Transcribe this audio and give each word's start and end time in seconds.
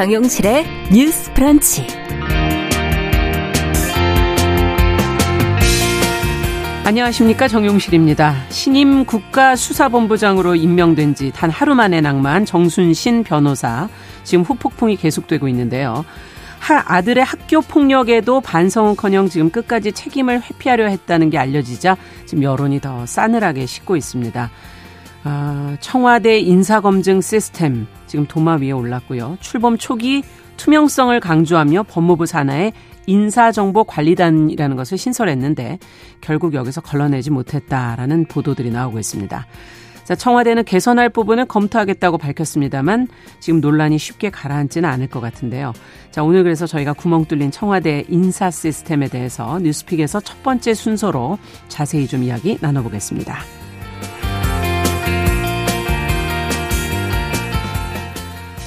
정용실의 0.00 0.64
뉴스 0.94 1.30
프런치. 1.34 1.86
안녕하십니까 6.86 7.48
정용실입니다. 7.48 8.34
신임 8.48 9.04
국가수사본부장으로 9.04 10.54
임명된 10.54 11.14
지 11.14 11.30
단 11.32 11.50
하루 11.50 11.74
만에 11.74 12.00
낭만 12.00 12.46
정순신 12.46 13.24
변호사 13.24 13.90
지금 14.24 14.42
후폭풍이 14.42 14.96
계속되고 14.96 15.48
있는데요. 15.48 16.06
아들의 16.86 17.22
학교 17.22 17.60
폭력에도 17.60 18.40
반성은커녕 18.40 19.28
지금 19.28 19.50
끝까지 19.50 19.92
책임을 19.92 20.40
회피하려 20.40 20.86
했다는 20.86 21.28
게 21.28 21.36
알려지자 21.36 21.98
지금 22.24 22.42
여론이 22.42 22.80
더 22.80 23.04
싸늘하게 23.04 23.66
식고 23.66 23.98
있습니다. 23.98 24.50
아, 25.24 25.76
청와대 25.80 26.38
인사검증 26.38 27.20
시스템 27.20 27.86
지금 28.10 28.26
도마 28.26 28.56
위에 28.56 28.72
올랐고요. 28.72 29.38
출범 29.38 29.78
초기 29.78 30.24
투명성을 30.56 31.18
강조하며 31.20 31.84
법무부 31.84 32.26
산하에 32.26 32.72
인사정보관리단이라는 33.06 34.76
것을 34.76 34.98
신설했는데 34.98 35.78
결국 36.20 36.54
여기서 36.54 36.80
걸러내지 36.80 37.30
못했다라는 37.30 38.26
보도들이 38.26 38.70
나오고 38.70 38.98
있습니다. 38.98 39.46
자, 40.02 40.14
청와대는 40.16 40.64
개선할 40.64 41.10
부분을 41.10 41.46
검토하겠다고 41.46 42.18
밝혔습니다만 42.18 43.06
지금 43.38 43.60
논란이 43.60 43.96
쉽게 43.96 44.30
가라앉지는 44.30 44.88
않을 44.88 45.06
것 45.06 45.20
같은데요. 45.20 45.72
자, 46.10 46.24
오늘 46.24 46.42
그래서 46.42 46.66
저희가 46.66 46.94
구멍 46.94 47.26
뚫린 47.26 47.52
청와대 47.52 48.04
인사 48.08 48.50
시스템에 48.50 49.06
대해서 49.06 49.60
뉴스픽에서 49.60 50.18
첫 50.18 50.42
번째 50.42 50.74
순서로 50.74 51.38
자세히 51.68 52.08
좀 52.08 52.24
이야기 52.24 52.58
나눠보겠습니다. 52.60 53.38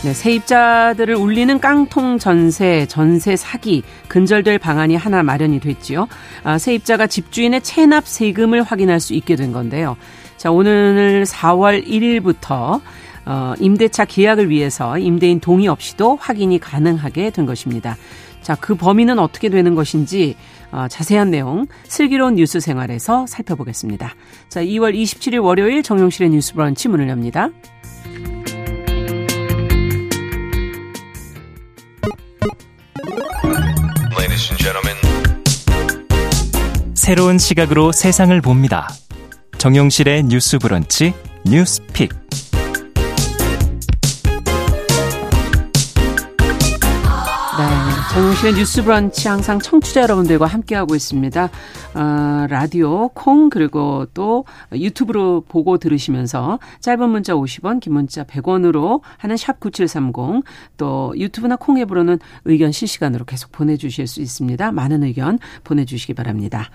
네, 0.04 0.14
세입자들을 0.14 1.16
울리는 1.16 1.62
깡통 1.62 2.20
전세, 2.20 2.86
전세 2.90 3.38
사기, 3.38 3.84
근절될 4.10 4.60
방안이 4.60 4.98
하나 4.98 5.24
마련이 5.24 5.62
됐지요. 5.62 6.10
아, 6.44 6.58
세입자가 6.58 7.08
집주인의 7.08 7.62
체납 7.62 8.06
세금을 8.06 8.64
확인할 8.64 9.00
수 9.00 9.14
있게 9.14 9.38
된 9.38 9.54
건데요. 9.54 9.96
자, 10.36 10.52
오늘 10.52 11.24
4월 11.24 11.88
1일부터 11.88 12.82
어, 13.26 13.54
임대차 13.58 14.04
계약을 14.04 14.50
위해서 14.50 14.98
임대인 14.98 15.40
동의 15.40 15.70
없이도 15.70 16.18
확인이 16.18 16.60
가능하게 16.60 17.30
된 17.30 17.46
것입니다. 17.46 17.96
자, 18.42 18.56
그 18.56 18.76
범위는 18.76 19.20
어떻게 19.20 19.48
되는 19.48 19.74
것인지 19.74 20.36
어, 20.74 20.88
자세한 20.90 21.32
내용 21.32 21.66
슬기로운 21.86 22.36
뉴스 22.36 22.60
생활에서 22.60 23.26
살펴보겠습니다. 23.26 24.14
자, 24.50 24.62
2월 24.62 24.94
27일 24.94 25.42
월요일 25.42 25.82
정용실의 25.82 26.32
뉴스 26.32 26.54
브런치 26.56 26.90
문을 26.90 27.08
엽니다. 27.08 27.52
새로운 37.04 37.38
시각으로 37.38 37.92
세상을 37.92 38.40
봅니다. 38.40 38.88
정용실의 39.58 40.24
뉴스 40.24 40.58
브런치 40.58 41.14
뉴스픽. 41.46 42.14
정용실의 48.14 48.54
뉴스 48.54 48.84
브런치 48.84 49.28
항상 49.28 49.58
청취자 49.58 50.04
여러분들과 50.04 50.46
함께하고 50.46 50.94
있습니다. 50.94 51.50
어, 51.96 52.48
라디오, 52.48 53.08
콩, 53.08 53.50
그리고 53.50 54.06
또 54.14 54.46
유튜브로 54.72 55.42
보고 55.48 55.80
들으시면서 55.80 56.60
짧은 56.80 57.10
문자 57.10 57.34
50원, 57.34 57.80
긴 57.80 57.94
문자 57.94 58.24
100원으로 58.24 59.02
하는 59.18 59.36
샵 59.36 59.60
9730, 59.60 60.44
또 60.78 61.12
유튜브나 61.18 61.56
콩 61.56 61.80
앱으로는 61.80 62.20
의견 62.46 62.72
실시간으로 62.72 63.26
계속 63.26 63.52
보내주실 63.52 64.06
수 64.06 64.22
있습니다. 64.22 64.72
많은 64.72 65.02
의견 65.02 65.40
보내주시기 65.64 66.14
바랍니다. 66.14 66.70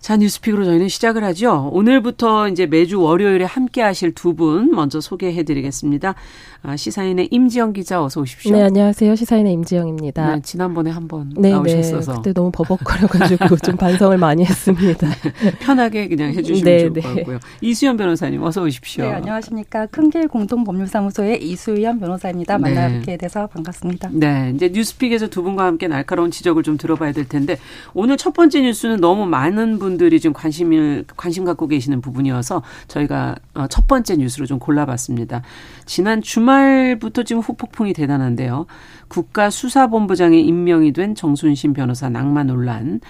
자, 0.00 0.16
뉴스픽으로 0.16 0.64
저희는 0.64 0.88
시작을 0.88 1.22
하죠. 1.24 1.68
오늘부터 1.74 2.48
이제 2.48 2.64
매주 2.66 3.02
월요일에 3.02 3.44
함께 3.44 3.82
하실 3.82 4.14
두 4.14 4.30
분 4.34 4.70
먼저 4.70 5.00
소개해 5.00 5.42
드리겠습니다. 5.42 6.14
아, 6.62 6.76
시사인의 6.76 7.28
임지영 7.30 7.72
기자 7.72 8.02
어서 8.02 8.20
오십시오. 8.20 8.54
네, 8.54 8.62
안녕하세요. 8.62 9.14
시사인의 9.16 9.52
임지영입니다. 9.54 10.36
네, 10.36 10.42
지난번에 10.42 10.90
한번 10.90 11.32
네, 11.36 11.50
나오셨어서. 11.50 12.12
네, 12.12 12.16
그때 12.18 12.32
너무 12.32 12.50
버벅거려가지고 12.52 13.56
좀 13.58 13.76
반성을 13.76 14.16
많이 14.18 14.44
했습니다. 14.44 15.08
네, 15.42 15.50
편하게 15.58 16.08
그냥 16.08 16.32
해주시면 16.32 16.64
네, 16.64 16.78
좋을 16.78 16.92
것 16.92 17.00
네. 17.02 17.14
같고요. 17.16 17.38
이수연 17.60 17.96
변호사님 17.96 18.42
어서 18.42 18.62
오십시오. 18.62 19.04
네, 19.04 19.12
안녕하십니까. 19.12 19.86
큰길 19.86 20.28
공동법률사무소의 20.28 21.42
이수연 21.44 21.98
변호사입니다. 22.00 22.56
네. 22.58 22.62
만나 22.74 22.88
뵙게 22.88 23.16
돼서 23.16 23.46
반갑습니다. 23.48 24.10
네, 24.12 24.52
이제 24.54 24.70
뉴스픽에서 24.72 25.26
두 25.28 25.42
분과 25.42 25.64
함께 25.64 25.88
날카로운 25.88 26.30
지적을 26.30 26.62
좀 26.62 26.76
들어봐야 26.78 27.12
될 27.12 27.26
텐데 27.28 27.58
오늘 27.94 28.16
첫 28.16 28.32
번째 28.32 28.60
뉴스는 28.62 29.00
너무 29.00 29.26
많은 29.26 29.78
분 29.78 29.89
들이 29.96 30.20
좀 30.20 30.32
관심을 30.32 31.04
관심 31.16 31.44
갖고 31.44 31.66
계시는 31.66 32.00
부분이어서 32.00 32.62
저희가 32.88 33.36
어, 33.54 33.66
첫 33.68 33.86
번째 33.86 34.16
뉴스로 34.16 34.46
좀 34.46 34.58
골라봤습니다. 34.58 35.42
지난 35.86 36.22
주말 36.22 36.80
주말부터 36.90 37.22
지금 37.22 37.42
후폭풍이 37.42 37.92
대단한데요. 37.92 38.66
국가수사본부장에 39.08 40.38
임명이 40.38 40.92
된 40.92 41.14
정순신 41.14 41.72
변호사 41.72 42.08
낭만 42.08 42.48
논란. 42.48 43.00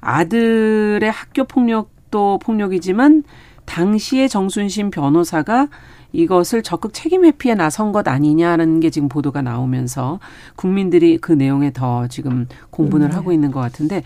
아들의 0.00 1.10
학교 1.10 1.44
폭력도 1.44 2.38
폭력이지만 2.40 3.24
당시에 3.64 4.28
정순신 4.28 4.90
변호사가 4.90 5.68
이것을 6.12 6.62
적극 6.62 6.92
책임 6.92 7.24
회피에 7.24 7.54
나선 7.54 7.90
것 7.90 8.06
아니냐는 8.06 8.78
게 8.78 8.90
지금 8.90 9.08
보도가 9.08 9.42
나오면서 9.42 10.20
국민들이 10.54 11.18
그 11.18 11.32
내용에 11.32 11.72
더 11.72 12.06
지금 12.06 12.46
공분을 12.70 13.08
네. 13.08 13.14
하고 13.16 13.32
있는 13.32 13.50
것 13.50 13.60
같은데 13.60 14.02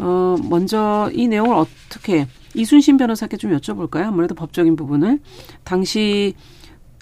어 0.00 0.36
먼저 0.48 1.10
이 1.12 1.28
내용을 1.28 1.54
어떻게 1.54 2.26
이순신 2.54 2.96
변호사께 2.96 3.36
좀 3.36 3.56
여쭤볼까요? 3.56 4.04
아무래도 4.06 4.34
법적인 4.34 4.74
부분을 4.76 5.20
당시 5.64 6.34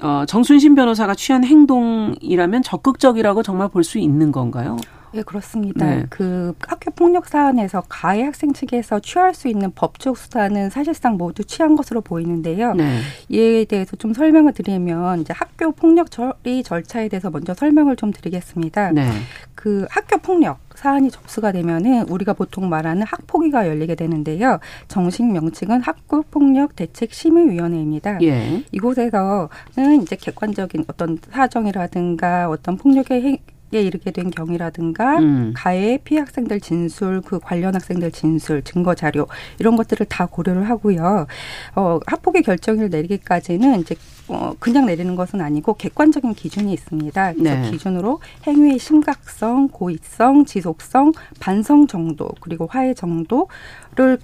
어, 0.03 0.25
정순신 0.27 0.75
변호사가 0.75 1.15
취한 1.15 1.45
행동이라면 1.45 2.63
적극적이라고 2.63 3.43
정말 3.43 3.69
볼 3.69 3.83
수 3.83 3.99
있는 3.99 4.31
건가요? 4.33 4.77
네, 5.13 5.23
그렇습니다. 5.23 5.87
네. 5.87 6.07
그 6.11 6.55
학교 6.61 6.91
폭력 6.91 7.27
사안에서 7.27 7.83
가해 7.89 8.23
학생 8.25 8.53
측에서 8.53 9.01
취할 9.01 9.35
수 9.35 9.49
있는 9.49 9.73
법적 9.75 10.17
수단은 10.17 10.71
사실상 10.71 11.17
모두 11.17 11.45
취한 11.45 11.77
것으로 11.77 12.01
보이는데요. 12.01 12.75
네. 12.75 13.01
이에 13.29 13.65
대해서 13.65 13.97
좀 13.97 14.13
설명을 14.15 14.53
드리면 14.53 15.23
이제 15.23 15.33
학교 15.37 15.73
폭력 15.73 16.11
처리 16.11 16.63
절차에 16.63 17.09
대해서 17.09 17.31
먼저 17.31 17.55
설명을 17.55 17.97
좀 17.97 18.13
드리겠습니다. 18.13 18.93
네. 18.93 19.09
그 19.55 19.87
학교 19.91 20.19
폭력 20.19 20.59
사안이 20.79 21.11
접수가 21.11 21.51
되면은 21.51 22.09
우리가 22.09 22.33
보통 22.33 22.69
말하는 22.69 23.03
학폭위가 23.03 23.67
열리게 23.67 23.97
되는데요. 23.97 24.61
정식 24.87 25.25
명칭은 25.25 25.83
학교폭력 25.83 26.77
대책 26.77 27.13
심의위원회입니다. 27.13 28.23
예. 28.23 28.63
이곳에서는 28.71 30.03
이제 30.03 30.15
객관적인 30.15 30.85
어떤 30.87 31.19
사정이라든가 31.33 32.49
어떤 32.49 32.77
폭력의 32.77 33.23
행, 33.23 33.39
에 33.75 33.83
이르게 33.83 34.11
된 34.11 34.31
경위라든가 34.31 35.19
음. 35.19 35.53
가해 35.55 35.99
피해 36.03 36.21
학생들 36.21 36.59
진술 36.61 37.21
그 37.21 37.39
관련 37.39 37.75
학생들 37.75 38.12
진술 38.12 38.62
증거 38.62 38.95
자료 38.95 39.27
이런 39.59 39.77
것들을 39.77 40.06
다 40.06 40.25
고려를 40.25 40.69
하고요. 40.71 41.27
어 41.75 42.01
학폭의 42.06 42.43
결정을 42.45 42.89
내리기까지는 42.89 43.81
이제 43.81 43.95
어 44.28 44.53
그냥 44.59 44.87
내리는 44.87 45.15
것은 45.16 45.41
아니고 45.41 45.75
객관적인 45.75 46.34
기준이 46.34 46.72
있습니다. 46.72 47.33
그래서 47.34 47.55
네. 47.61 47.71
기준으로 47.71 48.21
행위의 48.47 48.78
심각성, 48.78 49.69
고의성, 49.69 50.44
지속성, 50.44 51.12
반성 51.41 51.87
정도 51.87 52.29
그리고 52.41 52.67
화해 52.67 52.94
정도 52.94 53.49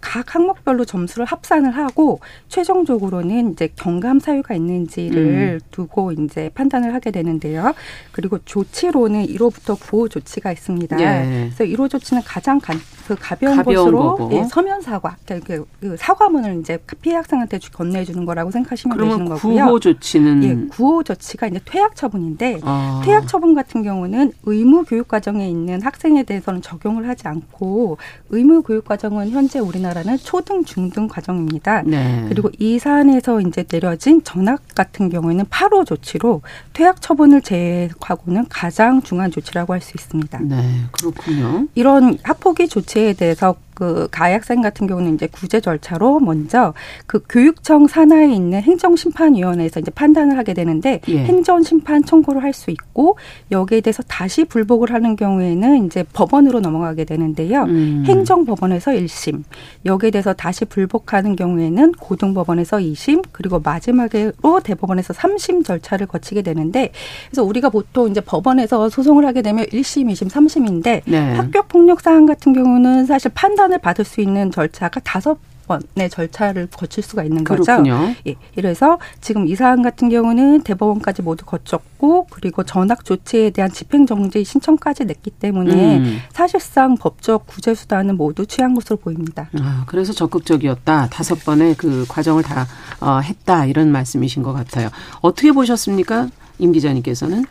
각 0.01 0.35
항목별로 0.35 0.85
점수를 0.85 1.27
합산을 1.27 1.73
하고 1.73 2.21
최종적으로는 2.49 3.53
이제 3.53 3.69
경감 3.75 4.21
사유가 4.21 4.55
있는지를 4.55 5.59
음. 5.61 5.61
두고 5.73 6.13
이제 6.13 6.51
판단을 6.55 6.95
하게 6.95 7.11
되는데요. 7.11 7.75
그리고 8.13 8.39
조치로는 8.45 9.27
1호부터 9.27 9.77
9호 9.77 10.11
조치가 10.11 10.53
있습니다. 10.53 11.01
예. 11.01 11.51
그래서 11.57 11.65
1호 11.65 11.91
조치는 11.91 12.23
가장 12.25 12.61
간, 12.61 12.79
그 13.09 13.17
가벼운, 13.19 13.57
가벼운 13.57 13.77
것으로 13.77 14.31
예, 14.33 14.45
서면 14.45 14.81
사과, 14.81 15.17
그러니까 15.25 15.47
그, 15.47 15.67
그 15.81 15.97
사과문을 15.97 16.61
이제 16.61 16.79
피해 17.03 17.17
학생한테 17.17 17.59
건네주는 17.59 18.25
거라고 18.25 18.53
생각하시면 18.53 18.97
되시는 18.97 19.25
거고요. 19.25 19.55
9호 19.95 20.01
조치는 20.01 20.45
예, 20.45 20.55
9호 20.69 21.05
조치가 21.05 21.47
이제 21.47 21.61
퇴학 21.65 21.95
처분인데 21.95 22.61
아. 22.63 23.03
퇴학 23.05 23.29
처분 23.29 23.55
같은 23.55 23.83
경우는 23.83 24.33
의무 24.45 24.85
교육 24.85 25.09
과정에 25.09 25.49
있는 25.49 25.81
학생에 25.83 26.23
대해서는 26.25 26.63
적용을 26.63 27.09
하지 27.09 27.29
않고 27.29 27.99
의무 28.31 28.63
교육 28.63 28.85
과정은 28.85 29.31
현재 29.31 29.59
우리나라는 29.59 30.19
초등 30.19 30.65
중등 30.65 31.09
과정입니다. 31.09 31.83
네. 31.83 32.25
그리고 32.29 32.51
이 32.59 32.79
사안에서 32.79 33.41
이제 33.41 33.63
내려진 33.63 34.23
전학 34.25 34.63
같은 34.75 35.09
경우에는 35.09 35.45
8호 35.47 35.87
조치로 35.87 36.43
퇴학 36.73 37.01
처분을 37.01 37.43
제외하고는 37.43 38.47
가장 38.49 39.03
중한 39.03 39.31
조치라고 39.31 39.73
할 39.73 39.85
수 39.85 39.93
있습니다. 39.97 40.39
네, 40.41 40.81
그렇군요. 40.93 41.69
이런 41.75 42.19
학폭위 42.23 42.69
조치에 42.69 43.13
대해서 43.13 43.55
그 43.75 44.09
가해 44.11 44.35
학생 44.35 44.63
같은 44.63 44.87
경우는 44.87 45.15
이제 45.15 45.27
구제 45.27 45.61
절차로 45.61 46.21
먼저 46.21 46.73
그 47.07 47.23
교육청 47.29 47.87
산하에 47.87 48.33
있는 48.33 48.63
행정심판위원회에서 48.63 49.81
이제 49.81 49.91
판단을 49.91 50.39
하게 50.39 50.55
되는데 50.55 51.01
예. 51.09 51.25
행정심판 51.25 52.05
청구를 52.05 52.43
할 52.43 52.55
수 52.55 52.71
있고 52.71 53.19
여기에 53.51 53.83
대해서 53.83 54.03
다시 54.05 54.45
불복을 54.45 54.93
하는 54.93 55.17
경우에는 55.17 55.85
이제 55.85 56.05
법원으로 56.13 56.61
넘어가게 56.61 57.05
되는데요. 57.05 57.65
음. 57.65 58.05
행정법원에서 58.07 58.93
1심 58.93 59.43
여기에 59.85 60.13
대해서 60.13 60.33
다시 60.33 60.65
불복하는 60.65 61.37
경우에는 61.37 61.93
고등법원에서 61.93 62.79
2심 62.79 63.25
그리고 63.33 63.61
마지막으로 63.61 64.61
대법원에서 64.63 65.13
3심 65.13 65.65
절차를 65.65 66.07
거치게 66.07 66.43
되는데 66.43 66.93
그래서 67.29 67.43
우리가 67.43 67.69
보통 67.69 68.09
이제 68.09 68.21
법원에서 68.21 68.89
소송을 68.89 69.27
하게 69.27 69.43
되면 69.43 69.67
1심, 69.67 70.11
2심, 70.13 70.31
3심인데 70.31 71.03
네. 71.05 71.33
학교 71.35 71.63
폭력 71.65 72.01
사안 72.01 72.25
같은 72.27 72.53
경우는 72.53 73.07
사실 73.07 73.31
판단 73.35 73.64
을 73.73 73.79
받을 73.79 74.05
수 74.05 74.21
있는 74.21 74.51
절차가 74.51 75.01
다섯 75.01 75.39
번의 75.67 76.11
절차를 76.11 76.69
거칠 76.69 77.03
수가 77.03 77.25
있는 77.25 77.45
그렇군요. 77.45 77.99
거죠. 77.99 78.15
예. 78.27 78.35
이래서 78.57 78.99
지금 79.21 79.47
이 79.47 79.55
사안 79.55 79.83
같은 79.83 80.09
경우는 80.09 80.63
대법원까지 80.63 81.23
모두 81.23 81.45
거쳤고 81.45 82.27
그리고 82.31 82.63
전학 82.65 83.05
조치에 83.05 83.51
대한 83.51 83.71
집행 83.73 84.07
정지 84.07 84.45
신청까지 84.45 85.07
냈기 85.07 85.31
때문에 85.31 85.99
음. 85.99 86.19
사실상 86.33 86.97
법적 86.97 87.47
구제 87.47 87.75
수단은 87.75 88.17
모두 88.17 88.47
취한 88.47 88.75
것으로 88.75 88.97
보입니다. 88.97 89.49
아, 89.59 89.85
그래서 89.87 90.13
적극적이었다. 90.13 91.09
다섯 91.11 91.37
번의 91.45 91.77
그 91.77 92.05
과정을 92.09 92.43
다 92.43 92.67
어, 93.01 93.21
했다 93.21 93.67
이런 93.67 93.91
말씀이신 93.91 94.43
것 94.43 94.53
같아요. 94.53 94.91
어떻게 95.21 95.53
보셨습니까, 95.53 96.29
임 96.59 96.73
기자님께서는? 96.73 97.45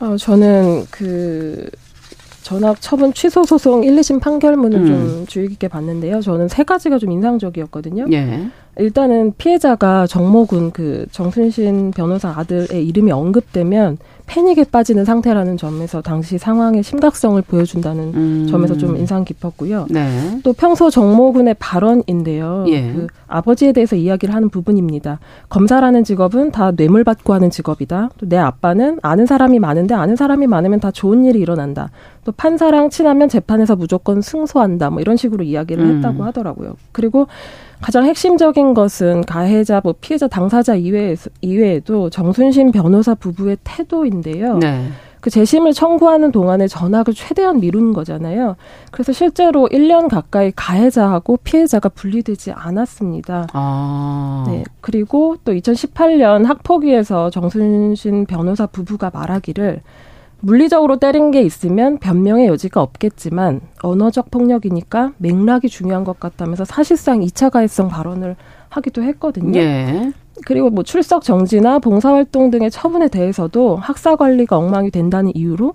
어, 0.00 0.16
저는 0.16 0.86
그 0.90 1.70
전학 2.42 2.80
처분 2.80 3.12
취소 3.12 3.44
소송 3.44 3.84
1, 3.84 3.94
2심 3.96 4.20
판결문을 4.20 4.78
음. 4.80 4.86
좀 4.86 5.26
주의 5.26 5.48
깊게 5.48 5.68
봤는데요. 5.68 6.20
저는 6.20 6.48
세 6.48 6.64
가지가 6.64 6.98
좀 6.98 7.12
인상적이었거든요. 7.12 8.06
예. 8.12 8.48
일단은 8.78 9.34
피해자가 9.36 10.06
정모군 10.06 10.70
그 10.70 11.06
정순신 11.10 11.92
변호사 11.92 12.30
아들의 12.30 12.86
이름이 12.86 13.12
언급되면 13.12 13.98
패닉에 14.32 14.64
빠지는 14.72 15.04
상태라는 15.04 15.58
점에서 15.58 16.00
당시 16.00 16.38
상황의 16.38 16.82
심각성을 16.82 17.42
보여준다는 17.42 18.14
음. 18.14 18.46
점에서 18.50 18.78
좀 18.78 18.96
인상 18.96 19.24
깊었고요. 19.26 19.88
네. 19.90 20.40
또 20.42 20.54
평소 20.54 20.88
정모군의 20.88 21.56
발언인데요. 21.58 22.64
예. 22.68 22.92
그 22.94 23.08
아버지에 23.28 23.72
대해서 23.72 23.94
이야기를 23.94 24.34
하는 24.34 24.48
부분입니다. 24.48 25.18
검사라는 25.50 26.02
직업은 26.04 26.50
다 26.50 26.72
뇌물 26.72 27.04
받고 27.04 27.34
하는 27.34 27.50
직업이다. 27.50 28.08
또 28.18 28.26
내 28.32 28.38
아빠는 28.38 29.00
아는 29.02 29.26
사람이 29.26 29.58
많은데 29.58 29.94
아는 29.94 30.16
사람이 30.16 30.46
많으면 30.46 30.80
다 30.80 30.90
좋은 30.90 31.26
일이 31.26 31.38
일어난다. 31.38 31.90
또 32.24 32.32
판사랑 32.32 32.88
친하면 32.88 33.28
재판에서 33.28 33.76
무조건 33.76 34.22
승소한다. 34.22 34.88
뭐 34.88 35.02
이런 35.02 35.18
식으로 35.18 35.44
이야기를 35.44 35.84
음. 35.84 35.96
했다고 35.96 36.24
하더라고요. 36.24 36.76
그리고 36.92 37.26
가장 37.82 38.06
핵심적인 38.06 38.74
것은 38.74 39.22
가해자, 39.22 39.80
뭐 39.82 39.94
피해자 40.00 40.28
당사자 40.28 40.74
이외에, 40.74 41.16
이외에도 41.40 42.08
정순신 42.10 42.72
변호사 42.72 43.14
부부의 43.14 43.58
태도인데요. 43.64 44.58
네. 44.58 44.88
그 45.20 45.30
재심을 45.30 45.72
청구하는 45.72 46.32
동안에 46.32 46.66
전학을 46.66 47.14
최대한 47.14 47.60
미루는 47.60 47.92
거잖아요. 47.92 48.56
그래서 48.90 49.12
실제로 49.12 49.68
1년 49.68 50.08
가까이 50.08 50.52
가해자하고 50.54 51.36
피해자가 51.44 51.90
분리되지 51.90 52.50
않았습니다. 52.52 53.46
아. 53.52 54.44
네. 54.48 54.64
그리고 54.80 55.36
또 55.44 55.52
2018년 55.52 56.44
학폭위에서 56.44 57.30
정순신 57.30 58.26
변호사 58.26 58.66
부부가 58.66 59.10
말하기를 59.14 59.82
물리적으로 60.42 60.98
때린 60.98 61.30
게 61.30 61.42
있으면 61.42 61.98
변명의 61.98 62.46
여지가 62.48 62.82
없겠지만 62.82 63.60
언어적 63.82 64.30
폭력이니까 64.30 65.12
맥락이 65.18 65.68
중요한 65.68 66.04
것 66.04 66.18
같다면서 66.20 66.64
사실상 66.64 67.20
2차 67.20 67.50
가해성 67.50 67.88
발언을 67.88 68.36
하기도 68.68 69.02
했거든요. 69.02 69.58
예. 69.58 70.12
그리고 70.46 70.70
뭐 70.70 70.82
출석 70.82 71.22
정지나 71.22 71.78
봉사활동 71.78 72.50
등의 72.50 72.70
처분에 72.70 73.08
대해서도 73.08 73.76
학사 73.76 74.16
관리가 74.16 74.56
엉망이 74.56 74.90
된다는 74.90 75.30
이유로 75.34 75.74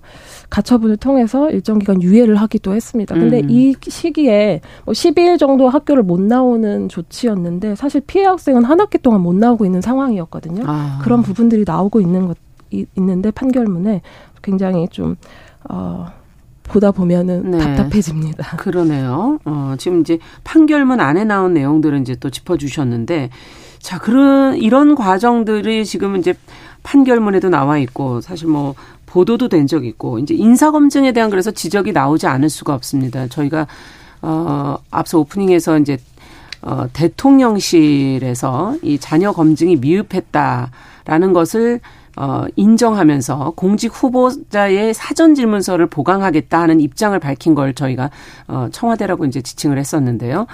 가처분을 0.49 0.97
통해서 0.97 1.49
일정 1.51 1.79
기간 1.79 2.01
유예를 2.01 2.35
하기도 2.35 2.73
했습니다. 2.73 3.15
근데 3.15 3.39
음. 3.41 3.49
이 3.49 3.75
시기에 3.81 4.61
뭐 4.83 4.93
12일 4.93 5.37
정도 5.39 5.69
학교를 5.69 6.03
못 6.03 6.19
나오는 6.19 6.89
조치였는데 6.89 7.75
사실 7.75 8.01
피해 8.01 8.25
학생은 8.25 8.63
한 8.65 8.79
학기 8.81 8.97
동안 8.97 9.21
못 9.21 9.35
나오고 9.35 9.63
있는 9.63 9.79
상황이었거든요. 9.79 10.63
아. 10.65 10.99
그런 11.03 11.21
부분들이 11.21 11.63
나오고 11.65 12.01
있는 12.01 12.27
것 12.27 12.37
있는데 12.69 13.31
판결문에 13.31 14.01
굉장히 14.51 14.87
좀 14.89 15.17
어, 15.69 16.07
보다 16.63 16.91
보면은 16.91 17.51
네. 17.51 17.57
답답해집니다. 17.57 18.55
그러네요. 18.57 19.39
어, 19.43 19.75
지금 19.77 19.99
이제 20.01 20.17
판결문 20.45 21.01
안에 21.01 21.25
나온 21.25 21.53
내용들은 21.53 22.01
이제 22.01 22.15
또 22.15 22.29
짚어주셨는데, 22.29 23.29
자, 23.79 23.99
그런, 23.99 24.55
이런 24.57 24.95
과정들이 24.95 25.85
지금 25.85 26.15
이제 26.15 26.33
판결문에도 26.83 27.49
나와 27.49 27.77
있고, 27.77 28.21
사실 28.21 28.47
뭐, 28.47 28.73
보도도 29.05 29.49
된 29.49 29.67
적 29.67 29.85
있고, 29.85 30.19
이제 30.19 30.33
인사검증에 30.33 31.11
대한 31.11 31.29
그래서 31.29 31.51
지적이 31.51 31.91
나오지 31.91 32.27
않을 32.27 32.49
수가 32.49 32.73
없습니다. 32.73 33.27
저희가, 33.27 33.67
어, 34.21 34.77
앞서 34.91 35.19
오프닝에서 35.19 35.79
이제, 35.79 35.97
어, 36.61 36.85
대통령실에서 36.93 38.77
이 38.81 38.97
자녀 38.99 39.31
검증이 39.31 39.77
미흡했다라는 39.77 41.33
것을 41.33 41.79
어, 42.17 42.45
인정하면서 42.55 43.53
공직 43.55 43.91
후보자의 43.93 44.93
사전 44.93 45.35
질문서를 45.35 45.87
보강하겠다 45.87 46.59
하는 46.59 46.81
입장을 46.81 47.17
밝힌 47.19 47.53
걸 47.55 47.73
저희가 47.73 48.09
어, 48.47 48.67
청와대라고 48.71 49.25
이제 49.25 49.41
지칭을 49.41 49.77
했었는데요. 49.77 50.47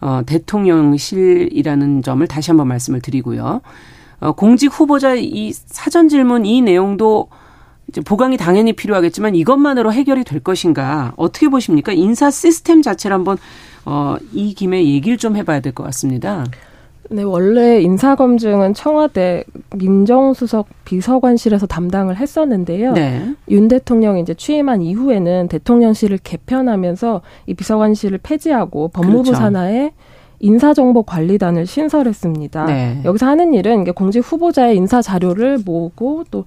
어, 0.00 0.20
대통령실이라는 0.26 2.02
점을 2.02 2.26
다시 2.26 2.50
한번 2.50 2.68
말씀을 2.68 3.00
드리고요. 3.00 3.62
어, 4.20 4.32
공직 4.32 4.68
후보자 4.68 5.14
이 5.14 5.52
사전 5.52 6.08
질문 6.08 6.44
이 6.46 6.60
내용도 6.62 7.28
이제 7.88 8.00
보강이 8.00 8.36
당연히 8.36 8.72
필요하겠지만 8.72 9.34
이것만으로 9.34 9.92
해결이 9.92 10.24
될 10.24 10.40
것인가 10.40 11.12
어떻게 11.16 11.48
보십니까? 11.48 11.92
인사 11.92 12.30
시스템 12.30 12.82
자체를 12.82 13.14
한번 13.14 13.38
어, 13.84 14.16
이 14.32 14.52
김에 14.54 14.84
얘기를 14.84 15.16
좀 15.16 15.36
해봐야 15.36 15.60
될 15.60 15.72
것 15.72 15.84
같습니다. 15.84 16.44
네, 17.10 17.22
원래 17.22 17.80
인사검증은 17.80 18.74
청와대 18.74 19.44
민정수석 19.76 20.66
비서관실에서 20.84 21.66
담당을 21.66 22.16
했었는데요. 22.16 22.92
네. 22.92 23.34
윤 23.48 23.68
대통령이 23.68 24.20
이제 24.20 24.34
취임한 24.34 24.82
이후에는 24.82 25.48
대통령실을 25.48 26.18
개편하면서 26.22 27.22
이 27.46 27.54
비서관실을 27.54 28.18
폐지하고 28.22 28.88
법무부 28.88 29.24
그렇죠. 29.24 29.40
산하에 29.40 29.92
인사정보관리단을 30.40 31.66
신설했습니다. 31.66 32.64
네. 32.66 33.00
여기서 33.04 33.26
하는 33.26 33.54
일은 33.54 33.84
공직 33.94 34.20
후보자의 34.20 34.76
인사 34.76 35.00
자료를 35.00 35.58
모으고 35.64 36.24
또 36.30 36.44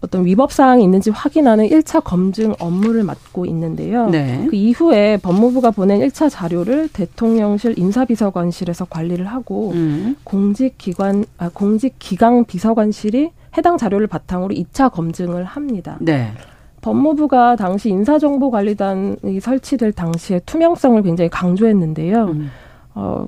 어떤 0.00 0.24
위법 0.24 0.52
사항이 0.52 0.84
있는지 0.84 1.10
확인하는 1.10 1.68
1차 1.68 2.02
검증 2.04 2.54
업무를 2.60 3.02
맡고 3.02 3.46
있는데요. 3.46 4.08
네. 4.08 4.46
그 4.48 4.54
이후에 4.54 5.16
법무부가 5.16 5.72
보낸 5.72 6.00
1차 6.00 6.30
자료를 6.30 6.88
대통령실 6.88 7.78
인사비서관실에서 7.78 8.84
관리를 8.84 9.26
하고 9.26 9.72
음. 9.72 10.14
공직 10.22 10.78
기관 10.78 11.24
아 11.36 11.50
공직 11.52 11.96
기강 11.98 12.44
비서관실이 12.44 13.30
해당 13.56 13.76
자료를 13.76 14.06
바탕으로 14.06 14.54
2차 14.54 14.92
검증을 14.92 15.44
합니다. 15.44 15.96
네. 16.00 16.32
법무부가 16.80 17.56
당시 17.56 17.88
인사정보관리단이 17.90 19.40
설치될 19.40 19.92
당시에 19.92 20.40
투명성을 20.46 21.02
굉장히 21.02 21.28
강조했는데요. 21.28 22.24
음. 22.26 22.50
어, 22.94 23.26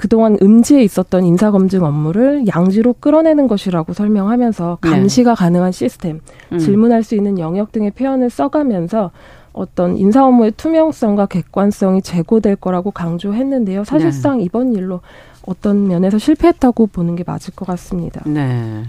그동안 0.00 0.38
음지에 0.40 0.82
있었던 0.82 1.26
인사검증 1.26 1.84
업무를 1.84 2.46
양지로 2.46 2.94
끌어내는 3.00 3.48
것이라고 3.48 3.92
설명하면서 3.92 4.78
네. 4.80 4.88
감시가 4.88 5.34
네. 5.34 5.38
가능한 5.38 5.72
시스템, 5.72 6.20
음. 6.52 6.58
질문할 6.58 7.02
수 7.02 7.14
있는 7.14 7.38
영역 7.38 7.70
등의 7.70 7.90
표현을 7.90 8.30
써가면서 8.30 9.10
어떤 9.52 9.98
인사 9.98 10.24
업무의 10.24 10.52
투명성과 10.52 11.26
객관성이 11.26 12.00
제고될 12.00 12.56
거라고 12.56 12.92
강조했는데요. 12.92 13.84
사실상 13.84 14.38
네. 14.38 14.44
이번 14.44 14.72
일로 14.72 15.02
어떤 15.46 15.86
면에서 15.86 16.16
실패했다고 16.16 16.86
보는 16.86 17.14
게 17.14 17.22
맞을 17.26 17.54
것 17.54 17.66
같습니다. 17.66 18.22
네. 18.24 18.84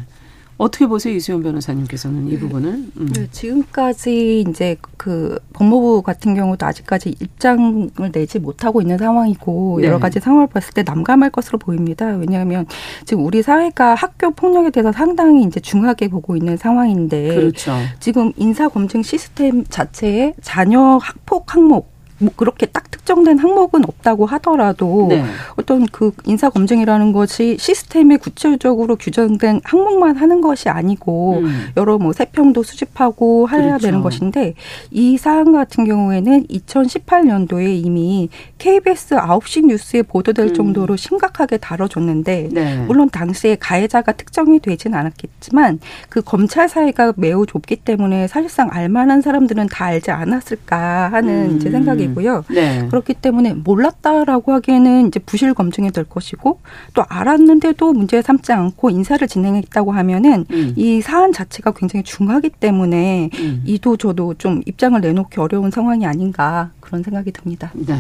어떻게 0.58 0.86
보세요, 0.86 1.16
이수연 1.16 1.42
변호사님께서는 1.42 2.28
이 2.28 2.32
네. 2.32 2.40
부분을? 2.40 2.70
음. 2.98 3.14
네, 3.14 3.28
지금까지 3.32 4.46
이제 4.48 4.78
그 4.98 5.40
법무부 5.54 6.04
같은 6.04 6.36
경우도 6.36 6.66
아직까지 6.66 7.16
입장을 7.20 7.90
내지 8.12 8.38
못하고 8.38 8.82
있는 8.82 8.98
상황이고 9.00 9.80
네. 9.82 9.88
여러 9.88 9.98
가지 9.98 10.20
상황을 10.20 10.48
봤을 10.48 10.74
때 10.74 10.84
남감할 10.84 11.32
것으로 11.32 11.58
보입니다. 11.58 12.06
왜냐하면 12.16 12.68
지금 13.06 13.26
우리 13.26 13.42
사회가 13.42 13.96
학교 13.96 14.32
폭력에 14.32 14.70
대해서 14.70 14.92
상당히 14.92 15.44
이제 15.44 15.60
중하게 15.60 16.10
보고 16.10 16.36
있는 16.36 16.58
상황인데 16.58 17.36
그렇죠. 17.36 17.74
지금 18.00 18.32
인사 18.38 18.68
검증 18.68 19.02
시스템 19.02 19.64
자체에 19.66 20.36
자녀 20.42 20.98
학폭 21.02 21.56
항목 21.56 21.90
뭐 22.22 22.32
그렇게 22.36 22.66
딱 22.66 22.90
특정된 22.92 23.40
항목은 23.40 23.84
없다고 23.86 24.26
하더라도 24.26 25.08
네. 25.10 25.24
어떤 25.56 25.86
그 25.88 26.12
인사 26.26 26.50
검증이라는 26.50 27.12
것이 27.14 27.58
시스템에 27.60 28.18
구체적으로 28.18 28.96
규정된 28.96 29.62
항목만 29.64 30.18
하는 30.18 30.42
것이 30.42 30.70
아니고 30.70 31.40
음. 31.40 31.70
여러 31.78 31.98
뭐 31.98 32.14
세평도 32.14 32.64
수집하고 32.64 33.50
해야 33.50 33.62
그렇죠. 33.62 33.88
되는 33.88 34.02
것인데 34.02 34.54
이 34.92 35.18
사안 35.18 35.52
같은 35.52 35.86
경우에는 35.86 36.46
2018년도에 36.48 37.84
이미 37.86 38.30
KBS 38.60 39.16
9시 39.16 39.66
뉴스에 39.66 40.04
보도될 40.04 40.50
음. 40.50 40.54
정도로 40.54 40.96
심각하게 40.96 41.58
다뤄졌는데 41.58 42.50
네. 42.52 42.78
물론 42.88 43.10
당시에 43.10 43.56
가해자가 43.56 44.12
특정이 44.12 44.60
되진 44.60 44.94
않았겠지만 44.94 45.80
그 46.10 46.22
검찰 46.22 46.70
사이가 46.70 47.14
매우 47.18 47.46
좁기 47.46 47.78
때문에 47.78 48.28
사실상 48.28 48.70
알만한 48.72 49.22
사람들은 49.22 49.68
다 49.68 49.86
알지 49.86 50.12
않았을까 50.12 51.12
하는 51.12 51.56
음. 51.56 51.60
제 51.60 51.72
생각이 51.72 52.11
고요. 52.14 52.44
네. 52.50 52.88
그렇기 52.88 53.16
때문에 53.16 53.54
몰랐다라고 53.54 54.54
하기에는 54.54 55.08
이제 55.08 55.20
부실 55.20 55.54
검증이 55.54 55.92
될 55.92 56.06
것이고 56.06 56.60
또 56.94 57.04
알았는데도 57.08 57.94
문제 57.94 58.22
삼지 58.22 58.52
않고 58.52 58.90
인사를 58.90 59.28
진행했다고 59.28 59.92
하면은 59.92 60.46
음. 60.52 60.74
이 60.76 61.02
사안 61.02 61.32
자체가 61.34 61.72
굉장히 61.72 62.04
중하기 62.04 62.50
때문에 62.50 63.30
음. 63.36 63.64
이도 63.66 63.98
저도 63.98 64.36
좀 64.36 64.62
입장을 64.66 65.00
내놓기 65.00 65.40
어려운 65.40 65.72
상황이 65.72 66.06
아닌가 66.06 66.72
그런 66.80 67.04
생각이 67.04 67.32
듭니다. 67.32 67.72
네. 67.74 67.96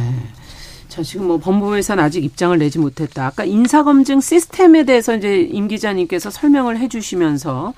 자, 0.91 1.01
지금 1.01 1.27
뭐 1.27 1.37
법무부에서는 1.37 2.03
아직 2.03 2.21
입장을 2.21 2.57
내지 2.57 2.77
못했다. 2.77 3.25
아까 3.25 3.45
인사검증 3.45 4.19
시스템에 4.19 4.83
대해서 4.83 5.15
이제 5.15 5.39
임 5.39 5.69
기자님께서 5.69 6.29
설명을 6.29 6.79
해 6.79 6.89
주시면서 6.89 7.73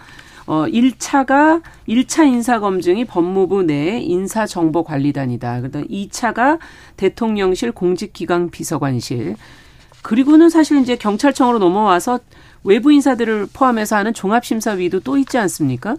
어 0.46 0.66
1차가 0.66 1.62
1차 1.88 2.28
인사 2.28 2.60
검증이 2.60 3.06
법무부 3.06 3.64
내 3.64 4.00
인사정보관리단이다. 4.00 5.62
그다음 5.62 5.88
2차가 5.88 6.60
대통령실 6.98 7.72
공직기강 7.72 8.50
비서관실. 8.50 9.36
그리고는 10.02 10.50
사실 10.50 10.80
이제 10.80 10.98
경찰청으로 10.98 11.60
넘어와서 11.60 12.20
외부 12.64 12.92
인사들을 12.92 13.48
포함해서 13.54 13.96
하는 13.96 14.14
종합심사위도 14.14 15.00
또 15.00 15.18
있지 15.18 15.38
않습니까? 15.38 15.96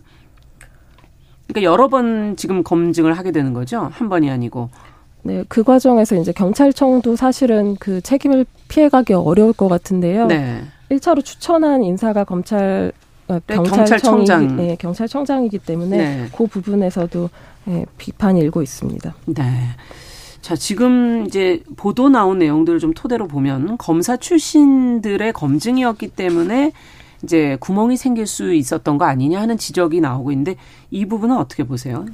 그러니까 1.47 1.71
여러 1.71 1.89
번 1.89 2.37
지금 2.37 2.63
검증을 2.63 3.17
하게 3.17 3.33
되는 3.33 3.53
거죠. 3.53 3.91
한 3.93 4.09
번이 4.09 4.31
아니고. 4.31 4.71
네, 5.23 5.43
그 5.49 5.63
과정에서 5.63 6.17
이제 6.17 6.33
경찰청도 6.33 7.17
사실은 7.17 7.77
그 7.77 8.03
책임을 8.03 8.45
피해가기 8.69 9.15
어려울 9.15 9.55
것 9.55 9.69
같은데요. 9.69 10.27
네. 10.27 10.63
1차로 10.91 11.25
추천한 11.25 11.83
인사가 11.83 12.25
검찰 12.25 12.93
어, 13.29 13.39
네, 13.47 13.57
경찰청장. 13.57 14.57
네, 14.57 14.77
경찰청장이기 14.79 15.59
때문에 15.59 15.97
네. 15.97 16.27
그 16.37 16.47
부분에서도 16.47 17.31
네, 17.65 17.87
비판이 17.97 18.41
일고 18.41 18.63
있습니다. 18.63 19.15
네. 19.27 19.43
자, 20.43 20.55
지금 20.55 21.25
이제 21.27 21.63
보도 21.77 22.11
나온 22.11 22.39
내용들을 22.39 22.79
좀 22.79 22.93
토대로 22.93 23.27
보면 23.27 23.79
검사 23.79 24.19
출신들의 24.19 25.33
검증이었기 25.33 26.09
때문에 26.09 26.73
이제 27.23 27.57
구멍이 27.61 27.97
생길 27.97 28.27
수 28.27 28.53
있었던 28.53 28.99
거 28.99 29.07
아니냐 29.07 29.41
하는 29.41 29.57
지적이 29.57 30.03
나오고 30.03 30.33
있는데 30.33 30.57
이 30.91 31.07
부분은 31.07 31.39
어떻게 31.39 31.65
보세요? 31.65 32.05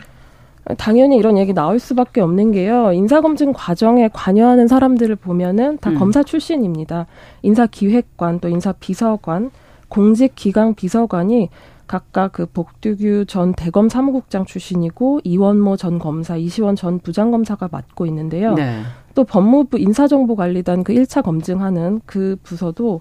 당연히 0.79 1.17
이런 1.17 1.37
얘기 1.38 1.52
나올 1.52 1.81
수밖에 1.81 2.21
없는 2.21 2.52
게요. 2.52 2.93
인사검증 2.93 3.52
과정에 3.52 4.09
관여하는 4.12 4.69
사람들을 4.69 5.17
보면은 5.17 5.79
다 5.79 5.90
음. 5.90 5.99
검사 5.99 6.23
출신입니다. 6.23 7.07
인사기획관 7.43 8.38
또 8.38 8.49
인사비서관 8.49 9.50
공직기강 9.90 10.75
비서관이 10.75 11.50
각각 11.87 12.32
그 12.32 12.47
복두규 12.47 13.25
전 13.26 13.52
대검 13.52 13.88
사무국장 13.88 14.47
출신이고 14.47 15.20
이원모 15.25 15.76
전 15.76 15.99
검사, 15.99 16.37
이시원 16.37 16.76
전 16.76 17.00
부장검사가 17.00 17.68
맡고 17.70 18.06
있는데요. 18.06 18.54
네. 18.54 18.80
또 19.14 19.25
법무부 19.25 19.76
인사정보관리단 19.78 20.85
그 20.85 20.94
1차 20.94 21.23
검증하는 21.25 22.00
그 22.06 22.37
부서도 22.44 23.00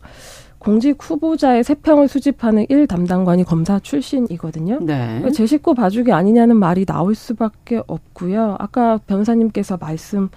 공직 0.58 0.98
후보자의 1.00 1.64
세평을 1.64 2.08
수집하는 2.08 2.66
일 2.68 2.88
담당관이 2.88 3.44
검사 3.44 3.80
출신이거든요. 3.80 4.80
네. 4.82 5.06
그러니까 5.06 5.32
제 5.32 5.46
식구 5.46 5.76
봐주기 5.76 6.12
아니냐는 6.12 6.58
말이 6.58 6.84
나올 6.86 7.14
수밖에 7.14 7.82
없고요. 7.86 8.58
아까 8.60 8.98
변호사님께서 9.06 9.78
말씀 9.78 10.30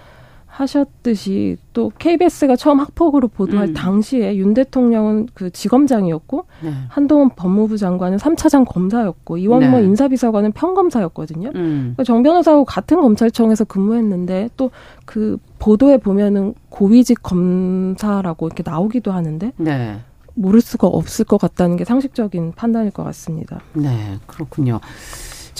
하셨듯이 0.53 1.57
또 1.73 1.91
KBS가 1.97 2.55
처음 2.55 2.79
학폭으로 2.79 3.27
보도할 3.27 3.69
음. 3.69 3.73
당시에 3.73 4.35
윤 4.37 4.53
대통령은 4.53 5.29
그 5.33 5.49
지검장이었고 5.49 6.45
네. 6.63 6.73
한동훈 6.89 7.29
법무부 7.35 7.77
장관은 7.77 8.17
3차장 8.17 8.65
검사였고 8.67 9.37
이원모 9.37 9.79
네. 9.79 9.83
인사비서관은 9.83 10.51
평검사였거든요. 10.51 11.49
음. 11.55 11.93
그러니까 11.95 12.03
정 12.03 12.21
변호사하고 12.21 12.65
같은 12.65 13.01
검찰청에서 13.01 13.65
근무했는데 13.65 14.49
또 14.55 14.69
그 15.05 15.37
보도에 15.59 15.97
보면은 15.97 16.53
고위직 16.69 17.21
검사라고 17.23 18.47
이렇게 18.47 18.63
나오기도 18.65 19.11
하는데 19.11 19.51
네. 19.57 19.99
모를 20.35 20.61
수가 20.61 20.87
없을 20.87 21.25
것 21.25 21.39
같다는 21.39 21.77
게 21.77 21.85
상식적인 21.85 22.53
판단일 22.55 22.91
것 22.91 23.03
같습니다. 23.03 23.61
네, 23.73 24.17
그렇군요. 24.25 24.79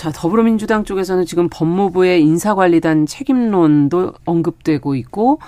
자, 0.04 0.12
더불어민주당 0.12 0.84
쪽에서는 0.84 1.24
지금 1.24 1.48
법무부의 1.50 2.22
인사관리단 2.24 3.06
책임론도 3.06 4.12
언급되고 4.26 4.96
있고 4.96 5.40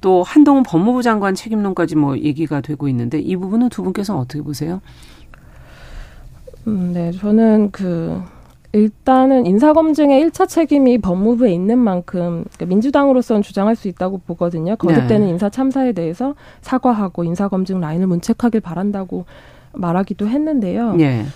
또 0.00 0.24
한동훈 0.24 0.64
법무부 0.64 1.04
장관 1.04 1.36
책임론까지 1.36 1.94
뭐 1.94 2.18
얘기가 2.18 2.60
되고 2.60 2.88
있는데 2.88 3.20
이 3.20 3.36
부분은 3.36 3.68
두 3.68 3.84
분께서는 3.84 4.20
어떻게 4.20 4.42
보세요? 4.42 4.80
음, 6.66 6.90
네, 6.92 7.12
저는 7.12 7.70
그 7.70 8.20
일단은 8.72 9.46
인사검증의 9.46 10.24
1차 10.24 10.48
책임이 10.48 10.98
법무부에 10.98 11.52
있는 11.52 11.78
만큼 11.78 12.44
그러니까 12.56 12.66
민주당으로서는 12.66 13.42
주장할 13.42 13.76
수 13.76 13.86
있다고 13.86 14.22
보거든요. 14.26 14.74
거듭되는 14.74 15.26
네. 15.28 15.30
인사 15.30 15.48
참사에 15.48 15.92
대해서 15.92 16.34
사과하고 16.62 17.22
인사검증 17.22 17.78
라인을 17.78 18.08
문책하길 18.08 18.60
바란다고 18.60 19.26
말하기도 19.72 20.26
했는데요. 20.26 20.96
네. 20.96 21.26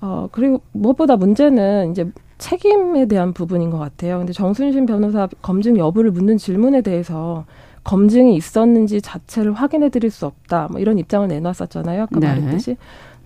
어, 0.00 0.28
그리고 0.32 0.60
무엇보다 0.72 1.16
문제는 1.16 1.90
이제 1.90 2.10
책임에 2.38 3.06
대한 3.06 3.32
부분인 3.32 3.70
것 3.70 3.78
같아요. 3.78 4.18
근데 4.18 4.32
정순신 4.32 4.86
변호사 4.86 5.28
검증 5.42 5.76
여부를 5.76 6.10
묻는 6.12 6.38
질문에 6.38 6.82
대해서 6.82 7.44
검증이 7.84 8.36
있었는지 8.36 9.00
자체를 9.00 9.52
확인해 9.54 9.88
드릴 9.88 10.10
수 10.10 10.26
없다. 10.26 10.68
뭐 10.70 10.80
이런 10.80 10.98
입장을 10.98 11.26
내놨었잖아요. 11.26 12.02
아까 12.02 12.20
네. 12.20 12.26
말했듯이. 12.28 12.76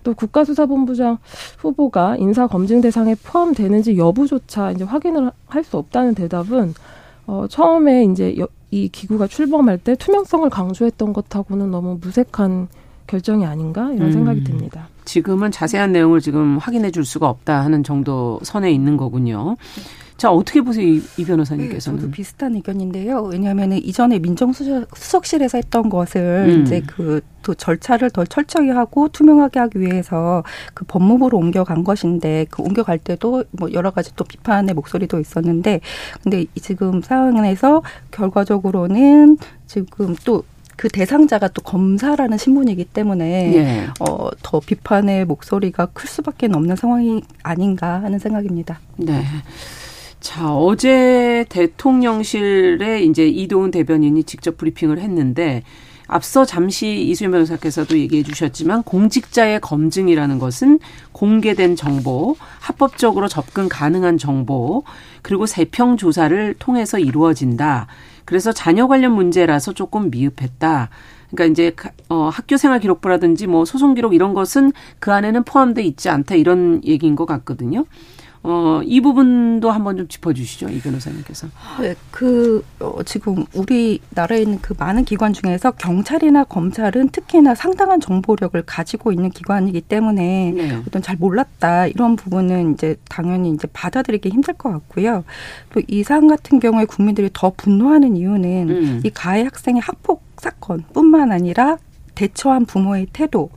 또 0.03 0.13
국가수사본부장 0.13 1.17
후보가 1.59 2.17
인사 2.17 2.47
검증 2.47 2.81
대상에 2.81 3.15
포함되는지 3.15 3.97
여부조차 3.97 4.71
이제 4.71 4.83
확인을 4.83 5.31
할 5.47 5.63
수 5.63 5.77
없다는 5.77 6.13
대답은 6.15 6.73
어 7.25 7.45
처음에 7.49 8.03
이제 8.05 8.35
여, 8.37 8.47
이 8.69 8.89
기구가 8.89 9.27
출범할 9.27 9.77
때 9.77 9.95
투명성을 9.95 10.49
강조했던 10.49 11.13
것하고는 11.13 11.71
너무 11.71 11.97
무색한 12.01 12.67
결정이 13.07 13.45
아닌가 13.45 13.91
이런 13.93 14.07
음. 14.07 14.11
생각이 14.11 14.43
듭니다. 14.43 14.87
지금은 15.05 15.51
자세한 15.51 15.91
내용을 15.91 16.21
지금 16.21 16.57
확인해 16.57 16.91
줄 16.91 17.05
수가 17.05 17.29
없다 17.29 17.63
하는 17.63 17.83
정도 17.83 18.39
선에 18.43 18.71
있는 18.71 18.97
거군요. 18.97 19.57
자, 20.17 20.31
어떻게 20.31 20.61
보세요, 20.61 20.87
이, 20.87 21.01
이 21.17 21.25
변호사님께서는? 21.25 21.97
네, 21.97 22.01
저도 22.01 22.11
비슷한 22.11 22.55
의견인데요. 22.55 23.23
왜냐하면 23.23 23.73
이전에 23.73 24.19
민정수석실에서 24.19 25.57
했던 25.57 25.89
것을 25.89 26.45
음. 26.49 26.61
이제 26.61 26.81
그 26.81 27.21
또 27.43 27.53
절차를 27.53 28.09
더 28.09 28.25
철저히 28.25 28.69
하고 28.69 29.09
투명하게 29.09 29.59
하기 29.59 29.79
위해서 29.81 30.43
그 30.73 30.85
법무부로 30.85 31.37
옮겨간 31.37 31.83
것인데 31.83 32.47
그 32.49 32.63
옮겨갈 32.63 32.97
때도 32.97 33.43
뭐 33.51 33.71
여러 33.73 33.91
가지 33.91 34.15
또 34.15 34.23
비판의 34.23 34.73
목소리도 34.73 35.19
있었는데 35.19 35.81
근데 36.23 36.45
지금 36.55 37.01
상황에서 37.01 37.83
결과적으로는 38.11 39.37
지금 39.67 40.15
또 40.25 40.43
그 40.75 40.89
대상자가 40.89 41.47
또 41.49 41.61
검사라는 41.61 42.37
신분이기 42.37 42.85
때문에 42.85 43.53
예. 43.55 43.87
어, 43.99 44.29
더 44.41 44.59
비판의 44.59 45.25
목소리가 45.25 45.87
클 45.87 46.07
수밖에 46.07 46.47
없는 46.51 46.75
상황이 46.75 47.21
아닌가 47.43 48.01
하는 48.01 48.19
생각입니다. 48.19 48.79
네. 48.97 49.23
자, 50.19 50.55
어제 50.55 51.45
대통령실에 51.49 53.03
이제 53.03 53.27
이도훈 53.27 53.71
대변인이 53.71 54.23
직접 54.23 54.57
브리핑을 54.57 54.99
했는데 54.99 55.63
앞서 56.07 56.45
잠시 56.45 57.01
이수연 57.09 57.31
변호사께서도 57.31 57.97
얘기해 57.97 58.23
주셨지만 58.23 58.83
공직자의 58.83 59.61
검증이라는 59.61 60.39
것은 60.39 60.79
공개된 61.11 61.75
정보, 61.75 62.35
합법적으로 62.59 63.27
접근 63.27 63.67
가능한 63.67 64.17
정보, 64.17 64.83
그리고 65.21 65.45
세평 65.45 65.97
조사를 65.97 66.55
통해서 66.59 66.99
이루어진다. 66.99 67.87
그래서 68.25 68.51
자녀 68.51 68.87
관련 68.87 69.13
문제라서 69.13 69.73
조금 69.73 70.09
미흡했다. 70.09 70.89
그러니까 71.31 71.45
이제 71.51 71.75
어 72.09 72.29
학교 72.31 72.57
생활 72.57 72.79
기록부라든지 72.79 73.47
뭐 73.47 73.65
소송 73.65 73.95
기록 73.95 74.13
이런 74.13 74.33
것은 74.33 74.71
그 74.99 75.11
안에는 75.11 75.43
포함돼 75.43 75.83
있지 75.83 76.09
않다 76.09 76.35
이런 76.35 76.81
얘기인 76.85 77.15
것 77.15 77.25
같거든요. 77.25 77.85
어, 78.43 78.81
이 78.83 78.99
부분도 78.99 79.71
한번 79.71 79.95
좀 79.95 80.07
짚어주시죠, 80.09 80.67
이 80.67 80.79
변호사님께서. 80.81 81.47
네, 81.79 81.95
그 82.11 82.65
어, 82.79 83.01
지금 83.03 83.45
우리 83.53 84.01
나라에 84.09 84.41
있는 84.41 84.59
그 84.61 84.73
많은 84.77 85.05
기관 85.05 85.31
중에서 85.31 85.71
경찰이나 85.71 86.43
검찰은 86.43 87.09
특히나 87.09 87.55
상당한 87.55 88.01
정보력을 88.01 88.61
가지고 88.63 89.13
있는 89.13 89.29
기관이기 89.29 89.79
때문에 89.81 90.51
네. 90.55 90.81
어떤 90.85 91.01
잘 91.01 91.15
몰랐다 91.15 91.87
이런 91.87 92.17
부분은 92.17 92.73
이제 92.73 92.97
당연히 93.07 93.51
이제 93.51 93.67
받아들이기 93.71 94.27
힘들 94.29 94.53
것 94.55 94.69
같고요. 94.69 95.23
또 95.71 95.81
이 95.87 96.03
사안 96.03 96.27
같은 96.27 96.59
경우에 96.59 96.85
국민들이 96.85 97.29
더 97.33 97.51
분노하는 97.55 98.15
이유는 98.17 98.69
음. 98.69 99.01
이 99.03 99.09
가해 99.09 99.43
학생의 99.43 99.81
학폭 99.81 100.23
사건뿐만 100.37 101.31
아니라 101.31 101.77
대처한 102.15 102.65
부모의 102.65 103.07
태도 103.13 103.49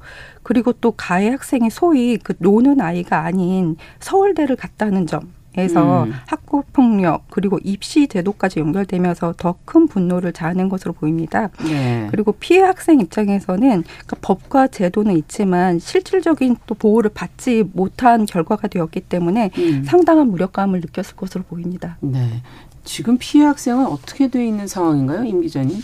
그리고 0.46 0.72
또 0.72 0.92
가해 0.92 1.30
학생이 1.30 1.70
소위 1.70 2.18
그 2.18 2.34
노는 2.38 2.80
아이가 2.80 3.24
아닌 3.24 3.74
서울대를 3.98 4.54
갔다는 4.54 5.08
점. 5.08 5.34
에서 5.56 6.04
음. 6.04 6.12
학교 6.26 6.62
폭력 6.74 7.24
그리고 7.30 7.58
입시 7.64 8.06
제도까지 8.06 8.60
연결되면서 8.60 9.32
더 9.38 9.56
큰 9.64 9.88
분노를 9.88 10.34
자아낸 10.34 10.68
것으로 10.68 10.92
보입니다. 10.92 11.48
네. 11.64 12.06
그리고 12.10 12.32
피해 12.32 12.60
학생 12.60 13.00
입장에서는 13.00 13.82
그러니까 13.82 14.16
법과 14.20 14.68
제도는 14.68 15.16
있지만 15.16 15.78
실질적인 15.78 16.56
또 16.66 16.74
보호를 16.74 17.10
받지 17.12 17.64
못한 17.72 18.26
결과가 18.26 18.68
되었기 18.68 19.00
때문에 19.00 19.50
음. 19.56 19.82
상당한 19.84 20.28
무력감을 20.30 20.78
느꼈을 20.80 21.16
것으로 21.16 21.42
보입니다. 21.44 21.96
네. 22.00 22.42
지금 22.84 23.16
피해 23.18 23.46
학생은 23.46 23.86
어떻게 23.86 24.28
돼 24.28 24.46
있는 24.46 24.66
상황인가요, 24.66 25.24
임 25.24 25.40
기자님? 25.40 25.78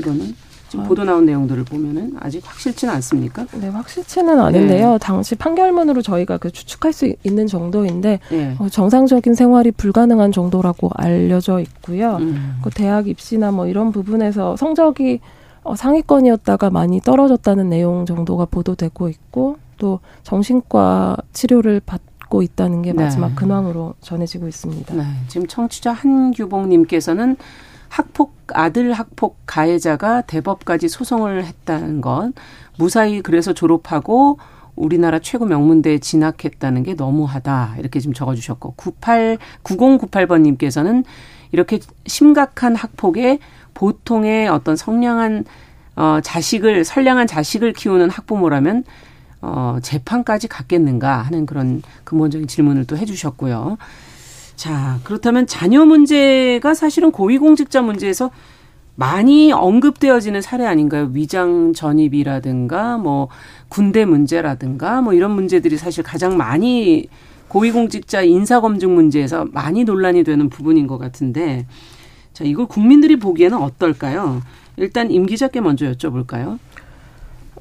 이거는? 0.00 0.34
지금 0.72 0.86
보도 0.86 1.04
나온 1.04 1.26
내용들을 1.26 1.64
보면은 1.64 2.14
아직 2.18 2.42
확실치는 2.46 2.94
않습니까? 2.94 3.44
네, 3.60 3.68
확실치는 3.68 4.40
아닌데요. 4.40 4.92
네. 4.92 4.98
당시 4.98 5.34
판결문으로 5.34 6.00
저희가 6.00 6.38
그 6.38 6.50
추측할 6.50 6.94
수 6.94 7.14
있는 7.24 7.46
정도인데 7.46 8.20
네. 8.30 8.56
어, 8.58 8.70
정상적인 8.70 9.34
생활이 9.34 9.70
불가능한 9.70 10.32
정도라고 10.32 10.88
알려져 10.94 11.60
있고요. 11.60 12.16
음. 12.16 12.58
그 12.62 12.70
대학 12.70 13.06
입시나 13.06 13.50
뭐 13.50 13.66
이런 13.66 13.92
부분에서 13.92 14.56
성적이 14.56 15.20
어, 15.62 15.76
상위권이었다가 15.76 16.70
많이 16.70 17.02
떨어졌다는 17.02 17.68
내용 17.68 18.06
정도가 18.06 18.46
보도되고 18.46 19.10
있고 19.10 19.58
또 19.76 20.00
정신과 20.22 21.18
치료를 21.34 21.82
받고 21.84 22.40
있다는 22.40 22.80
게 22.80 22.94
마지막 22.94 23.28
네. 23.28 23.34
근황으로 23.34 23.92
전해지고 24.00 24.48
있습니다. 24.48 24.94
네, 24.94 25.02
지금 25.28 25.46
청취자 25.46 25.92
한규봉님께서는 25.92 27.36
학폭 27.92 28.34
아들 28.54 28.94
학폭 28.94 29.36
가해자가 29.44 30.22
대법까지 30.22 30.88
소송을 30.88 31.44
했다는 31.44 32.00
건 32.00 32.32
무사히 32.78 33.20
그래서 33.20 33.52
졸업하고 33.52 34.38
우리나라 34.76 35.18
최고 35.18 35.44
명문대에 35.44 35.98
진학했다는 35.98 36.84
게 36.84 36.94
너무하다. 36.94 37.76
이렇게 37.78 38.00
좀 38.00 38.14
적어 38.14 38.34
주셨고, 38.34 38.72
98, 38.76 39.36
9098번 39.62 40.40
님께서는 40.40 41.04
이렇게 41.52 41.78
심각한 42.06 42.74
학폭에 42.74 43.38
보통의 43.74 44.48
어떤 44.48 44.74
성량한, 44.74 45.44
어, 45.96 46.20
자식을, 46.22 46.86
선량한 46.86 47.26
자식을 47.26 47.74
키우는 47.74 48.08
학부모라면, 48.08 48.84
어, 49.42 49.76
재판까지 49.82 50.48
갔겠는가 50.48 51.18
하는 51.18 51.44
그런 51.44 51.82
근본적인 52.04 52.48
질문을 52.48 52.86
또 52.86 52.96
해 52.96 53.04
주셨고요. 53.04 53.76
자, 54.62 55.00
그렇다면 55.02 55.48
자녀 55.48 55.84
문제가 55.84 56.72
사실은 56.72 57.10
고위공직자 57.10 57.82
문제에서 57.82 58.30
많이 58.94 59.50
언급되어지는 59.50 60.40
사례 60.40 60.66
아닌가요? 60.66 61.10
위장 61.14 61.72
전입이라든가 61.72 62.96
뭐 62.96 63.26
군대 63.68 64.04
문제라든가 64.04 65.02
뭐 65.02 65.14
이런 65.14 65.32
문제들이 65.32 65.76
사실 65.76 66.04
가장 66.04 66.36
많이 66.36 67.08
고위공직자 67.48 68.22
인사검증 68.22 68.94
문제에서 68.94 69.46
많이 69.50 69.82
논란이 69.82 70.22
되는 70.22 70.48
부분인 70.48 70.86
것 70.86 70.96
같은데 70.96 71.66
자, 72.32 72.44
이걸 72.44 72.66
국민들이 72.66 73.16
보기에는 73.16 73.58
어떨까요? 73.58 74.42
일단 74.76 75.10
임 75.10 75.26
기자께 75.26 75.60
먼저 75.60 75.90
여쭤볼까요? 75.90 76.60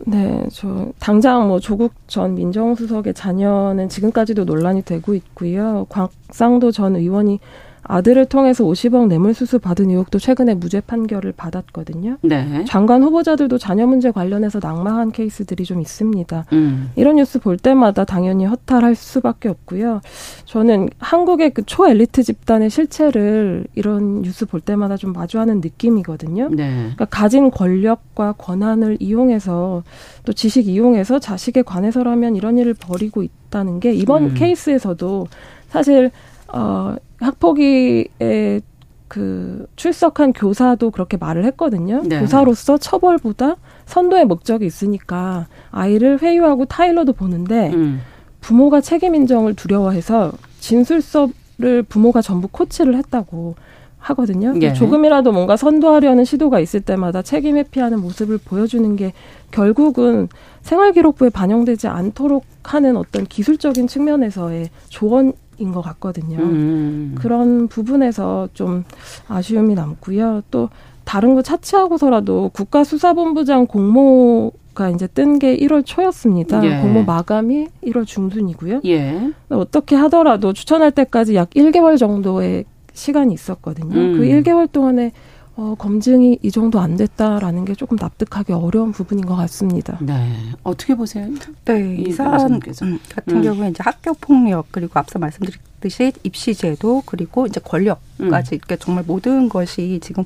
네, 0.06 0.48
저 0.52 0.88
당장 1.00 1.48
뭐 1.48 1.60
조국 1.60 1.94
전 2.08 2.36
민정수석의 2.36 3.14
자녀는 3.14 3.90
지금까지도 3.90 4.46
논란이 4.46 4.84
되고 4.84 5.14
있고요. 5.14 5.86
곽상도 5.90 6.72
전 6.72 6.96
의원이 6.96 7.40
아들을 7.84 8.26
통해서 8.26 8.64
50억 8.64 9.08
뇌물수수 9.08 9.60
받은 9.60 9.90
의혹도 9.90 10.20
최근에 10.20 10.54
무죄 10.54 10.82
판결을 10.82 11.34
받았거든요. 11.34 12.18
네. 12.22 12.64
장관 12.66 13.04
후보자들도 13.04 13.58
자녀 13.58 13.88
문제 13.88 14.12
관련해서 14.12 14.60
낙마한 14.62 15.12
케이스들이 15.12 15.64
좀 15.64 15.82
있습니다. 15.82 16.46
음. 16.54 16.92
이런 16.96 17.16
뉴스 17.16 17.40
볼 17.40 17.58
때마다 17.58 18.06
당연히 18.06 18.46
허탈할 18.46 18.96
수밖에 18.96 19.50
없고요. 19.50 20.02
저는 20.46 20.90
한국의 21.00 21.52
그 21.52 21.64
초엘리트 21.66 22.24
집단의 22.24 22.70
실체를 22.70 23.66
이런 23.76 24.22
뉴스 24.22 24.46
볼 24.46 24.62
때마다 24.62 24.96
좀 24.96 25.12
마주하는 25.14 25.62
느낌이거든요. 25.62 26.50
네. 26.52 26.72
그러니까 26.74 27.06
가진 27.06 27.50
권력과 27.50 28.34
권한을 28.34 28.98
이용해서 29.00 29.84
또 30.24 30.34
지식 30.34 30.68
이용해서 30.68 31.20
자식에 31.20 31.64
관해서라면 31.64 32.36
이런 32.36 32.58
일을 32.58 32.76
벌이고 32.76 33.24
있다는 33.24 33.80
게 33.80 33.92
이번 33.94 34.24
음. 34.24 34.34
케이스에서도 34.36 35.28
사실 35.70 36.12
어 36.54 36.96
학폭위에 37.22 38.62
그 39.08 39.68
출석한 39.76 40.32
교사도 40.32 40.90
그렇게 40.92 41.18
말을 41.18 41.44
했거든요. 41.46 42.02
네. 42.06 42.20
교사로서 42.20 42.78
처벌보다 42.78 43.58
선도의 43.86 44.24
목적이 44.26 44.66
있으니까 44.66 45.48
아이를 45.70 46.22
회유하고 46.22 46.66
타일러도 46.66 47.12
보는데 47.14 47.72
음. 47.74 48.02
부모가 48.40 48.80
책임 48.80 49.14
인정을 49.16 49.56
두려워해서 49.56 50.32
진술서를 50.62 51.84
부모가 51.90 52.22
전부 52.22 52.48
코치를 52.48 52.96
했다고 52.96 53.56
하거든요. 53.98 54.54
예. 54.62 54.74
조금이라도 54.74 55.32
뭔가 55.32 55.58
선도하려는 55.58 56.26
시도가 56.26 56.60
있을 56.60 56.82
때마다 56.82 57.22
책임 57.22 57.58
회피하는 57.58 58.00
모습을 58.00 58.40
보여주는 58.40 58.96
게 58.96 59.14
결국은 59.52 60.28
생활기록부에 60.62 61.30
반영되지 61.30 61.88
않도록 61.88 62.46
하는 62.64 62.98
어떤 62.98 63.26
기술적인 63.26 63.88
측면에서의 63.88 64.70
조언 64.90 65.34
인것 65.62 65.84
같거든요. 65.84 66.38
음. 66.40 67.16
그런 67.18 67.68
부분에서 67.68 68.50
좀 68.54 68.84
아쉬움이 69.28 69.74
남고요. 69.76 70.42
또 70.52 70.70
다른 71.04 71.36
거 71.36 71.42
차치하고서라도 71.42 72.52
국가수사본부장 72.54 73.68
공모 73.68 74.52
가 74.74 74.90
이제 74.90 75.06
뜬 75.06 75.38
게 75.38 75.58
1월 75.58 75.84
초였습니다. 75.86 76.64
예. 76.64 76.80
공모 76.82 77.04
마감이 77.04 77.68
1월 77.84 78.06
중순이고요. 78.06 78.80
예. 78.86 79.30
어떻게 79.50 79.98
하더라도 79.98 80.54
추천할 80.54 80.92
때까지 80.92 81.36
약 81.36 81.50
1개월 81.50 81.98
정도의 81.98 82.64
시간이 82.94 83.34
있었거든요. 83.34 83.94
음. 84.00 84.14
그 84.18 84.24
1개월 84.24 84.72
동안에 84.72 85.12
어, 85.56 85.76
검증이 85.78 86.40
이 86.42 86.52
정도 86.52 86.80
안 86.80 86.96
됐다라는 86.96 87.66
게 87.66 87.76
조금 87.76 87.98
납득하기 88.00 88.54
어려운 88.54 88.92
부분인 88.92 89.26
것 89.26 89.36
같습니다. 89.36 89.98
네. 90.02 90.34
어떻게 90.64 90.96
보세요? 90.96 91.28
네. 91.66 91.96
이 91.98 92.12
사안 92.12 92.54
음, 92.54 92.60
같은 92.60 93.00
음. 93.38 93.42
경우에 93.42 93.70
이제 93.70 93.84
학교 93.84 94.14
폭력 94.14 94.68
그리고 94.72 94.98
앞서 95.00 95.20
말씀드렸듯이 95.20 96.14
입시 96.24 96.54
제도 96.56 97.04
그리고 97.06 97.46
이제 97.46 97.60
권력 97.64 98.02
까지 98.30 98.56
음. 98.56 98.58
이렇게 98.58 98.76
정말 98.76 99.04
모든 99.06 99.50
것이 99.50 100.00
지금 100.02 100.24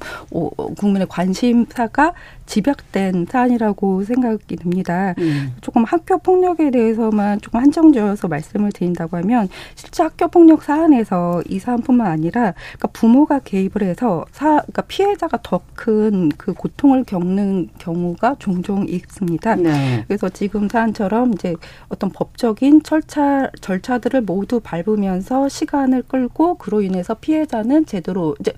국민의 0.77 1.07
관심사가 1.07 2.13
집약된 2.45 3.27
사안이라고 3.29 4.03
생각이 4.03 4.55
듭니다. 4.57 5.15
음. 5.17 5.53
조금 5.61 5.83
학교 5.83 6.17
폭력에 6.17 6.71
대해서만 6.71 7.41
조금 7.41 7.59
한정지어서 7.59 8.27
말씀을 8.27 8.71
드린다고 8.71 9.17
하면 9.17 9.49
실제 9.75 10.03
학교 10.03 10.27
폭력 10.27 10.63
사안에서 10.63 11.41
이 11.47 11.59
사안뿐만 11.59 12.07
아니라 12.07 12.53
그러니까 12.77 12.87
부모가 12.93 13.39
개입을 13.39 13.83
해서 13.83 14.25
사 14.31 14.45
그러니까 14.61 14.81
피해자가 14.83 15.39
더 15.41 15.61
큰 15.75 16.25
그 16.37 16.53
고통을 16.53 17.03
겪는 17.03 17.69
경우가 17.77 18.35
종종 18.39 18.85
있습니다. 18.87 19.55
네. 19.55 20.03
그래서 20.07 20.29
지금 20.29 20.67
사안처럼 20.69 21.33
이제 21.33 21.55
어떤 21.89 22.09
법적인 22.09 22.83
절차 22.83 23.49
절차들을 23.61 24.21
모두 24.21 24.59
밟으면서 24.59 25.49
시간을 25.49 26.03
끌고 26.03 26.55
그로 26.55 26.81
인해서 26.81 27.13
피해자는 27.15 27.84
제대로 27.85 28.35
이제 28.39 28.53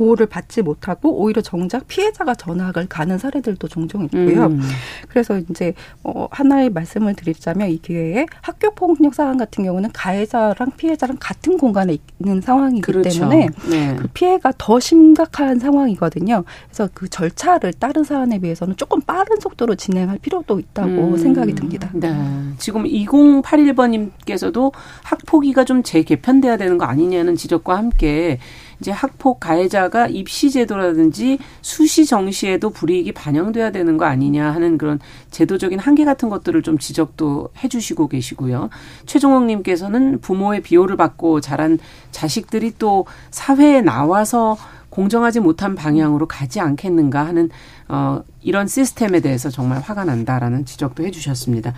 보호를 0.00 0.24
받지 0.24 0.62
못하고 0.62 1.20
오히려 1.20 1.42
정작 1.42 1.86
피해자가 1.86 2.34
전학을 2.34 2.86
가는 2.88 3.18
사례들도 3.18 3.68
종종 3.68 4.04
있고요. 4.04 4.46
음. 4.46 4.62
그래서 5.10 5.38
이제 5.38 5.74
어 6.02 6.26
하나의 6.30 6.70
말씀을 6.70 7.14
드리자면 7.14 7.68
이 7.68 7.76
기회에 7.76 8.24
학교 8.40 8.70
폭력 8.70 9.14
사안 9.14 9.36
같은 9.36 9.64
경우는 9.64 9.90
가해자랑 9.92 10.70
피해자랑 10.78 11.18
같은 11.20 11.58
공간에 11.58 11.98
있는 12.18 12.40
상황이기 12.40 12.80
그렇죠. 12.80 13.10
때문에 13.10 13.48
네. 13.68 13.96
그 13.96 14.08
피해가 14.14 14.54
더 14.56 14.80
심각한 14.80 15.58
상황이거든요. 15.58 16.44
그래서 16.68 16.88
그 16.94 17.10
절차를 17.10 17.74
다른 17.74 18.02
사안에 18.02 18.38
비해서는 18.38 18.76
조금 18.76 19.02
빠른 19.02 19.38
속도로 19.38 19.74
진행할 19.74 20.16
필요도 20.18 20.58
있다고 20.58 20.88
음. 20.88 21.16
생각이 21.18 21.54
듭니다. 21.54 21.90
네. 21.92 22.10
지금 22.56 22.84
2081번님께서도 22.84 24.72
학폭위가 25.02 25.64
좀 25.64 25.82
재개편돼야 25.82 26.56
되는 26.56 26.78
거 26.78 26.86
아니냐는 26.86 27.36
지적과 27.36 27.76
함께 27.76 28.38
이제 28.80 28.90
학폭 28.90 29.40
가해자가 29.40 30.06
입시 30.08 30.50
제도라든지 30.50 31.38
수시 31.62 32.06
정시에도 32.06 32.70
불이익이 32.70 33.12
반영돼야 33.12 33.70
되는 33.70 33.96
거 33.98 34.06
아니냐 34.06 34.50
하는 34.52 34.78
그런 34.78 34.98
제도적인 35.30 35.78
한계 35.78 36.04
같은 36.04 36.28
것들을 36.28 36.62
좀 36.62 36.78
지적도 36.78 37.50
해주시고 37.62 38.08
계시고요. 38.08 38.70
최종옥 39.06 39.44
님께서는 39.44 40.20
부모의 40.20 40.62
비호를 40.62 40.96
받고 40.96 41.40
자란 41.40 41.78
자식들이 42.10 42.72
또 42.78 43.06
사회에 43.30 43.82
나와서 43.82 44.56
공정하지 44.90 45.40
못한 45.40 45.74
방향으로 45.74 46.26
가지 46.26 46.60
않겠는가 46.60 47.24
하는 47.24 47.48
어 47.88 48.22
이런 48.42 48.66
시스템에 48.66 49.20
대해서 49.20 49.48
정말 49.48 49.80
화가 49.80 50.04
난다라는 50.04 50.64
지적도 50.64 51.04
해 51.04 51.10
주셨습니다. 51.10 51.74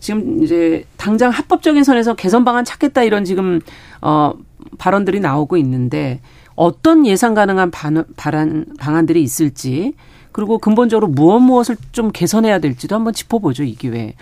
지금 0.00 0.42
이제 0.42 0.84
당장 0.96 1.30
합법적인 1.30 1.84
선에서 1.84 2.14
개선 2.14 2.44
방안 2.44 2.64
찾겠다 2.64 3.02
이런 3.02 3.24
지금 3.24 3.60
어 4.00 4.34
발언들이 4.78 5.20
나오고 5.20 5.56
있는데 5.58 6.20
어떤 6.56 7.06
예상 7.06 7.34
가능한 7.34 7.70
반, 7.70 8.04
발안, 8.16 8.66
방안들이 8.78 9.22
있을지 9.22 9.94
그리고 10.32 10.58
근본적으로 10.58 11.08
무엇 11.08 11.40
무엇을 11.40 11.76
좀 11.92 12.10
개선해야 12.12 12.58
될지도 12.58 12.94
한번 12.96 13.12
짚어보죠 13.12 13.62
이 13.64 13.74
기회에. 13.74 14.14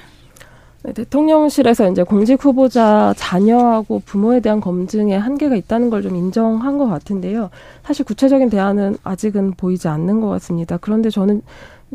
네, 0.84 0.92
대통령실에서 0.92 1.88
이제 1.90 2.02
공직 2.02 2.44
후보자 2.44 3.14
자녀하고 3.16 4.02
부모에 4.04 4.40
대한 4.40 4.60
검증에 4.60 5.14
한계가 5.14 5.54
있다는 5.54 5.90
걸 5.90 6.02
좀 6.02 6.16
인정한 6.16 6.76
것 6.76 6.88
같은데요. 6.88 7.50
사실 7.84 8.04
구체적인 8.04 8.50
대안은 8.50 8.96
아직은 9.04 9.52
보이지 9.52 9.86
않는 9.88 10.20
것 10.20 10.28
같습니다. 10.28 10.78
그런데 10.80 11.08
저는 11.08 11.40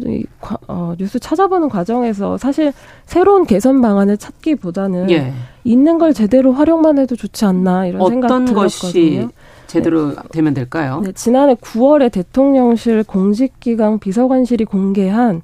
이 0.06 0.24
어, 0.68 0.94
뉴스 0.98 1.20
찾아보는 1.20 1.70
과정에서 1.70 2.38
사실 2.38 2.72
새로운 3.06 3.46
개선 3.46 3.82
방안을 3.82 4.18
찾기보다는 4.18 5.10
예. 5.12 5.34
있는 5.64 5.98
걸 5.98 6.14
제대로 6.14 6.54
활용만 6.54 6.98
해도 7.00 7.16
좋지 7.16 7.44
않나 7.46 7.88
이런 7.88 8.08
생각 8.08 8.28
들었거든요. 8.28 8.56
것이 8.56 9.28
제대로 9.68 10.10
네. 10.10 10.16
되면 10.32 10.54
될까요? 10.54 11.02
네, 11.04 11.12
지난해 11.12 11.56
9월에 11.56 12.12
대통령실 12.12 13.04
공직기강 13.04 14.00
비서관실이 14.00 14.66
공개한 14.66 15.42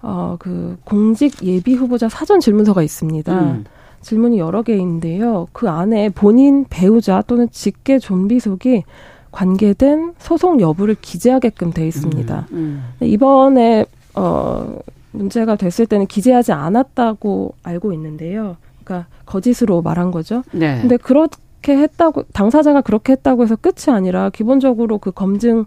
어, 0.00 0.36
그 0.38 0.76
공직 0.84 1.42
예비 1.42 1.74
후보자 1.74 2.08
사전 2.08 2.40
질문서가 2.40 2.82
있습니다. 2.82 3.40
음. 3.40 3.64
질문이 4.02 4.38
여러 4.38 4.62
개인데요. 4.62 5.48
그 5.52 5.68
안에 5.68 6.10
본인 6.10 6.66
배우자 6.68 7.22
또는 7.26 7.48
직계 7.50 7.98
존비 7.98 8.38
속이 8.38 8.84
관계된 9.32 10.14
소송 10.18 10.60
여부를 10.60 10.96
기재하게끔 11.00 11.72
돼 11.72 11.86
있습니다. 11.88 12.46
음, 12.52 12.84
음. 13.00 13.06
이번에 13.06 13.86
어 14.14 14.78
문제가 15.10 15.56
됐을 15.56 15.86
때는 15.86 16.06
기재하지 16.06 16.52
않았다고 16.52 17.54
알고 17.62 17.92
있는데요. 17.94 18.56
그러니까 18.84 19.08
거짓으로 19.26 19.80
말한 19.82 20.10
거죠. 20.10 20.44
네. 20.52 20.80
근데 20.80 20.96
그렇 20.98 21.28
게 21.64 21.76
했다고 21.78 22.24
당사자가 22.34 22.82
그렇게 22.82 23.12
했다고 23.14 23.42
해서 23.42 23.56
끝이 23.56 23.88
아니라 23.88 24.28
기본적으로 24.28 24.98
그 24.98 25.10
검증 25.12 25.64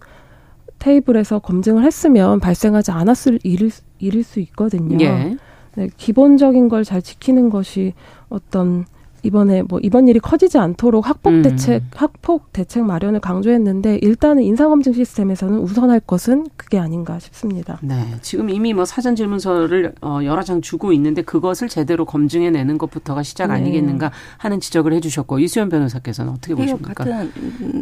테이블에서 0.78 1.40
검증을 1.40 1.84
했으면 1.84 2.38
발생하지 2.38 2.92
않았을 2.92 3.40
일일, 3.42 3.72
일일 3.98 4.22
수 4.22 4.38
있거든요. 4.40 5.04
예. 5.04 5.36
네, 5.74 5.88
기본적인 5.96 6.68
걸 6.68 6.84
잘 6.84 7.02
지키는 7.02 7.50
것이 7.50 7.94
어떤 8.28 8.86
이번에 9.22 9.62
뭐 9.62 9.78
이번 9.82 10.08
일이 10.08 10.18
커지지 10.18 10.58
않도록 10.58 11.08
학폭 11.08 11.32
음. 11.32 11.42
대책 11.42 11.82
학폭 11.94 12.52
대책 12.52 12.84
마련을 12.84 13.20
강조했는데 13.20 13.98
일단은 14.02 14.42
인사검증 14.42 14.92
시스템에서는 14.92 15.58
우선할 15.58 16.00
것은 16.00 16.46
그게 16.56 16.78
아닌가 16.78 17.18
싶습니다. 17.18 17.78
네, 17.82 18.16
지금 18.22 18.50
이미 18.50 18.74
뭐 18.74 18.84
사전 18.84 19.16
질문서를 19.16 19.94
어 20.00 20.20
여러 20.24 20.42
장 20.42 20.60
주고 20.60 20.92
있는데 20.92 21.22
그것을 21.22 21.68
제대로 21.68 22.04
검증해 22.04 22.50
내는 22.50 22.78
것부터가 22.78 23.22
시작 23.22 23.48
네. 23.48 23.54
아니겠는가 23.54 24.12
하는 24.36 24.60
지적을 24.60 24.92
해주셨고 24.92 25.38
이수연 25.38 25.68
변호사께서는 25.68 26.32
어떻게 26.32 26.54
네, 26.54 26.62
보십니까? 26.62 26.94
같은 26.94 27.32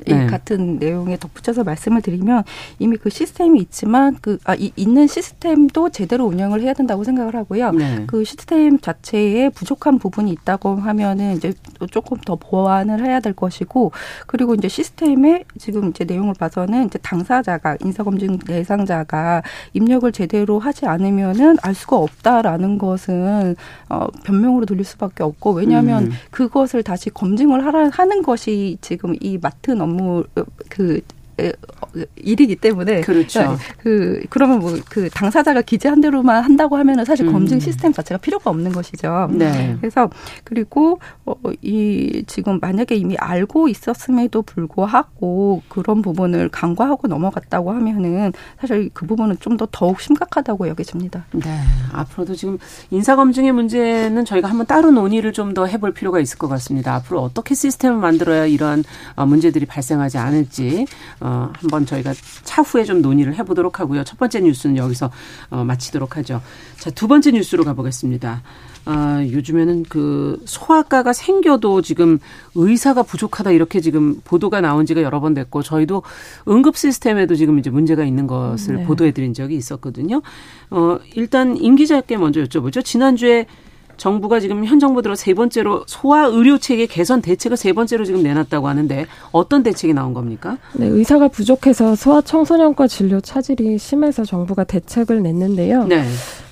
네. 0.07 0.27
같은 0.27 0.79
내용에 0.79 1.16
덧붙여서 1.18 1.64
말씀을 1.64 2.03
드리면 2.03 2.44
이미 2.79 2.96
그 2.96 3.11
시스템이 3.11 3.61
있지만 3.61 4.16
그 4.20 4.38
아, 4.44 4.55
이, 4.55 4.72
있는 4.77 5.07
시스템도 5.07 5.90
제대로 5.90 6.25
운영을 6.27 6.62
해야 6.62 6.72
된다고 6.72 7.05
생각을 7.05 7.35
하고요. 7.35 7.72
네. 7.72 8.05
그 8.07 8.25
시스템 8.25 8.79
자체에 8.79 9.51
부족한 9.51 9.99
부분이 9.99 10.31
있다고 10.31 10.77
하면은 10.77 11.25
부분은 11.26 11.36
이제 11.36 11.52
조금 11.90 12.18
더 12.18 12.36
보완을 12.36 13.04
해야 13.04 13.20
될 13.20 13.32
것이고 13.32 13.92
그리고 14.26 14.54
이제 14.54 14.68
시스템에 14.68 15.44
지금 15.58 15.88
이제 15.88 16.04
내용을 16.04 16.34
봐서는 16.38 16.86
이제 16.86 16.98
당사자가 16.98 17.76
인사검증 17.82 18.38
대상자가 18.38 19.42
입력을 19.74 20.10
제대로 20.12 20.58
하지 20.58 20.86
않으면은 20.86 21.56
알 21.62 21.74
수가 21.74 21.96
없다라는 21.96 22.78
것은 22.78 23.56
어 23.88 24.06
변명으로 24.24 24.66
들릴 24.66 24.84
수밖에 24.84 25.24
없고 25.24 25.52
왜냐하면 25.52 26.04
음. 26.04 26.12
그것을 26.30 26.82
다시 26.82 27.10
검증을 27.10 27.64
하라 27.66 27.90
하는 27.92 28.22
것이 28.22 28.78
지금 28.80 29.14
이 29.20 29.38
맡은 29.38 29.80
업무 29.80 30.24
그 30.68 31.00
일이기 32.16 32.57
때문에 32.57 33.03
그렇죠. 33.03 33.40
네, 33.42 33.49
그 33.79 34.22
그러면 34.31 34.59
뭐 34.61 34.77
그 34.88 35.11
당사자가 35.11 35.62
기재한 35.62 36.01
대로만 36.01 36.42
한다고 36.42 36.77
하면은 36.77 37.05
사실 37.05 37.27
음. 37.27 37.33
검증 37.33 37.61
시스템 37.61 37.92
자체가 37.92 38.18
필요가 38.18 38.51
없는 38.51 38.72
것이죠. 38.72 39.29
네. 39.33 39.77
그래서 39.81 40.09
그리고 40.44 40.99
어, 41.25 41.35
이 41.62 42.22
지금 42.27 42.59
만약에 42.61 42.94
이미 42.94 43.16
알고 43.18 43.68
있었음에도 43.68 44.42
불구하고 44.42 45.62
그런 45.68 46.03
부분을 46.03 46.49
간과하고 46.49 47.09
넘어갔다고 47.09 47.72
하면은 47.72 48.33
사실 48.61 48.90
그 48.92 49.07
부분은 49.07 49.37
좀 49.40 49.57
더 49.57 49.66
더욱 49.72 50.03
심각하다고 50.03 50.68
여겨집니다. 50.68 51.25
네. 51.33 51.59
앞으로도 51.92 52.35
지금 52.35 52.59
인사 52.90 53.16
검증의 53.16 53.53
문제는 53.53 54.27
저희가 54.27 54.49
한번 54.51 54.66
따로 54.66 54.90
논의를 54.90 55.33
좀 55.33 55.55
더 55.55 55.64
해볼 55.64 55.94
필요가 55.94 56.20
있을 56.20 56.37
것 56.37 56.49
같습니다. 56.49 56.94
앞으로 56.96 57.22
어떻게 57.22 57.55
시스템을 57.55 57.99
만들어야 57.99 58.44
이러한 58.44 58.85
어, 59.14 59.25
문제들이 59.25 59.64
발생하지 59.64 60.18
않을지. 60.18 60.87
어, 61.26 61.50
한번 61.54 61.84
저희가 61.84 62.14
차후에 62.44 62.84
좀 62.84 63.02
논의를 63.02 63.34
해보도록 63.34 63.80
하고요. 63.80 64.04
첫 64.04 64.16
번째 64.16 64.40
뉴스는 64.42 64.76
여기서 64.76 65.10
어, 65.50 65.64
마치도록 65.64 66.16
하죠. 66.18 66.40
자, 66.78 66.90
두 66.90 67.08
번째 67.08 67.32
뉴스로 67.32 67.64
가보겠습니다. 67.64 68.42
아, 68.84 69.26
요즘에는 69.28 69.82
그 69.88 70.40
소아과가 70.44 71.12
생겨도 71.12 71.82
지금 71.82 72.20
의사가 72.54 73.02
부족하다 73.02 73.50
이렇게 73.50 73.80
지금 73.80 74.20
보도가 74.22 74.60
나온 74.60 74.86
지가 74.86 75.02
여러 75.02 75.18
번 75.18 75.34
됐고 75.34 75.64
저희도 75.64 76.04
응급 76.46 76.76
시스템에도 76.76 77.34
지금 77.34 77.58
이제 77.58 77.70
문제가 77.70 78.04
있는 78.04 78.28
것을 78.28 78.76
네. 78.76 78.84
보도해 78.84 79.10
드린 79.10 79.34
적이 79.34 79.56
있었거든요. 79.56 80.22
어, 80.70 80.98
일단 81.16 81.56
임 81.56 81.74
기자께 81.74 82.18
먼저 82.18 82.40
여쭤보죠. 82.44 82.84
지난주에 82.84 83.46
정부가 83.96 84.40
지금 84.40 84.64
현 84.64 84.78
정부 84.78 85.02
들어 85.02 85.14
세 85.14 85.35
번째로 85.35 85.85
소아 85.87 86.26
의료 86.26 86.59
체계 86.59 86.87
개선 86.87 87.22
대책을 87.22 87.56
세 87.56 87.72
번째로 87.72 88.04
지금 88.04 88.22
내놨다고 88.22 88.68
하는데 88.68 89.06
어떤 89.32 89.62
대책이 89.62 89.94
나온 89.94 90.12
겁니까? 90.14 90.59
네, 90.74 90.87
의사가 90.87 91.28
부족해서 91.28 91.94
소아 91.94 92.20
청소년과 92.20 92.87
진료 92.88 93.20
차질이 93.20 93.78
심해서 93.78 94.24
정부가 94.24 94.64
대책을 94.64 95.22
냈는데요. 95.22 95.85
네. 95.85 96.04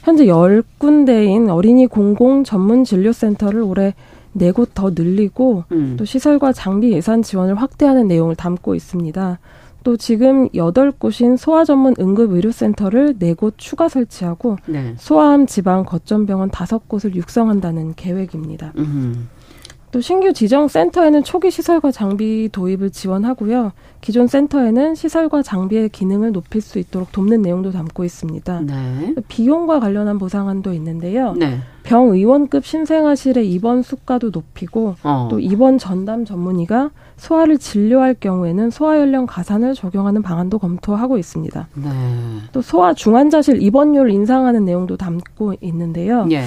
현재 0.02 0.26
열군데인 0.26 1.50
어린이 1.50 1.86
공공 1.86 2.44
전문 2.44 2.84
진료 2.84 3.12
센터를 3.12 3.62
올해 3.62 3.94
네 4.32 4.50
곳 4.50 4.74
더 4.74 4.90
늘리고 4.90 5.64
음. 5.70 5.94
또 5.96 6.04
시설과 6.04 6.52
장비 6.52 6.92
예산 6.92 7.22
지원을 7.22 7.54
확대하는 7.54 8.08
내용을 8.08 8.34
담고 8.34 8.74
있습니다. 8.74 9.38
또 9.84 9.96
지금 9.98 10.48
여덟 10.54 10.90
곳인 10.90 11.36
소아 11.36 11.64
전문 11.64 11.94
응급 12.00 12.32
의료센터를 12.32 13.16
네 13.18 13.34
곳 13.34 13.54
추가 13.58 13.88
설치하고 13.88 14.56
네. 14.66 14.94
소아암 14.96 15.46
지방 15.46 15.84
거점 15.84 16.24
병원 16.26 16.50
다섯 16.50 16.88
곳을 16.88 17.14
육성한다는 17.14 17.94
계획입니다. 17.94 18.72
음. 18.78 19.28
또 19.90 20.00
신규 20.00 20.32
지정 20.32 20.66
센터에는 20.66 21.22
초기 21.22 21.52
시설과 21.52 21.92
장비 21.92 22.48
도입을 22.50 22.90
지원하고요. 22.90 23.70
기존 24.00 24.26
센터에는 24.26 24.96
시설과 24.96 25.42
장비의 25.42 25.90
기능을 25.90 26.32
높일 26.32 26.62
수 26.62 26.80
있도록 26.80 27.12
돕는 27.12 27.42
내용도 27.42 27.70
담고 27.70 28.04
있습니다. 28.04 28.60
네. 28.62 29.14
비용과 29.28 29.78
관련한 29.80 30.18
보상안도 30.18 30.72
있는데요. 30.72 31.34
네. 31.34 31.58
병의원급 31.84 32.64
신생아실의 32.66 33.48
입원 33.52 33.82
수가도 33.82 34.30
높이고 34.30 34.96
어. 35.04 35.28
또 35.30 35.38
입원 35.38 35.78
전담 35.78 36.24
전문의가 36.24 36.90
소아를 37.16 37.58
진료할 37.58 38.14
경우에는 38.14 38.70
소아 38.70 38.98
연령 38.98 39.26
가산을 39.26 39.74
적용하는 39.74 40.22
방안도 40.22 40.58
검토하고 40.58 41.18
있습니다. 41.18 41.68
네. 41.74 41.90
또 42.52 42.60
소아 42.60 42.94
중환자실 42.94 43.62
입원료를 43.62 44.10
인상하는 44.10 44.64
내용도 44.64 44.96
담고 44.96 45.54
있는데요. 45.60 46.26
예. 46.32 46.42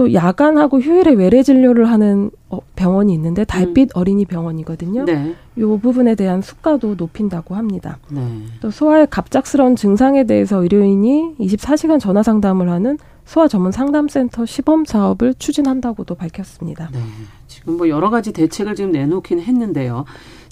또 0.00 0.14
야간하고 0.14 0.80
휴일에 0.80 1.12
외래 1.12 1.42
진료를 1.42 1.90
하는 1.90 2.30
어, 2.48 2.58
병원이 2.74 3.12
있는데 3.12 3.44
달빛 3.44 3.90
음. 3.90 4.00
어린이 4.00 4.24
병원이거든요. 4.24 5.04
네. 5.04 5.34
이 5.56 5.60
부분에 5.60 6.14
대한 6.14 6.40
수가도 6.40 6.94
높인다고 6.94 7.54
합니다. 7.54 7.98
네. 8.10 8.22
또 8.62 8.70
소아의 8.70 9.08
갑작스러운 9.10 9.76
증상에 9.76 10.24
대해서 10.24 10.62
의료인이 10.62 11.36
24시간 11.38 12.00
전화 12.00 12.22
상담을 12.22 12.70
하는 12.70 12.96
소아 13.30 13.46
전문 13.46 13.70
상담센터 13.70 14.44
시범 14.44 14.84
사업을 14.84 15.34
추진한다고도 15.34 16.16
밝혔습니다. 16.16 16.88
네. 16.92 16.98
지금 17.46 17.76
뭐 17.76 17.88
여러 17.88 18.10
가지 18.10 18.32
대책을 18.32 18.74
지금 18.74 18.90
내놓긴 18.90 19.38
했는데요. 19.38 20.04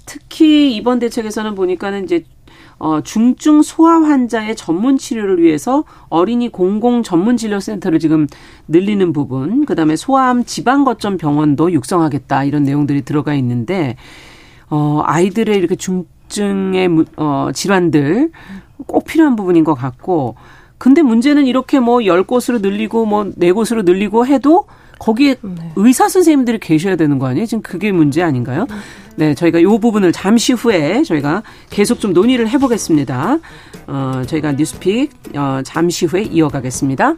특히 0.07 0.77
이번 0.77 1.01
대책에서는 1.01 1.57
보니까는 1.57 2.05
이제 2.05 2.23
어, 2.79 3.01
중증 3.01 3.63
소아 3.63 4.03
환자의 4.03 4.55
전문 4.55 4.97
치료를 4.97 5.43
위해서 5.43 5.83
어린이 6.09 6.51
공공 6.51 7.03
전문 7.03 7.37
진료 7.37 7.59
센터를 7.59 7.99
지금 7.99 8.29
늘리는 8.69 9.13
부분, 9.13 9.67
그다음에 9.67 9.97
소아암 9.97 10.45
지방 10.45 10.85
거점 10.85 11.17
병원도 11.17 11.73
육성하겠다 11.73 12.45
이런 12.45 12.63
내용들이 12.63 13.03
들어가 13.03 13.35
있는데 13.35 13.97
어, 14.71 15.03
아이들의 15.05 15.59
이렇게 15.59 15.75
중 15.75 16.05
우울증의 16.29 17.07
어, 17.17 17.49
질환들 17.53 18.31
꼭 18.87 19.05
필요한 19.05 19.35
부분인 19.35 19.65
것 19.65 19.75
같고 19.75 20.37
근데 20.79 21.03
문제는 21.03 21.47
이렇게 21.47 21.81
뭐 21.81 22.05
열곳으로 22.05 22.59
늘리고 22.61 23.05
뭐 23.07 23.27
네 23.37 23.53
곳으로 23.53 23.83
늘리고 23.83 24.27
해도 24.27 24.67
거기에 24.99 25.37
네. 25.41 25.73
의사 25.77 26.09
선생님들이 26.09 26.59
계셔야 26.59 26.97
되는 26.97 27.19
거 27.19 27.27
아니에요? 27.27 27.47
지금 27.47 27.63
그게 27.63 27.93
문제 27.93 28.23
아닌가요? 28.23 28.67
네, 29.17 29.35
저희가 29.35 29.59
이 29.61 29.65
부분을 29.65 30.13
잠시 30.13 30.53
후에 30.53 31.03
저희가 31.05 31.43
계속 31.71 32.01
좀 32.01 32.13
논의를 32.13 32.49
해보겠습니다. 32.49 33.39
어, 33.87 34.23
저희가 34.27 34.53
뉴스픽 34.53 35.11
어, 35.37 35.61
잠시 35.65 36.07
후에 36.07 36.23
이어가겠습니다. 36.23 37.15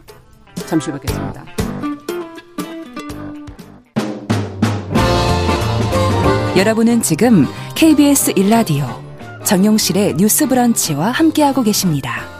잠시 0.67 0.89
후에 0.91 0.99
뵙겠습니다. 0.99 1.43
여러분은 6.57 7.01
지금 7.01 7.45
KBS 7.75 8.33
일라디오 8.35 8.85
정용실의 9.43 10.15
뉴스 10.17 10.47
브런치와 10.47 11.11
함께하고 11.11 11.63
계십니다. 11.63 12.30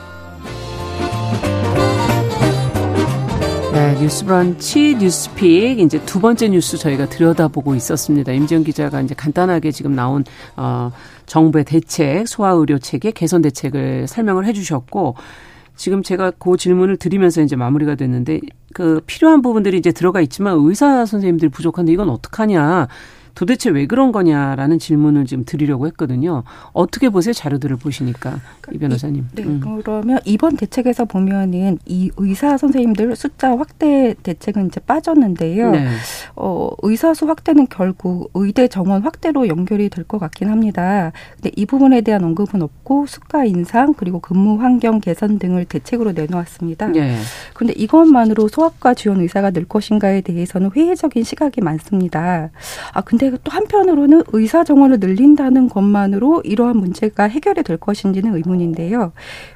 네, 3.72 3.98
뉴스브런치 4.02 4.98
뉴스픽 5.00 5.80
이제 5.80 6.04
두 6.06 6.20
번째 6.20 6.50
뉴스 6.50 6.78
저희가 6.78 7.08
들여다보고 7.08 7.74
있었습니다. 7.76 8.34
임지영 8.34 8.66
기자가 8.66 9.00
이제 9.00 9.16
간단하게 9.16 9.72
지금 9.72 9.96
나온 9.96 10.26
어 10.58 10.92
정부의 11.26 11.64
대책, 11.64 12.28
소아 12.28 12.52
의료 12.52 12.80
체계 12.80 13.12
개선 13.12 13.42
대책을 13.42 14.08
설명을 14.10 14.46
해 14.46 14.52
주셨고 14.52 15.16
지금 15.78 16.04
제가 16.04 16.32
그 16.32 16.58
질문을 16.58 16.98
드리면서 16.98 17.42
이제 17.42 17.56
마무리가 17.56 17.96
됐는데 17.96 18.42
그 18.74 19.00
필요한 19.06 19.42
부분들이 19.42 19.78
이제 19.78 19.94
들어가 19.94 20.20
있지만 20.20 20.58
의사 20.60 21.06
선생님들이 21.06 21.50
부족한데 21.50 21.94
이건 21.94 22.10
어떡하냐. 22.10 22.90
도대체 23.36 23.70
왜 23.70 23.86
그런 23.86 24.12
거냐라는 24.12 24.80
질문을 24.80 25.26
지금 25.26 25.44
드리려고 25.46 25.88
했거든요. 25.88 26.44
어떻게 26.74 27.10
보세요? 27.10 27.34
자료들을 27.34 27.78
보시니까 27.78 28.40
이 28.72 28.78
변호사님. 28.78 29.28
네, 29.34 29.44
음. 29.44 29.60
그러면 29.84 30.20
이번 30.26 30.58
대책에서 30.58 31.06
보면은 31.06 31.80
이 31.86 32.12
의사 32.18 32.58
선생님들 32.58 33.16
숫자 33.16 33.58
확대 33.58 34.14
대책은 34.24 34.68
이제 34.68 34.80
빠졌는데요. 34.82 35.72
네. 35.72 35.88
어, 36.36 36.70
의사 36.84 37.14
수 37.14 37.28
확대는 37.28 37.68
결국 37.70 38.30
의대 38.34 38.68
정원 38.68 39.02
확대로 39.04 39.48
연결이 39.48 39.90
될 39.90 40.02
것 40.12 40.18
같긴 40.20 40.50
합니다. 40.50 41.12
근데 41.36 41.52
이 41.56 41.66
부분에 41.66 42.02
대한 42.02 42.24
언급은 42.24 42.62
없고 42.62 43.06
수가 43.06 43.46
인상 43.46 43.94
그리고 43.94 44.20
근무 44.20 44.60
환경 44.62 45.00
개선 45.00 45.38
등을 45.40 45.66
대책으로 45.66 46.12
내놓았습니다. 46.14 46.88
네. 46.88 47.18
그런데 47.54 47.74
이것만으로 47.80 48.48
소아과 48.48 48.94
지원 48.96 49.22
의사가 49.22 49.52
늘 49.52 49.66
것인가에 49.66 50.22
대해서는 50.22 50.72
회의적인 50.76 51.24
시각이 51.24 51.62
많습니다. 51.62 52.50
아 52.94 53.02
근데 53.02 53.21
근데 53.22 53.38
또 53.44 53.52
한편으로는 53.52 54.24
의사 54.34 54.64
정원을 54.64 55.00
늘린다는 55.00 55.70
것만으로 55.70 56.42
이러한 56.44 56.78
문제가 56.78 57.26
해결이 57.26 57.62
될 57.62 57.78
것인지는 57.78 58.36
의문인데요. 58.36 59.12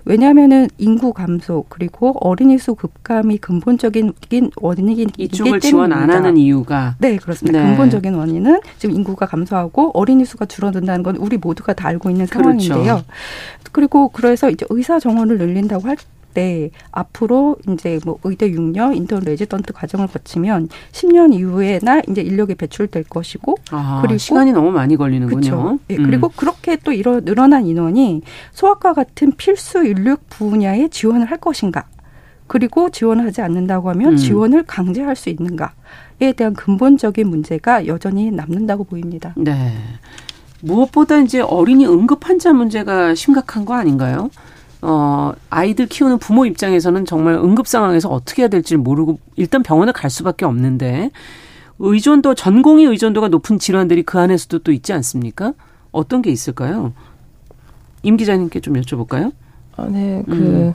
왜냐하면은 0.06 0.68
인구 0.78 1.14
감소 1.14 1.66
그리고 1.68 2.16
어린이 2.20 2.60
수 2.60 2.76
급감이 2.76 3.40
근본적인 3.40 4.14
원인이기 4.58 5.08
이쪽을 5.18 5.60
지원 5.62 5.92
안 5.94 6.12
하는 6.12 6.38
이유가 6.38 6.96
네 7.00 7.18
그렇습니다. 7.18 7.60
네. 7.60 7.70
근본적인 7.70 8.14
원인은 8.14 8.60
지금 8.78 8.94
인구가 8.94 9.26
감소하고 9.26 9.92
어린이 9.96 10.26
수가 10.26 10.46
줄어든다는 10.46 11.02
건 11.02 11.16
우리 11.16 11.38
모두가 11.38 11.74
다 11.74 11.88
알고 11.88 12.12
있는. 12.12 12.28
상황인데요. 12.28 12.84
그렇죠. 12.84 13.04
그리고 13.72 14.10
그래서 14.10 14.50
이제 14.50 14.66
의사 14.70 15.00
정원을 15.00 15.38
늘린다고 15.40 15.88
할 15.88 15.98
때 16.36 16.70
앞으로 16.92 17.56
이제 17.70 18.00
뭐 18.06 18.20
의대 18.24 18.52
6년 18.52 18.96
인턴 18.96 19.24
레지던트 19.24 19.74
과정을 19.74 20.08
거치면 20.08 20.70
10년 20.92 21.34
이후에나 21.34 22.02
이제 22.08 22.22
인력이 22.22 22.54
배출될 22.56 23.06
것이고 23.06 23.56
아, 23.72 24.02
그리고 24.04 24.20
시간이 24.20 24.52
너무 24.52 24.70
많이 24.70 24.96
걸리는군요. 24.96 25.40
그렇죠. 25.40 25.80
예, 25.90 25.96
그리고 25.96 26.28
음. 26.28 26.32
그렇게 26.36 26.76
또 26.76 26.92
이러 26.92 27.22
늘어난 27.22 27.66
인원이 27.66 28.22
소아과 28.52 28.94
같은 28.94 29.32
필수 29.32 29.84
인력 29.84 30.30
분야에 30.30 30.90
지원을 30.90 31.32
할 31.32 31.40
것인가? 31.40 31.86
그리고 32.48 32.92
지원을 32.92 33.26
하지 33.26 33.42
않는다고 33.42 33.90
하면 33.90 34.14
음. 34.14 34.18
지원을 34.18 34.64
강제할 34.64 35.16
수 35.16 35.30
있는가에 35.30 36.34
대한 36.36 36.54
근본적인 36.54 37.28
문제가 37.28 37.88
여전히 37.88 38.30
남는다고 38.30 38.84
보입니다. 38.84 39.34
네. 39.38 39.72
무엇보다 40.62 41.20
이제 41.20 41.40
어린이 41.42 41.86
응급 41.86 42.28
환자 42.28 42.52
문제가 42.54 43.16
심각한 43.16 43.66
거 43.66 43.74
아닌가요? 43.76 44.30
어, 44.88 45.34
아이들 45.50 45.88
키우는 45.88 46.20
부모 46.20 46.46
입장에서는 46.46 47.06
정말 47.06 47.34
응급 47.34 47.66
상황에서 47.66 48.08
어떻게 48.10 48.44
해야 48.44 48.50
될지 48.50 48.78
모르고 48.78 49.20
일단 49.36 49.64
병원에 49.64 49.92
갈 49.92 50.12
수밖에 50.12 50.46
없는데 50.46 51.10
의존도 51.80 52.36
전공의 52.36 52.86
의존도가 52.86 53.30
높은 53.30 53.58
질환들이 53.58 54.04
그 54.04 54.20
안에서도 54.20 54.60
또 54.60 54.72
있지 54.72 54.94
않습니까? 54.94 55.54
어떤 55.92 56.22
게 56.22 56.30
있을까요? 56.30 56.94
임 58.04 58.16
기자님께 58.16 58.60
좀 58.60 58.76
여쭤볼까요? 58.76 59.32
아, 59.76 59.88
네, 59.90 60.24
그 60.28 60.34
음. 60.34 60.74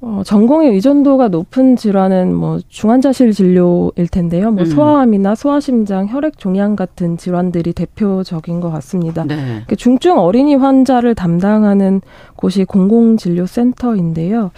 어, 0.00 0.22
전공의 0.24 0.70
의존도가 0.72 1.28
높은 1.28 1.74
질환은 1.74 2.34
뭐 2.34 2.58
중환자실 2.68 3.32
진료일 3.32 4.08
텐데요. 4.10 4.50
뭐 4.50 4.64
음. 4.64 4.66
소아암이나 4.66 5.34
소아심장, 5.34 6.08
혈액 6.08 6.38
종양 6.38 6.76
같은 6.76 7.16
질환들이 7.16 7.72
대표적인 7.72 8.60
것 8.60 8.70
같습니다. 8.70 9.24
네. 9.24 9.64
중증 9.76 10.18
어린이 10.18 10.54
환자를 10.54 11.14
담당하는 11.14 12.02
곳이 12.36 12.64
공공진료센터인데요. 12.64 14.50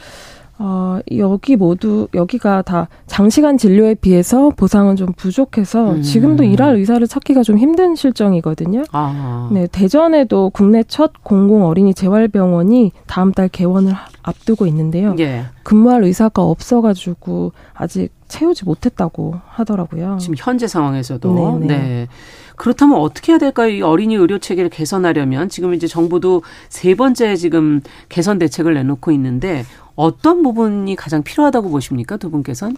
어, 0.61 0.99
여기 1.17 1.55
모두, 1.57 2.09
여기가 2.15 2.63
다 2.63 2.89
장시간 3.07 3.57
진료에 3.57 3.95
비해서 3.95 4.51
보상은 4.51 4.97
좀 4.97 5.13
부족해서 5.13 5.93
음. 5.93 6.03
지금도 6.03 6.43
일할 6.43 6.75
의사를 6.77 7.07
찾기가 7.07 7.45
좀 7.45 7.59
힘든 7.59 7.95
실정이거든요. 7.95 8.83
아. 8.93 9.49
네, 9.53 9.69
대전에도 9.71 10.51
국내 10.51 10.83
첫 10.83 11.13
공공 11.23 11.65
어린이 11.65 11.95
재활병원이 11.95 12.93
다음 13.07 13.33
달 13.33 13.49
개원을 13.49 13.93
앞두고 14.23 14.67
있는데요. 14.67 15.15
예. 15.21 15.45
근무할 15.63 16.03
의사가 16.03 16.43
없어가지고 16.43 17.53
아직 17.75 18.11
채우지 18.27 18.65
못했다고 18.65 19.37
하더라고요. 19.47 20.19
지금 20.21 20.35
현재 20.37 20.67
상황에서도. 20.67 21.61
네네. 21.61 21.67
네. 21.67 21.89
네. 21.89 22.09
그렇다면 22.57 22.99
어떻게 22.99 23.33
해야 23.33 23.39
될까요? 23.39 23.69
이 23.71 23.83
어린이 23.83 24.17
의료 24.17 24.39
체계를 24.39 24.69
개선하려면 24.69 25.49
지금 25.49 25.75
이제 25.75 25.87
정부도 25.87 26.43
세 26.69 26.95
번째 26.95 27.37
지금 27.37 27.81
개선 28.09 28.39
대책을 28.39 28.75
내놓고 28.75 29.13
있는데 29.13 29.65
어떤 29.99 30.45
부분이 30.45 30.95
가장 30.95 31.25
필요하다고 31.25 31.71
보십니까? 31.71 32.17
두 32.17 32.31
분께서는? 32.31 32.77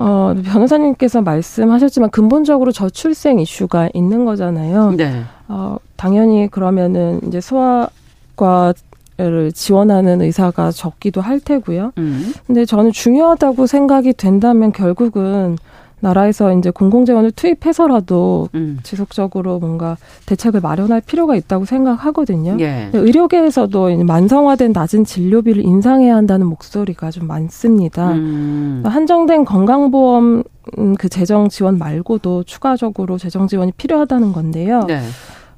어, 0.00 0.34
변호사님께서 0.44 1.22
말씀하셨지만 1.22 2.10
근본적으로 2.10 2.72
저출생 2.72 3.38
이슈가 3.38 3.90
있는 3.94 4.24
거잖아요. 4.24 4.94
네. 4.96 5.22
어, 5.46 5.76
당연히 5.96 6.48
그러면은 6.48 7.20
이제 7.26 7.40
소아과 7.40 8.74
를 9.20 9.50
지원하는 9.50 10.22
의사가 10.22 10.70
적기도 10.70 11.20
할 11.20 11.40
테고요. 11.40 11.90
음. 11.98 12.32
근데 12.46 12.64
저는 12.64 12.92
중요하다고 12.92 13.66
생각이 13.66 14.12
된다면 14.12 14.70
결국은 14.70 15.58
나라에서 16.00 16.52
이제 16.56 16.70
공공재원을 16.70 17.32
투입해서라도 17.32 18.48
음. 18.54 18.78
지속적으로 18.82 19.58
뭔가 19.58 19.96
대책을 20.26 20.60
마련할 20.60 21.00
필요가 21.00 21.36
있다고 21.36 21.64
생각하거든요. 21.64 22.56
예. 22.60 22.90
의료계에서도 22.92 24.04
만성화된 24.04 24.72
낮은 24.72 25.04
진료비를 25.04 25.64
인상해야 25.64 26.14
한다는 26.14 26.46
목소리가 26.46 27.10
좀 27.10 27.26
많습니다. 27.26 28.12
음. 28.12 28.82
한정된 28.84 29.44
건강보험 29.44 30.44
음, 30.78 30.94
그 30.96 31.08
재정 31.08 31.48
지원 31.48 31.78
말고도 31.78 32.44
추가적으로 32.44 33.18
재정 33.18 33.48
지원이 33.48 33.72
필요하다는 33.72 34.32
건데요. 34.32 34.84
네. 34.86 35.00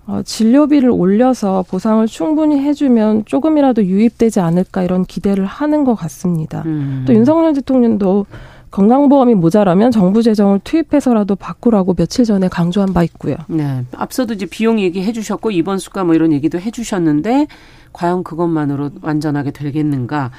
어, 0.07 0.22
진료비를 0.24 0.90
올려서 0.90 1.64
보상을 1.68 2.05
충분히 2.07 2.59
해주면 2.59 3.24
조금이라도 3.26 3.85
유입되지 3.85 4.40
않을까 4.40 4.83
이런 4.83 5.05
기대를 5.05 5.44
하는 5.44 5.85
것 5.85 5.94
같습니다. 5.94 6.62
음. 6.66 7.05
또 7.07 7.14
윤석열 7.14 7.53
대통령도 7.53 8.26
건강보험이 8.70 9.35
모자라면 9.35 9.90
정부 9.90 10.22
재정을 10.22 10.61
투입해서라도 10.62 11.37
바꾸라고 11.37 11.94
며칠 11.94 12.24
전에 12.24 12.48
강조한 12.48 12.92
바 12.92 13.02
있고요. 13.02 13.37
네. 13.48 13.85
앞서도 13.92 14.35
이제 14.35 14.46
비용 14.46 14.80
얘기해 14.80 15.12
주셨고 15.12 15.50
이번 15.50 15.78
수가 15.78 16.04
뭐 16.04 16.14
이런 16.14 16.33
얘기도 16.33 16.59
해 16.59 16.70
주셨는데 16.70 17.48
과연 17.92 18.22
그것만으로 18.22 18.90
완전하게 19.02 19.50
되겠는가? 19.50 20.30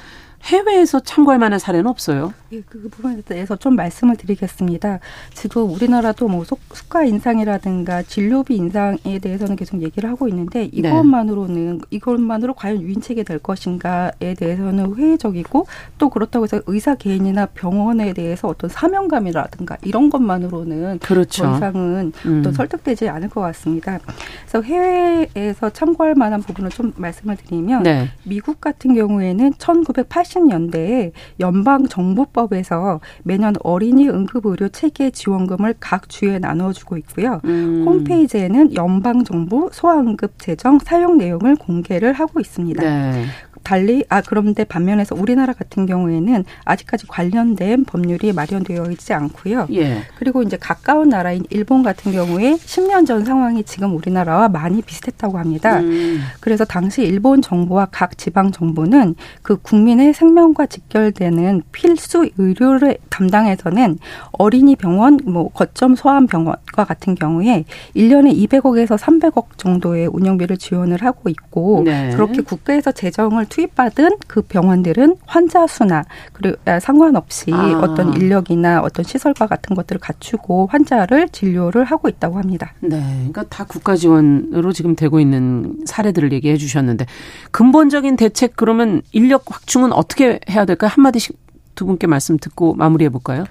해외에서 0.44 1.00
참고할 1.00 1.38
만한 1.38 1.58
사례는 1.58 1.86
없어요. 1.86 2.34
예, 2.52 2.60
그 2.62 2.88
부분에 2.90 3.22
대해서 3.22 3.54
좀 3.56 3.76
말씀을 3.76 4.16
드리겠습니다. 4.16 4.98
지금 5.34 5.70
우리나라도 5.70 6.28
뭐 6.28 6.44
수가 6.44 7.04
인상이라든가 7.04 8.02
진료비 8.02 8.56
인상에 8.56 9.18
대해서는 9.20 9.56
계속 9.56 9.80
얘기를 9.82 10.10
하고 10.10 10.28
있는데 10.28 10.60
네. 10.62 10.70
이것만으로는 10.72 11.78
네. 11.78 11.84
이것만으로 11.90 12.54
과연 12.54 12.82
유인책이 12.82 13.22
될 13.24 13.38
것인가에 13.38 14.34
대해서는 14.36 14.94
회의적이고 14.96 15.66
또 15.98 16.10
그렇다고 16.10 16.44
해서 16.44 16.60
의사 16.66 16.96
개인이나 16.96 17.46
병원에 17.46 18.12
대해서 18.12 18.48
어떤 18.48 18.68
사명감이라든가 18.68 19.78
이런 19.82 20.10
것만으로는 20.10 20.98
그렇죠. 20.98 21.44
더 21.44 21.56
이상은 21.56 22.12
음. 22.26 22.42
또 22.42 22.50
설득되지 22.50 23.08
않을 23.08 23.28
것 23.28 23.40
같습니다. 23.40 24.00
그래서 24.46 24.62
해외에서 24.62 25.70
참고할 25.70 26.14
만한 26.16 26.42
부분을 26.42 26.70
좀 26.70 26.92
말씀을 26.96 27.36
드리면 27.36 27.84
네. 27.84 28.08
미국 28.24 28.60
같은 28.60 28.94
경우에는 28.94 29.54
1980 29.58 30.31
1980년대에 30.32 31.12
연방 31.40 31.86
정부법에서 31.86 33.00
매년 33.22 33.54
어린이 33.62 34.08
응급 34.08 34.46
의료 34.46 34.68
체계 34.68 35.10
지원금을 35.10 35.74
각 35.80 36.08
주에 36.08 36.38
나눠주고 36.38 36.96
있고요. 36.98 37.40
음. 37.44 37.84
홈페이지에는 37.86 38.74
연방 38.74 39.24
정부 39.24 39.70
소아응급 39.72 40.38
재정 40.38 40.78
사용 40.78 41.18
내용을 41.18 41.56
공개를 41.56 42.12
하고 42.12 42.40
있습니다. 42.40 42.82
네. 42.82 43.24
달리 43.62 44.04
아 44.08 44.20
그런데 44.20 44.64
반면에서 44.64 45.14
우리나라 45.14 45.52
같은 45.52 45.86
경우에는 45.86 46.44
아직까지 46.64 47.06
관련된 47.06 47.84
법률이 47.84 48.32
마련되어 48.32 48.90
있지 48.92 49.12
않고요. 49.12 49.68
예. 49.72 50.02
그리고 50.16 50.42
이제 50.42 50.56
가까운 50.56 51.08
나라인 51.08 51.44
일본 51.50 51.82
같은 51.82 52.12
경우에 52.12 52.54
10년 52.54 53.06
전 53.06 53.24
상황이 53.24 53.62
지금 53.64 53.94
우리나라와 53.96 54.48
많이 54.48 54.82
비슷했다고 54.82 55.38
합니다. 55.38 55.80
음. 55.80 56.20
그래서 56.40 56.64
당시 56.64 57.02
일본 57.02 57.42
정부와 57.42 57.88
각 57.90 58.18
지방 58.18 58.52
정부는 58.52 59.14
그 59.42 59.56
국민의 59.56 60.14
생명과 60.14 60.66
직결되는 60.66 61.62
필수 61.72 62.28
의료를 62.38 62.98
담당해서는 63.10 63.98
어린이 64.32 64.76
병원, 64.76 65.18
뭐 65.24 65.48
거점 65.50 65.94
소아암 65.94 66.26
병원과 66.26 66.84
같은 66.84 67.14
경우에 67.14 67.64
1년에 67.94 68.36
200억에서 68.48 68.98
300억 68.98 69.56
정도의 69.56 70.08
운영비를 70.08 70.56
지원을 70.56 71.02
하고 71.02 71.28
있고 71.28 71.82
네. 71.84 72.10
그렇게 72.10 72.42
국가에서 72.42 72.92
재정을 72.92 73.46
투입받은 73.52 74.16
그 74.26 74.40
병원들은 74.40 75.16
환자 75.26 75.66
수나 75.66 76.04
그리고 76.32 76.56
아, 76.64 76.80
상관없이 76.80 77.52
아. 77.52 77.80
어떤 77.82 78.14
인력이나 78.14 78.80
어떤 78.80 79.04
시설과 79.04 79.46
같은 79.46 79.76
것들을 79.76 80.00
갖추고 80.00 80.68
환자를 80.70 81.28
진료를 81.28 81.84
하고 81.84 82.08
있다고 82.08 82.38
합니다. 82.38 82.72
네, 82.80 82.98
그러니까 83.14 83.44
다 83.50 83.64
국가 83.64 83.94
지원으로 83.94 84.72
지금 84.72 84.96
되고 84.96 85.20
있는 85.20 85.76
사례들을 85.84 86.32
얘기해 86.32 86.56
주셨는데 86.56 87.04
근본적인 87.50 88.16
대책 88.16 88.54
그러면 88.56 89.02
인력 89.12 89.44
확충은 89.46 89.92
어떻게 89.92 90.40
해야 90.48 90.64
될까요? 90.64 90.90
한 90.90 91.02
마디씩 91.02 91.36
두 91.74 91.84
분께 91.84 92.06
말씀 92.06 92.38
듣고 92.38 92.74
마무리해 92.74 93.10
볼까요? 93.10 93.44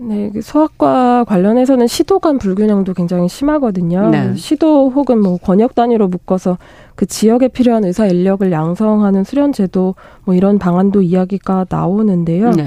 네, 0.00 0.30
그 0.32 0.42
소아과 0.42 1.24
관련해서는 1.24 1.86
시도 1.88 2.18
간 2.20 2.38
불균형도 2.38 2.94
굉장히 2.94 3.28
심하거든요. 3.28 4.10
네. 4.10 4.36
시도 4.36 4.90
혹은 4.90 5.20
뭐 5.20 5.38
권역 5.38 5.74
단위로 5.74 6.06
묶어서 6.08 6.56
그 6.98 7.06
지역에 7.06 7.46
필요한 7.46 7.84
의사 7.84 8.06
인력을 8.06 8.50
양성하는 8.50 9.22
수련 9.22 9.52
제도 9.52 9.94
뭐 10.24 10.34
이런 10.34 10.58
방안도 10.58 11.02
이야기가 11.02 11.66
나오는데요. 11.68 12.50
네. 12.50 12.66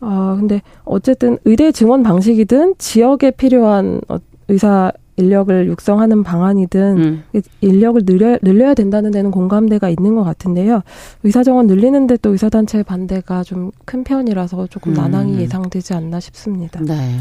아, 0.00 0.34
근데 0.36 0.60
어쨌든 0.84 1.38
의대 1.44 1.70
증원 1.70 2.02
방식이든 2.02 2.74
지역에 2.78 3.30
필요한 3.30 4.00
어, 4.08 4.16
의사 4.48 4.90
인력을 5.18 5.68
육성하는 5.68 6.24
방안이든 6.24 6.98
음. 6.98 7.22
인력을 7.60 8.04
늘려, 8.04 8.38
늘려야 8.42 8.74
된다는 8.74 9.12
데는 9.12 9.30
공감대가 9.30 9.88
있는 9.88 10.16
것 10.16 10.24
같은데요. 10.24 10.82
의사 11.22 11.44
정원 11.44 11.68
늘리는데 11.68 12.16
또 12.22 12.30
의사단체 12.30 12.82
반대가 12.82 13.44
좀 13.44 13.70
큰 13.84 14.02
편이라서 14.02 14.66
조금 14.66 14.94
난항이 14.94 15.34
음. 15.34 15.40
예상되지 15.42 15.94
않나 15.94 16.18
싶습니다. 16.18 16.80
네. 16.80 17.18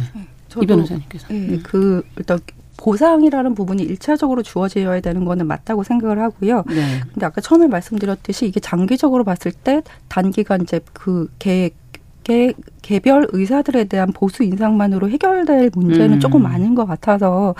이 0.59 0.65
변호사님께서. 0.65 1.27
네, 1.29 1.59
그 1.61 2.01
일단 2.17 2.39
보상이라는 2.79 3.55
부분이 3.55 3.83
일차적으로 3.83 4.41
주어져야 4.41 5.01
되는 5.01 5.25
거는 5.25 5.47
맞다고 5.47 5.83
생각을 5.83 6.19
하고요. 6.19 6.63
네. 6.67 7.01
근데 7.13 7.25
아까 7.25 7.41
처음에 7.41 7.67
말씀드렸듯이 7.67 8.47
이게 8.47 8.59
장기적으로 8.59 9.25
봤을 9.25 9.51
때 9.51 9.81
단기간 10.07 10.61
이제 10.61 10.79
그 10.93 11.29
계획 11.39 11.75
개, 12.23 12.53
개별 12.81 13.27
의사들에 13.31 13.85
대한 13.85 14.11
보수 14.11 14.43
인상만으로 14.43 15.09
해결될 15.09 15.71
문제는 15.73 16.13
음. 16.13 16.19
조금 16.19 16.43
많은 16.43 16.75
것 16.75 16.85
같아서 16.85 17.55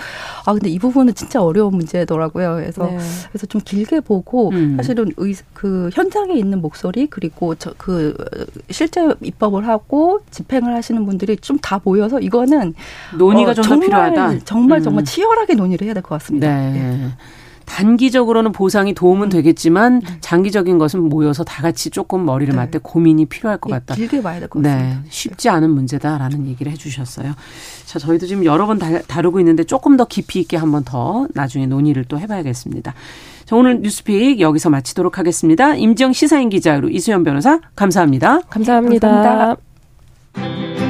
아 0.46 0.52
근데 0.52 0.68
이 0.68 0.78
부분은 0.78 1.14
진짜 1.14 1.42
어려운 1.42 1.74
문제더라고요. 1.76 2.56
그래서 2.56 2.86
네. 2.86 2.98
그래서 3.30 3.46
좀 3.46 3.60
길게 3.64 4.00
보고 4.00 4.50
음. 4.50 4.76
사실은 4.76 5.12
의, 5.16 5.34
그 5.54 5.90
현장에 5.92 6.34
있는 6.34 6.60
목소리 6.60 7.06
그리고 7.06 7.54
저 7.54 7.74
그 7.78 8.14
실제 8.70 9.08
입법을 9.22 9.66
하고 9.66 10.20
집행을 10.30 10.74
하시는 10.74 11.04
분들이 11.06 11.36
좀 11.36 11.58
다 11.62 11.80
모여서 11.82 12.18
이거는 12.20 12.74
논의가 13.18 13.50
어, 13.52 13.54
좀더 13.54 13.80
필요하다. 13.80 14.38
정말 14.44 14.82
정말 14.82 15.02
음. 15.02 15.04
치열하게 15.04 15.54
논의를 15.54 15.86
해야 15.86 15.94
될 15.94 16.02
것 16.02 16.10
같습니다. 16.10 16.48
네. 16.48 16.70
네. 16.72 17.08
단기적으로는 17.70 18.52
보상이 18.52 18.92
도움은 18.94 19.28
음. 19.28 19.30
되겠지만 19.30 19.94
음. 20.04 20.16
장기적인 20.20 20.78
것은 20.78 21.08
모여서 21.08 21.44
다 21.44 21.62
같이 21.62 21.90
조금 21.90 22.24
머리를 22.26 22.52
네. 22.52 22.56
맞대 22.56 22.78
고민이 22.82 23.26
필요할 23.26 23.58
것 23.58 23.70
예, 23.70 23.74
같다. 23.74 23.94
길게 23.94 24.22
봐야 24.22 24.40
될 24.40 24.48
것 24.48 24.60
같습니다. 24.62 24.88
네, 24.88 24.98
쉽지 25.08 25.48
않은 25.48 25.70
문제다라는 25.70 26.46
얘기를 26.48 26.72
해주셨어요. 26.72 27.32
자, 27.86 27.98
저희도 27.98 28.26
지금 28.26 28.44
여러 28.44 28.66
번 28.66 28.78
다루고 28.78 29.38
있는데 29.40 29.64
조금 29.64 29.96
더 29.96 30.04
깊이 30.04 30.40
있게 30.40 30.56
한번 30.56 30.82
더 30.84 31.26
나중에 31.34 31.66
논의를 31.66 32.04
또 32.04 32.18
해봐야겠습니다. 32.18 32.92
자, 33.44 33.56
오늘 33.56 33.80
뉴스픽 33.80 34.40
여기서 34.40 34.70
마치도록 34.70 35.18
하겠습니다. 35.18 35.74
임지영 35.74 36.12
시사인 36.12 36.48
기자 36.48 36.80
이수연 36.84 37.24
변호사 37.24 37.60
감사합니다. 37.76 38.40
감사합니다. 38.50 39.56
감사합니다. 40.34 40.89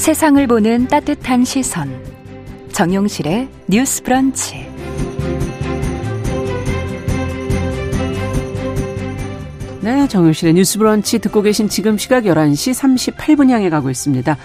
세상을 0.00 0.44
보는 0.46 0.88
따뜻한 0.88 1.44
시선. 1.44 1.94
정용실의 2.72 3.50
뉴스 3.66 4.02
브런치. 4.02 4.66
네, 9.82 10.08
정용실의 10.08 10.54
뉴스 10.54 10.78
브런치 10.78 11.18
듣고 11.18 11.42
계신 11.42 11.68
지금 11.68 11.98
시각 11.98 12.24
11시 12.24 13.12
38분 13.12 13.50
향해 13.50 13.68
가고 13.68 13.90
있습니다. 13.90 14.38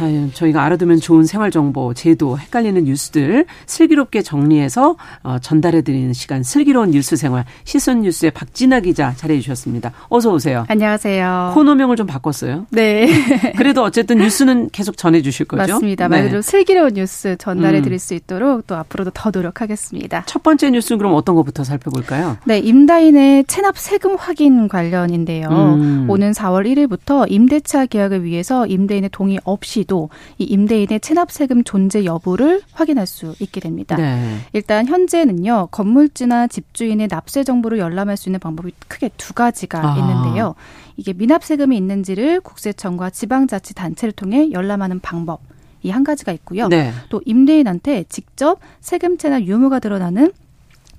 자, 0.00 0.06
저희가 0.32 0.64
알아두면 0.64 1.00
좋은 1.00 1.26
생활 1.26 1.50
정보, 1.50 1.92
제도, 1.92 2.38
헷갈리는 2.38 2.84
뉴스들 2.84 3.44
슬기롭게 3.66 4.22
정리해서 4.22 4.96
어, 5.22 5.36
전달해 5.42 5.82
드리는 5.82 6.10
시간 6.14 6.42
슬기로운 6.42 6.92
뉴스 6.92 7.16
생활 7.16 7.44
시선 7.64 8.00
뉴스의 8.00 8.30
박진아 8.30 8.80
기자 8.80 9.12
잘해 9.14 9.38
주셨습니다. 9.40 9.92
어서 10.08 10.32
오세요. 10.32 10.64
안녕하세요. 10.68 11.52
코너명을 11.52 11.96
좀 11.96 12.06
바꿨어요. 12.06 12.66
네. 12.70 13.08
그래도 13.58 13.82
어쨌든 13.82 14.16
뉴스는 14.16 14.70
계속 14.70 14.96
전해 14.96 15.20
주실 15.20 15.44
거죠? 15.44 15.74
맞습니다. 15.74 16.08
말 16.08 16.22
그대로 16.22 16.40
네. 16.40 16.50
슬기로운 16.50 16.94
뉴스 16.94 17.36
전달해 17.38 17.82
드릴 17.82 17.96
음. 17.96 17.98
수 17.98 18.14
있도록 18.14 18.66
또 18.66 18.76
앞으로도 18.76 19.10
더 19.12 19.30
노력하겠습니다. 19.30 20.22
첫 20.24 20.42
번째 20.42 20.70
뉴스는 20.70 20.96
그럼 20.96 21.12
어떤 21.12 21.34
것부터 21.34 21.62
살펴볼까요? 21.62 22.38
네, 22.46 22.58
임다인의 22.58 23.44
체납 23.44 23.76
세금 23.76 24.16
확인 24.16 24.66
관련인데요. 24.66 25.48
음. 25.50 26.06
오는 26.08 26.32
4월 26.32 26.66
1일부터 26.66 27.30
임대차 27.30 27.84
계약을 27.84 28.24
위해서 28.24 28.66
임대인의 28.66 29.10
동의 29.12 29.38
없이 29.44 29.84
시도 29.90 30.08
이 30.38 30.44
임대인의 30.44 31.00
체납세금 31.00 31.64
존재 31.64 32.04
여부를 32.04 32.62
확인할 32.72 33.06
수 33.06 33.34
있게 33.40 33.60
됩니다. 33.60 33.96
네. 33.96 34.38
일단 34.52 34.86
현재는요 34.86 35.68
건물주나 35.72 36.46
집주인의 36.46 37.08
납세 37.08 37.42
정보를 37.42 37.78
열람할 37.78 38.16
수 38.16 38.28
있는 38.28 38.38
방법이 38.38 38.72
크게 38.86 39.10
두 39.16 39.34
가지가 39.34 39.80
아. 39.94 39.98
있는데요. 39.98 40.54
이게 40.96 41.12
미납세금이 41.12 41.76
있는지를 41.76 42.40
국세청과 42.40 43.10
지방자치단체를 43.10 44.12
통해 44.12 44.50
열람하는 44.52 45.00
방법. 45.00 45.40
이 45.82 45.90
한 45.90 46.04
가지가 46.04 46.30
있고요. 46.32 46.68
네. 46.68 46.92
또 47.08 47.22
임대인한테 47.24 48.04
직접 48.10 48.60
세금채나 48.80 49.44
유무가 49.44 49.78
드러나는 49.78 50.30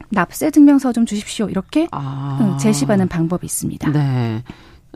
납세 0.09 0.49
증명서 0.49 0.91
좀 0.91 1.05
주십시오. 1.05 1.49
이렇게 1.49 1.87
아. 1.91 2.57
제시받는 2.59 3.07
방법이 3.07 3.45
있습니다. 3.45 3.91
네. 3.91 4.43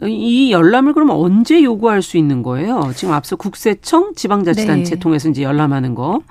이 0.04 0.52
열람을 0.52 0.94
그러면 0.94 1.16
언제 1.16 1.64
요구할 1.64 2.02
수 2.02 2.18
있는 2.18 2.44
거예요? 2.44 2.92
지금 2.96 3.14
앞서 3.14 3.36
국세청, 3.36 4.14
지방자치단체 4.16 4.96
네. 4.96 5.00
통해서 5.00 5.30
이제 5.30 5.42
열람하는 5.44 5.96
거. 5.96 6.22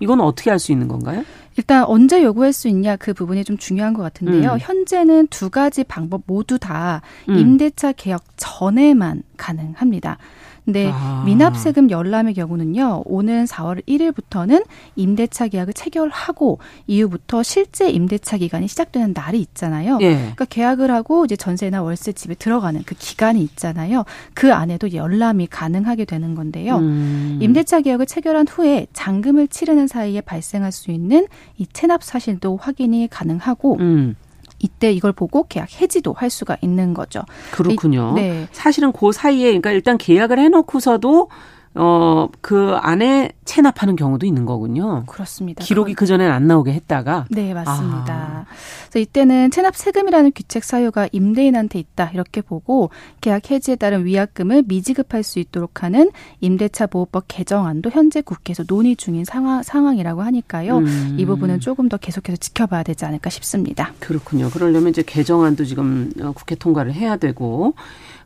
이건 0.00 0.20
어떻게 0.20 0.50
할 0.50 0.58
수 0.58 0.72
있는 0.72 0.88
건가요? 0.88 1.24
일단 1.56 1.84
언제 1.84 2.22
요구할 2.24 2.52
수 2.52 2.66
있냐 2.68 2.96
그 2.96 3.12
부분이 3.12 3.44
좀 3.44 3.56
중요한 3.58 3.92
것 3.92 4.02
같은데요. 4.02 4.52
음. 4.54 4.58
현재는 4.58 5.26
두 5.28 5.50
가지 5.50 5.84
방법 5.84 6.22
모두 6.26 6.58
다 6.58 7.02
음. 7.28 7.36
임대차 7.36 7.92
개혁 7.92 8.24
전에만 8.36 9.22
가능합니다. 9.36 10.18
근데 10.64 10.90
아. 10.92 11.22
미납세금 11.26 11.90
열람의 11.90 12.34
경우는요. 12.34 13.02
오는 13.04 13.44
4월 13.44 13.84
1일부터는 13.86 14.64
임대차 14.94 15.48
계약을 15.48 15.74
체결하고 15.74 16.58
이후부터 16.86 17.42
실제 17.42 17.90
임대차 17.90 18.36
기간이 18.36 18.68
시작되는 18.68 19.12
날이 19.12 19.40
있잖아요. 19.40 19.98
예. 20.02 20.14
그러니까 20.14 20.44
계약을 20.44 20.90
하고 20.90 21.24
이제 21.24 21.34
전세나 21.34 21.82
월세 21.82 22.12
집에 22.12 22.34
들어가는 22.34 22.82
그 22.86 22.94
기간이 22.94 23.42
있잖아요. 23.42 24.04
그 24.34 24.52
안에도 24.54 24.92
열람이 24.92 25.48
가능하게 25.48 26.04
되는 26.04 26.34
건데요. 26.34 26.78
음. 26.78 27.38
임대차 27.42 27.80
계약을 27.80 28.06
체결한 28.06 28.46
후에 28.48 28.86
잔금을 28.92 29.48
치르는 29.48 29.88
사이에 29.88 30.20
발생할 30.20 30.70
수 30.70 30.90
있는 30.92 31.26
이 31.58 31.66
체납 31.72 32.04
사실도 32.04 32.56
확인이 32.56 33.08
가능하고 33.10 33.78
음. 33.80 34.14
이때 34.62 34.90
이걸 34.92 35.12
보고 35.12 35.44
계약 35.46 35.80
해지도 35.80 36.14
할 36.14 36.30
수가 36.30 36.56
있는 36.62 36.94
거죠. 36.94 37.22
그렇군요. 37.50 38.14
네. 38.14 38.48
사실은 38.52 38.92
그 38.92 39.12
사이에 39.12 39.48
그러니까 39.48 39.72
일단 39.72 39.98
계약을 39.98 40.38
해놓고서도 40.38 41.28
어, 41.74 42.28
그 42.42 42.74
안에 42.80 43.32
체납하는 43.44 43.96
경우도 43.96 44.26
있는 44.26 44.44
거군요. 44.44 45.04
그렇습니다. 45.06 45.64
기록이 45.64 45.94
그 45.94 46.06
전엔 46.06 46.30
안 46.30 46.46
나오게 46.46 46.72
했다가. 46.72 47.26
네, 47.30 47.54
맞습니다. 47.54 48.12
아. 48.12 48.44
그래서 48.90 48.98
이때는 48.98 49.50
체납 49.50 49.74
세금이라는 49.74 50.32
규칙 50.34 50.64
사유가 50.64 51.08
임대인한테 51.12 51.78
있다 51.78 52.10
이렇게 52.12 52.42
보고 52.42 52.90
계약 53.22 53.50
해지에 53.50 53.76
따른 53.76 54.04
위약금을 54.04 54.64
미지급할 54.66 55.22
수 55.22 55.38
있도록 55.38 55.82
하는 55.82 56.10
임대차 56.40 56.88
보호법 56.88 57.24
개정안도 57.28 57.90
현재 57.90 58.20
국회에서 58.20 58.64
논의 58.64 58.94
중인 58.94 59.24
상황, 59.24 59.62
상황이라고 59.62 60.20
하니까요. 60.22 60.78
음. 60.78 61.16
이 61.18 61.24
부분은 61.24 61.60
조금 61.60 61.88
더 61.88 61.96
계속해서 61.96 62.36
지켜봐야 62.36 62.82
되지 62.82 63.06
않을까 63.06 63.30
싶습니다. 63.30 63.92
그렇군요. 63.98 64.50
그러려면 64.50 64.90
이제 64.90 65.02
개정안도 65.02 65.64
지금 65.64 66.12
어, 66.20 66.32
국회 66.32 66.54
통과를 66.54 66.92
해야 66.92 67.16
되고 67.16 67.74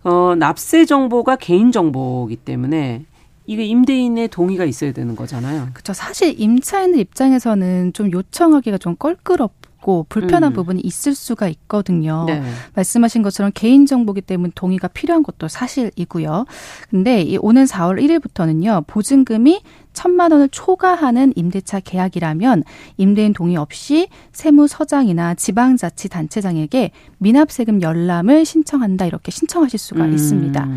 어, 0.03 0.35
납세 0.37 0.85
정보가 0.85 1.37
개인 1.37 1.71
정보이기 1.71 2.37
때문에 2.37 3.05
이게 3.47 3.65
임대인의 3.65 4.29
동의가 4.29 4.65
있어야 4.65 4.93
되는 4.93 5.17
거잖아요. 5.17 5.69
그렇죠. 5.73 5.93
사실 5.93 6.35
임차인 6.39 6.97
입장에서는 6.99 7.93
좀 7.93 8.11
요청하기가 8.13 8.79
좀 8.79 8.97
껄끄럽고 8.97 10.07
불편한 10.09 10.53
음. 10.53 10.55
부분이 10.55 10.81
있을 10.81 11.15
수가 11.15 11.49
있거든요. 11.49 12.25
네. 12.27 12.43
말씀하신 12.75 13.23
것처럼 13.23 13.53
개인 13.55 13.87
정보기 13.87 14.21
때문에 14.21 14.53
동의가 14.55 14.89
필요한 14.89 15.23
것도 15.23 15.49
사실이고요. 15.49 16.45
근데 16.91 17.23
이 17.23 17.37
오는 17.37 17.65
4월 17.65 18.01
1일부터는요. 18.01 18.87
보증금이 18.87 19.61
천만 19.97 20.31
원을 20.31 20.51
초과하는 20.51 21.33
임대차 21.35 21.81
계약이라면 21.81 22.65
임대인 22.99 23.33
동의 23.33 23.57
없이 23.57 24.09
세무서장이나 24.33 25.35
지방자치단체장에게 25.35 26.91
미납세금 27.17 27.81
열람을 27.81 28.45
신청한다 28.45 29.07
이렇게 29.07 29.31
신청하실 29.31 29.79
수가 29.79 30.05
음. 30.05 30.13
있습니다. 30.13 30.69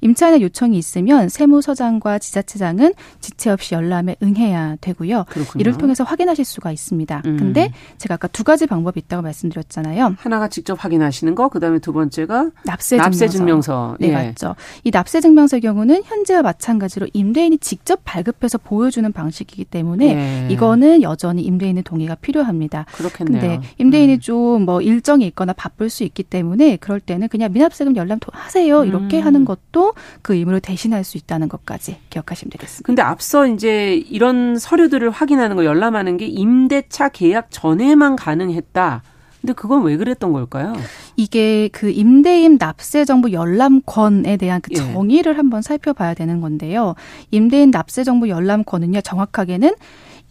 임차인의 0.00 0.42
요청이 0.42 0.78
있으면 0.78 1.28
세무서장과 1.28 2.18
지자체장은 2.18 2.94
지체 3.20 3.50
없이 3.50 3.74
열람에 3.74 4.16
응해야 4.22 4.76
되고요. 4.80 5.26
그렇군요. 5.28 5.60
이를 5.60 5.76
통해서 5.76 6.02
확인하실 6.02 6.44
수가 6.44 6.72
있습니다. 6.72 7.22
음. 7.26 7.36
근데 7.36 7.70
제가 7.98 8.14
아까 8.14 8.26
두 8.26 8.42
가지 8.42 8.66
방법이 8.66 9.00
있다고 9.00 9.22
말씀드렸잖아요. 9.22 10.16
하나가 10.18 10.48
직접 10.48 10.82
확인하시는 10.82 11.34
거, 11.34 11.50
그다음에 11.50 11.78
두 11.78 11.92
번째가 11.92 12.50
납세 12.64 12.96
증명서. 12.96 13.08
납세 13.08 13.28
증명서. 13.28 13.96
네, 14.00 14.08
예. 14.08 14.12
맞죠. 14.12 14.56
이 14.82 14.90
납세 14.90 15.20
증명서의 15.20 15.60
경우는 15.60 16.02
현재와 16.04 16.40
마찬가지로 16.42 17.06
임대인이 17.12 17.58
직접 17.58 18.00
발급해서 18.04 18.58
보여주는 18.64 19.10
방식이기 19.12 19.64
때문에 19.64 20.46
예. 20.48 20.52
이거는 20.52 21.02
여전히 21.02 21.42
임대인의 21.42 21.82
동의가 21.82 22.14
필요합니다. 22.16 22.86
그렇겠네요. 22.92 23.40
근데 23.40 23.60
임대인이 23.78 24.14
음. 24.14 24.20
좀뭐 24.20 24.80
일정이 24.80 25.26
있거나 25.26 25.52
바쁠 25.52 25.90
수 25.90 26.04
있기 26.04 26.22
때문에 26.22 26.76
그럴 26.76 27.00
때는 27.00 27.28
그냥 27.28 27.52
미납세금 27.52 27.96
열람 27.96 28.18
하세요 28.32 28.84
이렇게 28.84 29.18
음. 29.18 29.26
하는 29.26 29.44
것도 29.44 29.94
그 30.22 30.34
의무를 30.34 30.60
대신할 30.60 31.04
수 31.04 31.16
있다는 31.18 31.48
것까지 31.48 31.96
기억하시면 32.10 32.50
되겠습니다. 32.50 32.86
근데 32.86 33.02
앞서 33.02 33.46
이제 33.46 33.94
이런 33.94 34.58
서류들을 34.58 35.10
확인하는 35.10 35.56
거 35.56 35.64
열람하는 35.64 36.16
게 36.16 36.26
임대차 36.26 37.08
계약 37.10 37.48
전에만 37.50 38.16
가능했다. 38.16 39.02
근데 39.42 39.52
그건 39.54 39.82
왜 39.82 39.96
그랬던 39.96 40.32
걸까요? 40.32 40.72
이게 41.16 41.68
그 41.72 41.90
임대인 41.90 42.58
납세 42.58 43.04
정보 43.04 43.32
열람권에 43.32 44.36
대한 44.36 44.60
그 44.60 44.70
예. 44.70 44.76
정의를 44.76 45.32
예. 45.32 45.36
한번 45.36 45.62
살펴봐야 45.62 46.14
되는 46.14 46.40
건데요. 46.40 46.94
임대인 47.32 47.72
납세 47.72 48.04
정보 48.04 48.28
열람권은요, 48.28 49.00
정확하게는 49.00 49.74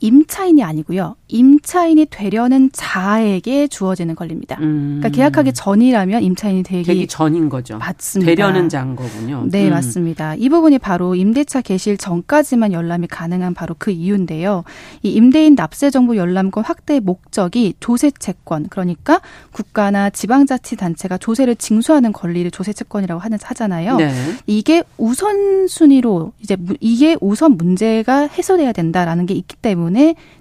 임차인이 0.01 0.63
아니고요. 0.63 1.15
임차인이 1.27 2.07
되려는 2.09 2.71
자에게 2.73 3.67
주어지는 3.67 4.15
권리입니다. 4.15 4.57
음. 4.59 4.97
그러니까 4.99 5.09
계약하기 5.09 5.53
전이라면 5.53 6.23
임차인이 6.23 6.63
되기, 6.63 6.83
되기 6.83 7.07
전인 7.07 7.47
거죠. 7.49 7.77
맞습니다. 7.77 8.29
되려는 8.29 8.67
자인 8.67 8.95
거군요. 8.95 9.45
네, 9.49 9.67
음. 9.67 9.69
맞습니다. 9.69 10.35
이 10.35 10.49
부분이 10.49 10.79
바로 10.79 11.15
임대차 11.15 11.61
개시일 11.61 11.97
전까지만 11.97 12.73
열람이 12.73 13.07
가능한 13.07 13.53
바로 13.53 13.75
그 13.77 13.91
이유인데요. 13.91 14.63
이 15.03 15.11
임대인 15.11 15.55
납세 15.55 15.91
정보 15.91 16.17
열람권 16.17 16.65
확대의 16.65 16.99
목적이 16.99 17.75
조세 17.79 18.11
채권, 18.11 18.67
그러니까 18.69 19.21
국가나 19.51 20.09
지방자치 20.09 20.75
단체가 20.77 21.17
조세를 21.19 21.55
징수하는 21.55 22.11
권리를 22.11 22.49
조세 22.49 22.73
채권이라고 22.73 23.21
하는 23.21 23.37
하잖아요. 23.41 23.97
네. 23.97 24.11
이게 24.47 24.83
우선 24.97 25.67
순위로 25.67 26.33
이제 26.41 26.57
이게 26.79 27.15
우선 27.21 27.55
문제가 27.55 28.27
해소돼야 28.27 28.71
된다라는 28.71 29.27
게 29.27 29.35
있기 29.35 29.55
때문에 29.57 29.90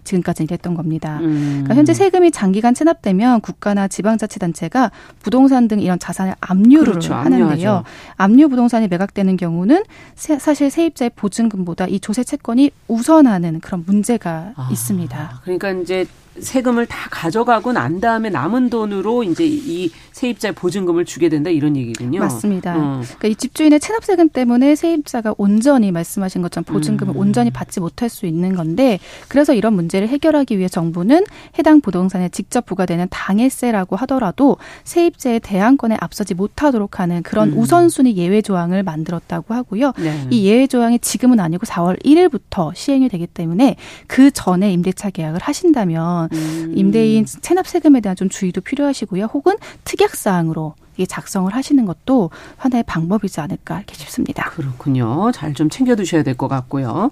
지금까지 0.05 0.45
이랬던 0.45 0.75
겁니다. 0.75 1.19
음. 1.21 1.61
그러니까 1.63 1.75
현재 1.75 1.95
세금이 1.95 2.31
장기간 2.31 2.75
체납되면 2.75 3.41
국가나 3.41 3.89
지방자치단체가 3.89 4.91
부동산 5.23 5.69
등 5.69 5.81
이런 5.81 5.99
자산을 5.99 6.35
압류를 6.41 6.93
그렇죠. 6.93 7.15
하는데요. 7.15 7.85
압류 8.17 8.49
부동산이 8.49 8.89
매각되는 8.89 9.37
경우는 9.37 9.85
사실 10.15 10.71
세입자의 10.71 11.11
보증금보다 11.17 11.87
이 11.87 12.01
조세 12.01 12.25
채권이 12.25 12.71
우선하는 12.89 13.61
그런 13.61 13.85
문제가 13.87 14.53
아. 14.57 14.69
있습니다. 14.71 15.41
그러니까 15.43 15.71
이제 15.71 16.07
세금을 16.41 16.87
다 16.87 17.09
가져가고 17.11 17.73
난 17.73 18.01
다음에 18.01 18.31
남은 18.31 18.71
돈으로 18.71 19.23
이제 19.25 19.47
이 19.47 19.91
세입자의 20.13 20.55
보증금을 20.55 21.05
주게 21.05 21.29
된다 21.29 21.51
이런 21.51 21.77
얘기군요. 21.77 22.21
맞습니다. 22.21 22.77
어. 22.77 23.01
그러니까 23.03 23.29
이 23.29 23.35
집주인의 23.35 23.81
체납세금 23.81 24.31
때문에 24.31 24.75
세입자가 24.75 25.35
온전히 25.39 25.93
말씀하신 25.93 26.43
것처럼 26.43 26.65
보증금을 26.65 27.15
음. 27.15 27.19
온전히 27.19 27.51
받지 27.51 27.81
못할 27.81 28.09
수 28.09 28.27
있는 28.27 28.55
건데 28.55 28.99
그래서 29.29 29.55
이런 29.55 29.75
문제를 29.75 30.09
해결하기 30.09 30.59
위해 30.59 30.69
정부는 30.69 31.25
해당 31.59 31.81
부동산에 31.81 32.29
직접 32.29 32.67
부과되는 32.67 33.07
당해세라고 33.11 33.97
하더라도 33.97 34.57
세입자의 34.85 35.41
대항권에 35.41 35.97
앞서지 36.01 36.35
못하도록 36.35 37.01
하는 37.01 37.23
그런 37.23 37.53
음. 37.53 37.59
우선순위 37.59 38.17
예외 38.17 38.43
조항을 38.43 38.83
만들었다고 38.83 39.55
하고요. 39.55 39.93
네. 39.99 40.27
이 40.31 40.47
예외 40.47 40.67
조항이 40.67 40.99
지금은 40.99 41.41
아니고 41.41 41.67
4월 41.67 42.03
1일부터 42.05 42.75
시행이 42.75 43.09
되기 43.09 43.27
때문에 43.27 43.77
그 44.07 44.31
전에 44.31 44.73
임대차 44.73 45.11
계약을 45.11 45.41
하신다면 45.41 46.29
음. 46.33 46.73
임대인 46.77 47.25
체납 47.27 47.67
세금에 47.67 48.01
대한 48.01 48.17
좀 48.17 48.29
주의도 48.29 48.61
필요하시고요. 48.61 49.27
혹은 49.27 49.57
특약 49.85 50.15
사항으로 50.17 50.75
작성을 51.09 51.51
하시는 51.55 51.87
것도 51.87 52.29
하나의 52.59 52.83
방법이지 52.85 53.41
않을까 53.41 53.77
이렇게 53.79 53.95
싶습니다. 53.95 54.51
그렇군요. 54.51 55.33
잘 55.33 55.55
좀 55.55 55.71
챙겨 55.71 55.97
두셔야 55.97 56.23
될 56.23 56.37
것 56.37 56.47
같고요. 56.49 57.11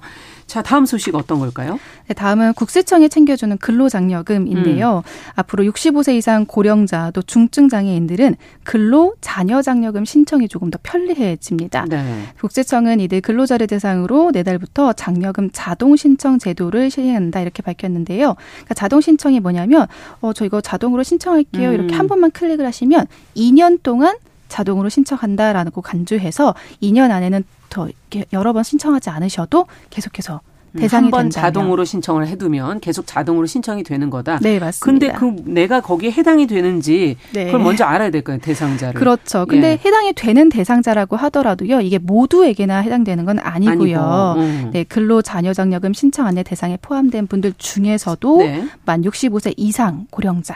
자, 0.49 0.63
다음 0.63 0.87
소식 0.87 1.15
어떤 1.15 1.39
걸까요? 1.41 1.79
네, 2.09 2.15
다음은 2.15 2.55
국세청이 2.55 3.11
챙겨주는 3.11 3.59
근로장려금인데요. 3.59 5.03
음. 5.05 5.33
앞으로 5.35 5.63
65세 5.65 6.17
이상 6.17 6.47
고령자 6.47 7.11
또 7.11 7.21
중증 7.21 7.69
장애인들은 7.69 8.35
근로 8.65 9.15
자녀 9.21 9.61
장려금 9.61 10.07
신청이 10.07 10.49
조금 10.49 10.71
더 10.71 10.79
편리해집니다. 10.83 11.85
네. 11.91 12.23
국세청은 12.41 12.99
이들 13.01 13.21
근로자를 13.21 13.67
대상으로 13.67 14.31
내달부터 14.33 14.95
장려금 14.95 15.51
자동 15.53 15.97
신청 15.97 16.39
제도를 16.39 16.91
시행한다 16.91 17.41
이렇게 17.41 17.63
밝혔는데요. 17.63 18.35
그러니까 18.35 18.75
자동 18.75 19.03
신청이 19.03 19.41
뭐냐면 19.41 19.87
어, 20.23 20.33
저 20.33 20.47
이거 20.47 20.63
자동으로 20.63 21.03
신청할게요. 21.03 21.69
음. 21.69 21.75
이렇게 21.75 21.95
한 21.95 22.09
번만 22.09 22.31
클릭을 22.31 22.65
하시면 22.65 23.07
2년 23.37 23.83
동안 23.83 24.17
자동으로 24.49 24.89
신청한다라고 24.89 25.83
간주해서 25.83 26.55
2년 26.83 27.11
안에는 27.11 27.45
더 27.71 27.89
여러 28.33 28.53
번 28.53 28.63
신청하지 28.63 29.11
않으셔도 29.11 29.67
계속해서 29.91 30.41
음, 30.73 30.81
대상이 30.81 31.05
한번 31.05 31.31
자동으로 31.31 31.85
신청을 31.85 32.27
해두면 32.29 32.81
계속 32.81 33.07
자동으로 33.07 33.47
신청이 33.47 33.83
되는 33.83 34.11
거다. 34.11 34.39
네, 34.41 34.59
맞습니다. 34.59 34.85
근데 34.85 35.13
그 35.13 35.51
내가 35.51 35.81
거기에 35.81 36.11
해당이 36.11 36.47
되는지 36.47 37.17
네. 37.33 37.47
그걸 37.47 37.61
먼저 37.61 37.85
알아야 37.85 38.11
될 38.11 38.23
거예요, 38.23 38.41
대상자를. 38.41 38.95
그렇죠. 38.99 39.47
근데 39.47 39.73
예. 39.73 39.81
해당이 39.83 40.13
되는 40.15 40.49
대상자라고 40.49 41.17
하더라도요. 41.17 41.81
이게 41.81 41.99
모두에게나 41.99 42.79
해당되는 42.79 43.25
건 43.25 43.39
아니고요. 43.39 44.01
아니고, 44.01 44.41
음. 44.41 44.71
네, 44.73 44.85
근로 44.85 45.23
자녀 45.23 45.53
장려금 45.55 45.95
신청 45.95 46.27
안내 46.27 46.43
대상에 46.43 46.77
포함된 46.81 47.27
분들 47.29 47.55
중에서도 47.57 48.39
네. 48.39 48.65
만 48.85 49.03
65세 49.03 49.55
이상 49.57 50.07
고령자 50.11 50.55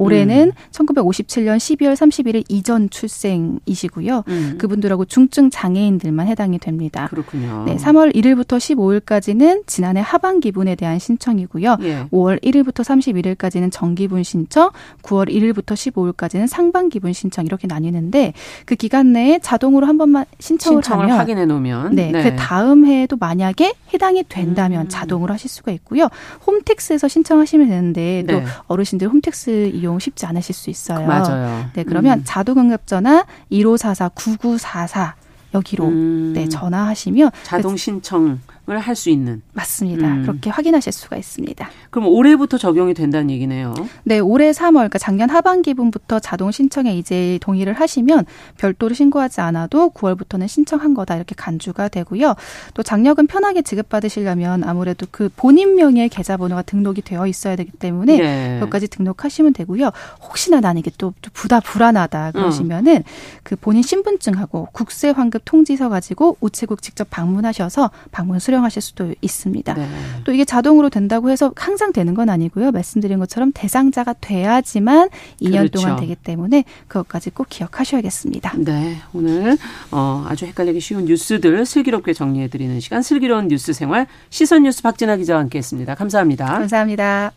올해는 0.00 0.52
음. 0.56 0.70
1957년 0.72 1.58
12월 1.58 1.92
31일 1.92 2.44
이전 2.48 2.88
출생이시고요. 2.88 4.24
음. 4.28 4.54
그분들하고 4.58 5.04
중증 5.04 5.50
장애인들만 5.50 6.26
해당이 6.26 6.58
됩니다. 6.58 7.06
그렇군요. 7.10 7.64
네, 7.66 7.76
3월 7.76 8.14
1일부터 8.14 8.56
15일까지는 8.56 9.66
지난해 9.66 10.00
하반기분에 10.00 10.74
대한 10.74 10.98
신청이고요. 10.98 11.76
예. 11.82 12.06
5월 12.10 12.42
1일부터 12.42 12.82
31일까지는 12.82 13.70
정기분 13.70 14.22
신청, 14.22 14.70
9월 15.02 15.28
1일부터 15.28 15.74
15일까지는 15.74 16.46
상반기분 16.46 17.12
신청 17.12 17.44
이렇게 17.44 17.66
나뉘는데 17.66 18.32
그 18.64 18.76
기간 18.76 19.12
내에 19.12 19.38
자동으로 19.38 19.86
한 19.86 19.98
번만 19.98 20.24
신청을, 20.38 20.82
신청을 20.82 21.04
하면 21.04 21.18
확인해 21.18 21.44
놓으면 21.44 21.94
네, 21.94 22.10
네, 22.10 22.22
그 22.22 22.36
다음 22.36 22.86
해에도 22.86 23.18
만약에 23.20 23.74
해당이 23.92 24.24
된다면 24.30 24.86
음. 24.86 24.88
자동으로 24.88 25.34
하실 25.34 25.50
수가 25.50 25.72
있고요. 25.72 26.08
홈택스에서 26.46 27.06
신청하시면 27.06 27.68
되는데 27.68 28.24
또 28.26 28.40
네. 28.40 28.46
어르신들 28.66 29.08
홈택스 29.08 29.72
이용 29.74 29.89
이용 29.90 29.98
쉽지 29.98 30.26
않으실 30.26 30.54
수 30.54 30.70
있어요. 30.70 31.06
맞아요. 31.06 31.66
네, 31.74 31.82
그러면 31.84 32.20
음. 32.20 32.24
자동응급전화 32.24 33.26
1544 33.50 34.10
9944 34.10 35.16
여기로 35.52 35.88
음. 35.88 36.32
네, 36.34 36.48
전화하시면 36.48 37.30
자동 37.42 37.76
신청 37.76 38.40
할 38.78 39.00
수 39.00 39.08
있는 39.08 39.40
맞습니다. 39.54 40.06
음. 40.06 40.22
그렇게 40.22 40.50
확인하실 40.50 40.92
수가 40.92 41.16
있습니다. 41.16 41.70
그럼 41.88 42.08
올해부터 42.08 42.58
적용이 42.58 42.92
된다는 42.92 43.30
얘기네요. 43.30 43.74
네, 44.04 44.18
올해 44.18 44.50
3월 44.50 44.74
그러니까 44.74 44.98
작년 44.98 45.30
하반기분부터 45.30 46.18
자동 46.18 46.50
신청에 46.50 46.96
이제 46.96 47.38
동의를 47.40 47.72
하시면 47.72 48.26
별도로 48.58 48.94
신고하지 48.94 49.40
않아도 49.40 49.90
9월부터는 49.90 50.48
신청한 50.48 50.92
거다 50.94 51.16
이렇게 51.16 51.34
간주가 51.34 51.88
되고요. 51.88 52.34
또 52.74 52.82
장려금 52.82 53.26
편하게 53.26 53.62
지급받으시려면 53.62 54.64
아무래도 54.64 55.06
그 55.10 55.30
본인 55.34 55.76
명의 55.76 56.08
계좌번호가 56.08 56.62
등록이 56.62 57.00
되어 57.02 57.26
있어야 57.26 57.56
되기 57.56 57.70
때문에 57.72 58.18
네. 58.18 58.58
그것까지 58.60 58.88
등록하시면 58.88 59.54
되고요. 59.54 59.90
혹시나 60.22 60.60
나는 60.60 60.80
이게 60.80 60.90
또 60.98 61.14
부다 61.32 61.60
불안하다 61.60 62.32
그러시면은 62.32 62.96
음. 62.96 63.02
그 63.42 63.56
본인 63.56 63.82
신분증하고 63.82 64.68
국세 64.72 65.10
환급 65.10 65.42
통지서 65.44 65.88
가지고 65.88 66.36
우체국 66.40 66.82
직접 66.82 67.08
방문하셔서 67.08 67.90
방문 68.10 68.38
수령 68.38 68.59
하실 68.64 68.82
수도 68.82 69.14
있습니다. 69.20 69.74
네. 69.74 69.88
또 70.24 70.32
이게 70.32 70.44
자동으로 70.44 70.88
된다고 70.88 71.30
해서 71.30 71.52
항상 71.56 71.92
되는 71.92 72.14
건 72.14 72.28
아니고요. 72.28 72.70
말씀드린 72.70 73.18
것처럼 73.18 73.52
대상자가 73.52 74.14
돼야지만 74.20 75.08
2년 75.40 75.70
그렇죠. 75.70 75.80
동안 75.80 75.96
되기 75.96 76.14
때문에 76.14 76.64
그것까지 76.88 77.30
꼭 77.30 77.48
기억하셔야겠습니다. 77.48 78.54
네, 78.58 78.96
오늘 79.12 79.56
어, 79.90 80.24
아주 80.28 80.46
헷갈리기 80.46 80.80
쉬운 80.80 81.04
뉴스들 81.04 81.64
슬기롭게 81.66 82.12
정리해드리는 82.12 82.80
시간 82.80 83.02
슬기로운 83.02 83.48
뉴스 83.48 83.72
생활 83.72 84.06
시선 84.30 84.62
뉴스 84.62 84.82
박진아 84.82 85.16
기자와 85.16 85.40
함께했습니다. 85.40 85.94
감사합니다. 85.94 86.46
감사합니다. 86.46 87.32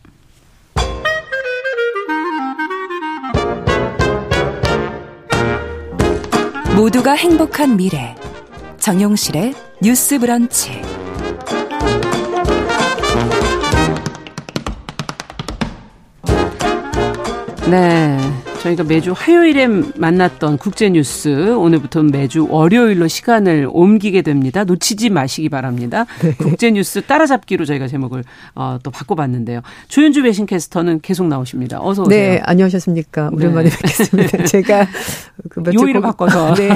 모두가 6.76 7.12
행복한 7.12 7.76
미래 7.76 8.16
정용실의 8.78 9.54
뉴스 9.80 10.18
브런치 10.18 10.93
네. 17.66 18.53
저희가 18.64 18.82
매주 18.84 19.12
화요일에 19.14 19.66
만났던 19.96 20.56
국제뉴스 20.56 21.54
오늘부터 21.54 22.02
매주 22.02 22.46
월요일로 22.48 23.08
시간을 23.08 23.68
옮기게 23.70 24.22
됩니다. 24.22 24.64
놓치지 24.64 25.10
마시기 25.10 25.50
바랍니다. 25.50 26.06
네. 26.22 26.34
국제뉴스 26.34 27.02
따라잡기로 27.02 27.66
저희가 27.66 27.88
제목을 27.88 28.24
어, 28.54 28.78
또 28.82 28.90
바꿔봤는데요. 28.90 29.60
조윤주 29.88 30.22
외신캐스터는 30.22 31.00
계속 31.02 31.26
나오십니다. 31.26 31.78
어서 31.82 32.04
오세요. 32.04 32.08
네, 32.08 32.40
안녕하셨습니까. 32.42 33.30
오랜만에 33.34 33.68
네. 33.68 33.76
뵙겠습니다. 33.76 34.44
제가 34.48 34.86
그 35.50 35.62
요일을 35.74 36.00
바꿔서 36.00 36.54
네. 36.56 36.70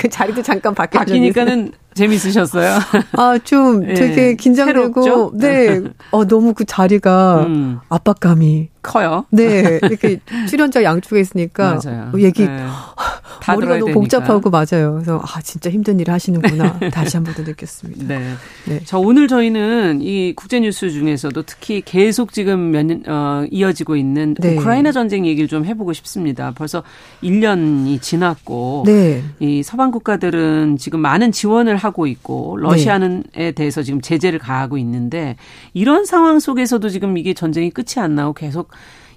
그 0.00 0.08
자리도 0.08 0.42
잠깐 0.42 0.74
바뀌니까는 0.74 1.72
재밌으셨어요? 1.94 2.78
아, 3.12 3.38
좀 3.44 3.82
되게 3.94 4.14
네. 4.14 4.34
긴장되고, 4.36 5.32
네. 5.34 5.80
어, 6.12 6.24
너무 6.26 6.54
그 6.54 6.64
자리가 6.64 7.44
음. 7.46 7.80
압박감이 7.88 8.68
커요. 8.82 9.24
네. 9.30 9.78
이렇게 9.82 10.20
출연자 10.48 10.82
양쪽에 10.82 11.20
있으니까 11.20 11.78
맞아요. 11.84 12.12
얘기 12.18 12.44
네. 12.46 12.66
머리가 13.48 13.74
너무 13.78 13.86
되니까. 13.86 13.92
복잡하고 14.00 14.50
맞아요. 14.50 14.94
그래서 14.94 15.20
아 15.24 15.40
진짜 15.40 15.70
힘든 15.70 15.98
일을 16.00 16.12
하시는구나 16.12 16.78
다시 16.92 17.16
한 17.16 17.24
번 17.24 17.34
더 17.34 17.42
느꼈습니다. 17.42 18.04
네. 18.06 18.34
네. 18.66 18.80
자 18.84 18.98
오늘 18.98 19.26
저희는 19.28 20.00
이 20.02 20.32
국제 20.36 20.60
뉴스 20.60 20.90
중에서도 20.90 21.42
특히 21.42 21.80
계속 21.84 22.32
지금 22.32 22.70
몇 22.70 22.84
년, 22.86 23.02
어, 23.06 23.44
이어지고 23.50 23.96
있는 23.96 24.34
네. 24.38 24.56
우크라이나 24.56 24.92
전쟁 24.92 25.26
얘기를 25.26 25.48
좀 25.48 25.64
해보고 25.64 25.92
싶습니다. 25.94 26.52
벌써 26.54 26.82
1년이 27.22 28.00
지났고 28.02 28.84
네. 28.86 29.22
이 29.40 29.62
서방 29.62 29.90
국가들은 29.90 30.76
지금 30.78 31.00
많은 31.00 31.32
지원을 31.32 31.76
하고 31.76 32.06
있고 32.06 32.56
러시아는에 32.58 33.22
네. 33.34 33.52
대해서 33.52 33.82
지금 33.82 34.00
제재를 34.00 34.38
가하고 34.38 34.78
있는데 34.78 35.36
이런 35.74 36.04
상황 36.04 36.38
속에서도 36.40 36.88
지금 36.88 37.16
이게 37.18 37.34
전쟁이 37.34 37.70
끝이 37.70 38.02
안 38.02 38.14
나고 38.14 38.32
계속 38.32 38.67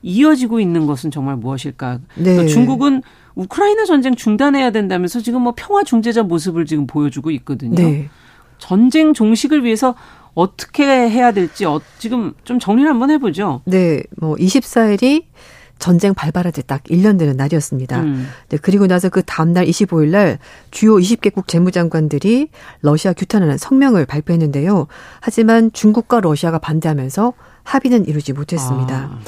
이어지고 0.04 0.60
있는 0.60 0.88
것은 0.88 1.12
정말 1.12 1.36
무엇일까? 1.38 2.00
네. 2.16 2.46
중국은 2.48 3.04
우크라이나 3.36 3.86
전쟁 3.86 4.16
중단해야 4.16 4.72
된다면서 4.72 5.22
지금 5.22 5.42
뭐 5.44 5.54
평화 5.56 5.84
중재자 5.84 6.24
모습을 6.24 6.66
지금 6.66 6.88
보여주고 6.88 7.32
있거든요. 7.32 7.76
네. 7.76 8.10
전쟁 8.58 9.14
종식을 9.14 9.64
위해서 9.64 9.96
어떻게 10.34 10.84
해야 10.86 11.32
될지 11.32 11.66
어, 11.66 11.82
지금 12.00 12.34
좀 12.44 12.60
정리를 12.60 12.90
한번 12.90 13.10
해보죠. 13.12 13.62
네, 13.66 14.02
뭐 14.18 14.36
24일이 14.36 15.26
전쟁 15.80 16.14
발발한 16.14 16.54
지 16.54 16.62
딱 16.62 16.84
1년 16.84 17.18
되는 17.18 17.36
날이었습니다. 17.36 18.02
음. 18.02 18.28
네, 18.50 18.58
그리고 18.62 18.86
나서 18.88 19.10
그 19.10 19.24
다음날 19.24 19.66
25일 19.66 20.10
날 20.10 20.38
주요 20.70 20.96
20개국 20.96 21.48
재무장관들이 21.48 22.50
러시아 22.82 23.14
규탄하는 23.14 23.58
성명을 23.58 24.06
발표했는데요. 24.06 24.88
하지만 25.22 25.72
중국과 25.74 26.20
러시아가 26.22 26.60
반대하면서 26.60 27.34
합의는 27.64 28.08
이루지 28.08 28.34
못했습니다. 28.34 29.12
아. 29.12 29.20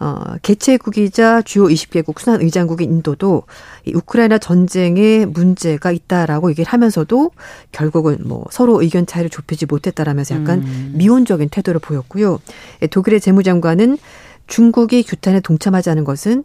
어, 0.00 0.36
개최국이자 0.42 1.42
주요 1.42 1.64
20개국 1.64 2.20
순환 2.20 2.40
의장국인 2.40 2.92
인도도 2.92 3.42
이 3.84 3.92
우크라이나 3.94 4.38
전쟁에 4.38 5.26
문제가 5.26 5.90
있다라고 5.90 6.50
얘기를 6.50 6.70
하면서도 6.70 7.32
결국은 7.72 8.18
뭐 8.24 8.44
서로 8.50 8.80
의견 8.80 9.06
차이를 9.06 9.28
좁히지 9.28 9.66
못했다라면서 9.66 10.36
약간 10.36 10.60
음. 10.60 10.92
미온적인 10.94 11.48
태도를 11.48 11.80
보였고요. 11.80 12.38
예, 12.82 12.86
독일의 12.86 13.20
재무장관은 13.20 13.98
중국이 14.46 15.02
규탄에 15.02 15.40
동참하지 15.40 15.90
않은 15.90 16.04
것은 16.04 16.44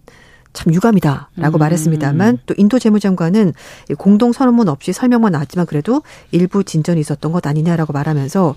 참 0.53 0.73
유감이다라고 0.73 1.57
음. 1.57 1.59
말했습니다만 1.59 2.39
또 2.45 2.53
인도 2.57 2.79
재무장관은 2.79 3.53
공동 3.97 4.31
선언문 4.33 4.67
없이 4.67 4.93
설명만 4.93 5.31
나왔지만 5.31 5.65
그래도 5.65 6.01
일부 6.31 6.63
진전이 6.63 6.99
있었던 7.01 7.31
것 7.31 7.45
아니냐라고 7.45 7.91
말하면서 7.93 8.55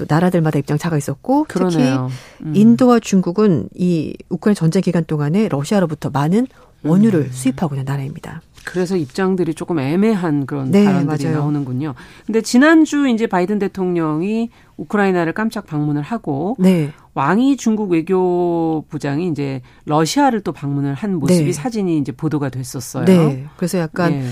또 0.00 0.06
나라들마다 0.08 0.58
입장 0.58 0.78
차가 0.78 0.96
있었고 0.96 1.44
그러네요. 1.44 2.08
특히 2.08 2.46
음. 2.46 2.56
인도와 2.56 3.00
중국은 3.00 3.68
이 3.74 4.16
우크라이나 4.30 4.54
전쟁 4.54 4.80
기간 4.80 5.04
동안에 5.04 5.48
러시아로부터 5.48 6.08
많은 6.08 6.46
원유를 6.82 7.20
음. 7.20 7.28
수입하고 7.30 7.74
있는 7.74 7.84
나라입니다. 7.84 8.40
그래서 8.64 8.96
입장들이 8.96 9.54
조금 9.54 9.78
애매한 9.78 10.46
그런 10.46 10.70
네, 10.70 10.84
발언들이 10.84 11.24
맞아요. 11.24 11.38
나오는군요. 11.38 11.94
근데 12.26 12.40
지난주 12.40 13.08
이제 13.08 13.26
바이든 13.26 13.58
대통령이 13.58 14.50
우크라이나를 14.76 15.34
깜짝 15.34 15.66
방문을 15.66 16.02
하고 16.02 16.56
네. 16.58 16.92
왕이 17.14 17.56
중국 17.58 17.90
외교부장이 17.90 19.28
이제 19.28 19.60
러시아를 19.84 20.40
또 20.40 20.52
방문을 20.52 20.94
한 20.94 21.16
모습이 21.16 21.44
네. 21.44 21.52
사진이 21.52 21.98
이제 21.98 22.12
보도가 22.12 22.48
됐었어요. 22.48 23.04
네. 23.04 23.46
그래서 23.56 23.78
약간 23.78 24.12
네. 24.12 24.26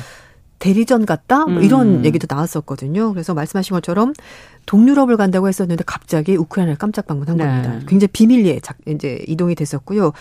대리전 0.59 1.07
같다? 1.07 1.47
뭐 1.47 1.63
이런 1.63 2.01
음. 2.01 2.05
얘기도 2.05 2.27
나왔었거든요. 2.29 3.13
그래서 3.13 3.35
말씀하신 3.35 3.75
것처럼 3.75 4.13
동유럽을 4.67 5.17
간다고 5.17 5.49
했었는데 5.49 5.85
갑자기 5.87 6.37
우크라이나를 6.37 6.77
깜짝 6.79 7.07
방문한 7.07 7.37
네. 7.37 7.45
겁니다. 7.45 7.87
굉장히 7.87 8.09
비밀리에 8.09 8.61
이제 8.87 9.25
이동이 9.27 9.55
됐었고요. 9.55 10.13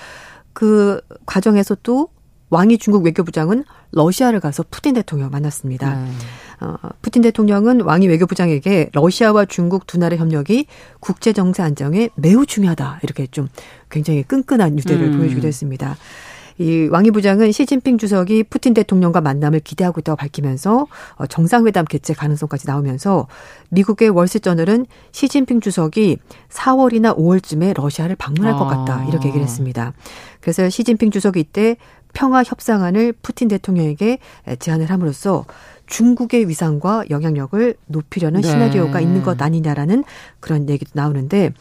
그 0.53 1.01
과정에서 1.25 1.75
또 1.83 2.09
왕이 2.49 2.77
중국 2.77 3.03
외교부장은 3.03 3.65
러시아를 3.91 4.39
가서 4.39 4.63
푸틴 4.69 4.93
대통령 4.93 5.29
만났습니다. 5.31 5.95
네. 5.95 6.11
어, 6.61 6.75
푸틴 7.01 7.21
대통령은 7.21 7.81
왕이 7.81 8.07
외교부장에게 8.07 8.89
러시아와 8.93 9.45
중국 9.45 9.85
두 9.85 9.97
나라 9.97 10.15
협력이 10.17 10.65
국제 10.99 11.33
정세 11.33 11.61
안정에 11.61 12.09
매우 12.15 12.45
중요하다 12.45 12.99
이렇게 13.03 13.27
좀 13.27 13.49
굉장히 13.89 14.23
끈끈한 14.23 14.77
유대를 14.79 15.07
음. 15.07 15.17
보여주기도 15.17 15.47
했습니다. 15.47 15.97
이 16.59 16.87
왕이 16.91 17.11
부장은 17.11 17.51
시진핑 17.51 17.97
주석이 17.97 18.43
푸틴 18.43 18.73
대통령과 18.73 19.21
만남을 19.21 19.59
기대하고 19.59 19.99
있다고 19.99 20.15
밝히면서 20.15 20.87
어, 21.15 21.27
정상회담 21.27 21.85
개최 21.85 22.13
가능성까지 22.13 22.67
나오면서 22.67 23.27
미국의 23.69 24.09
월스저널은 24.09 24.85
시진핑 25.11 25.61
주석이 25.61 26.17
4월이나 26.49 27.15
5월쯤에 27.17 27.75
러시아를 27.75 28.15
방문할 28.15 28.53
것 28.53 28.65
같다 28.65 29.05
이렇게 29.05 29.27
얘기를 29.27 29.43
했습니다. 29.45 29.93
그래서 30.41 30.69
시진핑 30.69 31.11
주석이 31.11 31.39
이때 31.39 31.77
평화 32.13 32.41
협상안을 32.43 33.13
푸틴 33.21 33.47
대통령에게 33.47 34.17
제안을 34.59 34.89
함으로써 34.89 35.45
중국의 35.85 36.49
위상과 36.49 37.05
영향력을 37.09 37.75
높이려는 37.85 38.41
네. 38.41 38.47
시나리오가 38.47 38.99
있는 38.99 39.23
것 39.23 39.41
아니냐라는 39.41 40.03
그런 40.39 40.69
얘기도 40.69 40.91
나오는데 40.93 41.53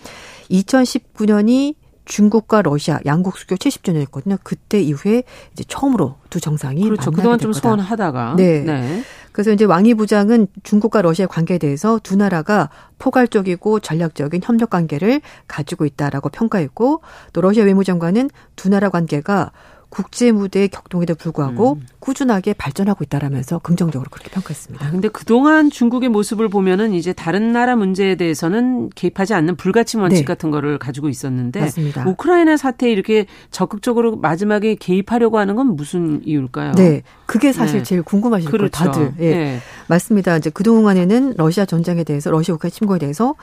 2019년이 0.51 1.74
중국과 2.07 2.62
러시아 2.62 2.98
양국 3.04 3.36
수교 3.36 3.57
70주년이었거든요. 3.57 4.38
그때 4.42 4.80
이후에 4.80 5.24
이제 5.52 5.64
처음으로 5.68 6.16
두 6.30 6.40
정상이 6.40 6.82
그렇죠. 6.82 7.11
그동안 7.11 7.38
좀 7.38 7.52
소원하다가 7.52 8.36
네. 8.36 8.61
네. 8.61 9.02
그래서 9.32 9.52
이제 9.52 9.66
왕이 9.66 9.94
부장은 9.94 10.46
중국과 10.62 11.02
러시아의 11.02 11.28
관계에 11.28 11.59
대해서 11.59 12.00
두 12.02 12.16
나라가 12.16 12.70
포괄적이고 12.98 13.80
전략적인 13.80 14.40
협력 14.42 14.70
관계를 14.70 15.20
가지고 15.46 15.84
있다라고 15.84 16.30
평가했고 16.30 17.02
또 17.34 17.40
러시아 17.42 17.64
외무장관은 17.64 18.30
두 18.54 18.70
나라 18.70 18.88
관계가 18.88 19.52
국제 19.97 20.30
무대의 20.30 20.68
격동에도 20.68 21.14
불구하고 21.14 21.78
음. 21.80 21.86
꾸준하게 22.01 22.53
발전하고 22.53 23.03
있다라면서 23.05 23.61
긍정적으로 23.61 24.11
그렇게 24.11 24.28
평가했습니다. 24.30 24.84
아, 24.84 24.90
근데 24.90 25.09
그동안 25.09 25.70
중국의 25.70 26.11
모습을 26.11 26.51
보면은 26.51 26.92
이제 26.92 27.14
다른 27.14 27.51
나라 27.51 27.76
문제에 27.76 28.14
대해서는 28.14 28.90
개입하지 28.94 29.32
않는 29.32 29.57
불가침 29.57 30.03
원칙 30.03 30.18
네. 30.18 30.24
같은 30.26 30.51
거를 30.51 30.76
가지고 30.78 31.09
있었는데 31.09 31.61
맞습니다. 31.61 32.07
우크라이나 32.07 32.59
사태에 32.59 32.92
이렇게 32.92 33.24
적극적으로 33.51 34.16
마지막에 34.16 34.74
개입하려고 34.74 35.38
하는 35.38 35.57
건 35.57 35.76
무슨 35.76 36.20
이유일까요? 36.26 36.72
네. 36.72 37.01
그게 37.24 37.55
사실 37.55 37.78
네. 37.78 37.82
제일 37.82 38.03
궁금하실 38.03 38.51
그렇죠. 38.51 38.84
거예요, 38.84 38.92
다들. 38.92 39.24
예. 39.24 39.34
네. 39.34 39.59
맞습니다. 39.88 40.36
이제 40.36 40.51
그동안에는 40.51 41.36
러시아 41.38 41.64
전쟁에 41.64 42.05
대해서 42.05 42.30
러시아 42.30 42.55
우크라이나 42.55 42.70
침공에 42.74 42.99
대해서 42.99 43.34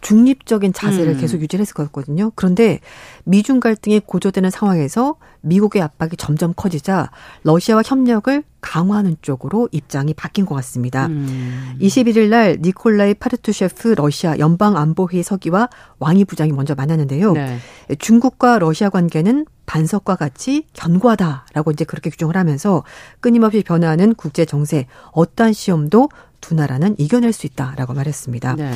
중립적인 0.00 0.72
자세를 0.72 1.14
음. 1.14 1.20
계속 1.20 1.40
유지를 1.40 1.62
했었거든요. 1.62 2.32
그런데 2.34 2.80
미중 3.24 3.60
갈등이 3.60 4.00
고조되는 4.00 4.50
상황에서 4.50 5.16
미국의 5.42 5.82
압박이 5.82 6.12
점점 6.16 6.52
커지자 6.54 7.10
러시아와 7.42 7.82
협력을 7.84 8.42
강화하는 8.60 9.16
쪽으로 9.22 9.68
입장이 9.72 10.14
바뀐 10.14 10.44
것 10.44 10.54
같습니다. 10.56 11.06
음. 11.06 11.76
21일 11.80 12.28
날 12.28 12.58
니콜라이 12.60 13.14
파르투셰프 13.14 13.94
러시아 13.96 14.38
연방안보회의 14.38 15.22
서기와 15.22 15.68
왕이 15.98 16.24
부장이 16.26 16.52
먼저 16.52 16.74
만났는데요. 16.74 17.32
네. 17.32 17.58
중국과 17.98 18.58
러시아 18.58 18.90
관계는 18.90 19.46
반석과 19.66 20.16
같이 20.16 20.66
견고하다라고 20.72 21.70
이제 21.70 21.84
그렇게 21.84 22.10
규정을 22.10 22.36
하면서 22.36 22.84
끊임없이 23.20 23.62
변화하는 23.62 24.14
국제 24.14 24.44
정세, 24.44 24.86
어떠한 25.12 25.52
시험도 25.52 26.08
두 26.40 26.54
나라는 26.54 26.96
이겨낼 26.98 27.32
수 27.32 27.46
있다라고 27.46 27.94
말했습니다. 27.94 28.56
네. 28.56 28.72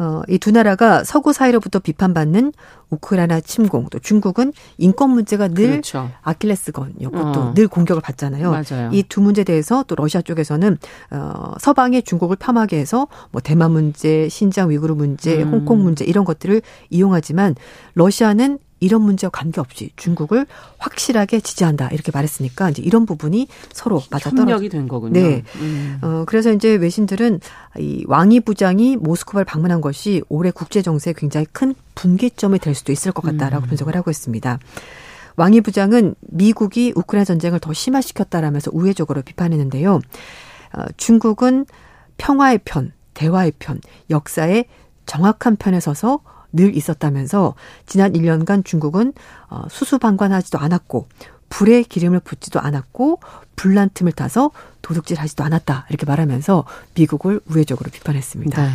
어, 0.00 0.22
이 0.28 0.38
두 0.38 0.50
나라가 0.50 1.04
서구 1.04 1.34
사이로부터 1.34 1.78
비판받는 1.78 2.54
우크라이나 2.88 3.40
침공, 3.40 3.86
또 3.90 3.98
중국은 3.98 4.54
인권 4.78 5.10
문제가 5.10 5.46
늘 5.48 5.68
그렇죠. 5.72 6.10
아킬레스건이었고 6.22 7.18
어. 7.18 7.32
또늘 7.32 7.68
공격을 7.68 8.00
받잖아요. 8.00 8.50
이 8.92 9.02
두 9.02 9.20
문제에 9.20 9.44
대해서 9.44 9.84
또 9.86 9.94
러시아 9.96 10.22
쪽에서는 10.22 10.78
어, 11.10 11.52
서방이 11.60 12.02
중국을 12.02 12.36
폄하게 12.36 12.78
해서 12.78 13.08
뭐 13.30 13.42
대만 13.42 13.72
문제, 13.72 14.26
신장 14.30 14.70
위구르 14.70 14.94
문제, 14.94 15.42
음. 15.42 15.52
홍콩 15.52 15.82
문제 15.82 16.06
이런 16.06 16.24
것들을 16.24 16.62
이용하지만 16.88 17.54
러시아는 17.94 18.58
이런 18.80 19.02
문제와 19.02 19.30
관계없이 19.30 19.90
중국을 19.96 20.46
확실하게 20.78 21.40
지지한다 21.40 21.88
이렇게 21.88 22.10
말했으니까 22.12 22.70
이제 22.70 22.82
이런 22.82 23.06
부분이 23.06 23.46
서로 23.72 24.02
맞아떨어 24.10 24.42
협력이 24.42 24.68
된 24.70 24.88
거군요. 24.88 25.12
네. 25.12 25.42
음. 25.56 25.98
어 26.02 26.24
그래서 26.26 26.52
이제 26.52 26.74
외신들은 26.74 27.40
이 27.78 28.04
왕이 28.08 28.40
부장이 28.40 28.96
모스크바를 28.96 29.44
방문한 29.44 29.80
것이 29.80 30.22
올해 30.28 30.50
국제 30.50 30.82
정세에 30.82 31.14
굉장히 31.16 31.46
큰 31.52 31.74
분기점이 31.94 32.58
될 32.58 32.74
수도 32.74 32.92
있을 32.92 33.12
것 33.12 33.22
같다라고 33.22 33.66
음. 33.66 33.68
분석을 33.68 33.94
하고 33.94 34.10
있습니다. 34.10 34.58
왕이 35.36 35.60
부장은 35.60 36.14
미국이 36.20 36.92
우크라이나 36.96 37.24
전쟁을 37.24 37.60
더 37.60 37.72
심화시켰다라면서 37.72 38.70
우회적으로 38.74 39.22
비판했는데요. 39.22 40.00
어, 40.72 40.84
중국은 40.96 41.66
평화의 42.18 42.60
편, 42.64 42.92
대화의 43.14 43.52
편, 43.58 43.80
역사의 44.10 44.66
정확한 45.06 45.56
편에 45.56 45.80
서서 45.80 46.20
늘 46.52 46.76
있었다면서 46.76 47.54
지난 47.86 48.12
1년간 48.12 48.64
중국은 48.64 49.12
어, 49.48 49.62
수수방관하지도 49.68 50.58
않았고 50.58 51.08
불에 51.48 51.82
기름을 51.82 52.20
붓지도 52.20 52.60
않았고 52.60 53.20
불난 53.56 53.90
틈을 53.92 54.12
타서 54.12 54.50
도둑질하지도 54.82 55.44
않았다 55.44 55.86
이렇게 55.90 56.06
말하면서 56.06 56.64
미국을 56.94 57.40
우회적으로 57.46 57.90
비판했습니다. 57.90 58.64
네. 58.64 58.70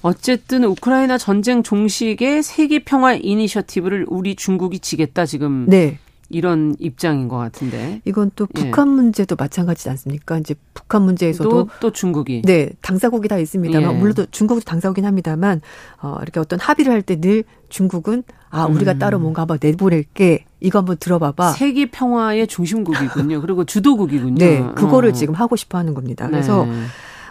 어쨌든 0.00 0.64
우크라이나 0.64 1.16
전쟁 1.16 1.62
종식의 1.62 2.42
세계 2.42 2.80
평화 2.80 3.14
이니셔티브를 3.14 4.06
우리 4.08 4.34
중국이 4.34 4.80
지겠다 4.80 5.26
지금 5.26 5.66
네. 5.68 5.98
이런 6.32 6.74
입장인 6.78 7.28
것 7.28 7.36
같은데. 7.36 8.00
이건 8.04 8.30
또 8.34 8.46
예. 8.56 8.62
북한 8.64 8.88
예. 8.88 8.92
문제도 8.92 9.36
마찬가지지 9.38 9.88
않습니까? 9.90 10.38
이제 10.38 10.54
북한 10.74 11.02
문제에서도 11.02 11.48
또, 11.50 11.68
또 11.80 11.92
중국이 11.92 12.42
네 12.42 12.70
당사국이 12.80 13.28
다 13.28 13.38
있습니다만 13.38 13.94
예. 13.94 13.98
물론 13.98 14.14
또 14.14 14.26
중국도 14.30 14.64
당사국이긴 14.64 15.06
합니다만 15.06 15.60
어 16.00 16.18
이렇게 16.22 16.40
어떤 16.40 16.58
합의를 16.58 16.92
할 16.92 17.02
때 17.02 17.20
늘 17.20 17.44
중국은 17.68 18.22
아 18.50 18.66
우리가 18.66 18.92
음. 18.92 18.98
따로 18.98 19.18
뭔가 19.18 19.42
한번 19.42 19.58
내보낼게 19.60 20.44
이거 20.60 20.78
한번 20.80 20.96
들어봐봐. 20.98 21.52
세계 21.52 21.90
평화의 21.90 22.46
중심국이군요. 22.46 23.40
그리고 23.40 23.64
주도국이군요. 23.64 24.34
네, 24.38 24.62
그거를 24.74 25.10
어. 25.10 25.12
지금 25.12 25.34
하고 25.34 25.56
싶어하는 25.56 25.94
겁니다. 25.94 26.28
그래서 26.28 26.64
네. 26.66 26.72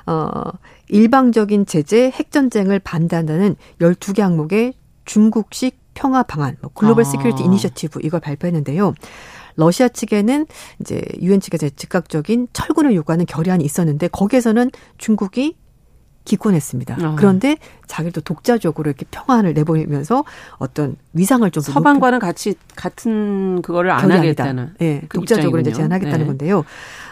어 0.07 0.29
일방적인 0.89 1.65
제재, 1.65 2.11
핵전쟁을 2.13 2.79
반대한다는 2.79 3.55
12개 3.79 4.21
항목의 4.21 4.73
중국식 5.05 5.80
평화 5.93 6.23
방안, 6.23 6.57
뭐 6.61 6.71
글로벌 6.73 7.03
아. 7.03 7.05
security 7.05 7.43
initiative 7.43 7.99
이걸 8.03 8.19
발표했는데요. 8.19 8.93
러시아 9.55 9.87
측에는 9.89 10.45
이제 10.79 11.01
유엔 11.21 11.39
측에서 11.39 11.69
즉각적인 11.69 12.47
철군을 12.53 12.95
요구하는 12.95 13.25
결의안이 13.25 13.63
있었는데 13.63 14.07
거기에서는 14.07 14.71
중국이 14.97 15.55
기권했습니다. 16.23 16.97
어. 17.01 17.15
그런데 17.17 17.57
자기도 17.87 18.21
독자적으로 18.21 18.89
이렇게 18.89 19.05
평안을 19.09 19.53
내보이면서 19.53 20.23
어떤 20.57 20.95
위상을 21.13 21.49
좀 21.49 21.63
서방과는 21.63 22.19
높이, 22.19 22.25
같이 22.25 22.55
같은 22.75 23.61
그거를 23.61 23.89
안 23.91 24.11
하겠다는 24.11 24.75
예, 24.81 24.85
네, 24.85 25.01
그 25.09 25.17
독자적으로 25.17 25.59
입장이군요. 25.59 25.61
이제 25.61 25.71
제안하겠다는 25.73 26.19
네. 26.19 26.25
건데요. 26.27 26.63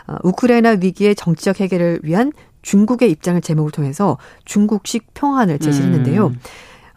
어, 0.07 0.15
우크라이나 0.23 0.77
위기의 0.81 1.15
정치적 1.15 1.59
해결을 1.59 2.01
위한 2.03 2.31
중국의 2.61 3.09
입장을 3.11 3.41
제목을 3.41 3.71
통해서 3.71 4.17
중국식 4.45 5.13
평안을 5.13 5.59
제시했는데요. 5.59 6.27
음. 6.27 6.39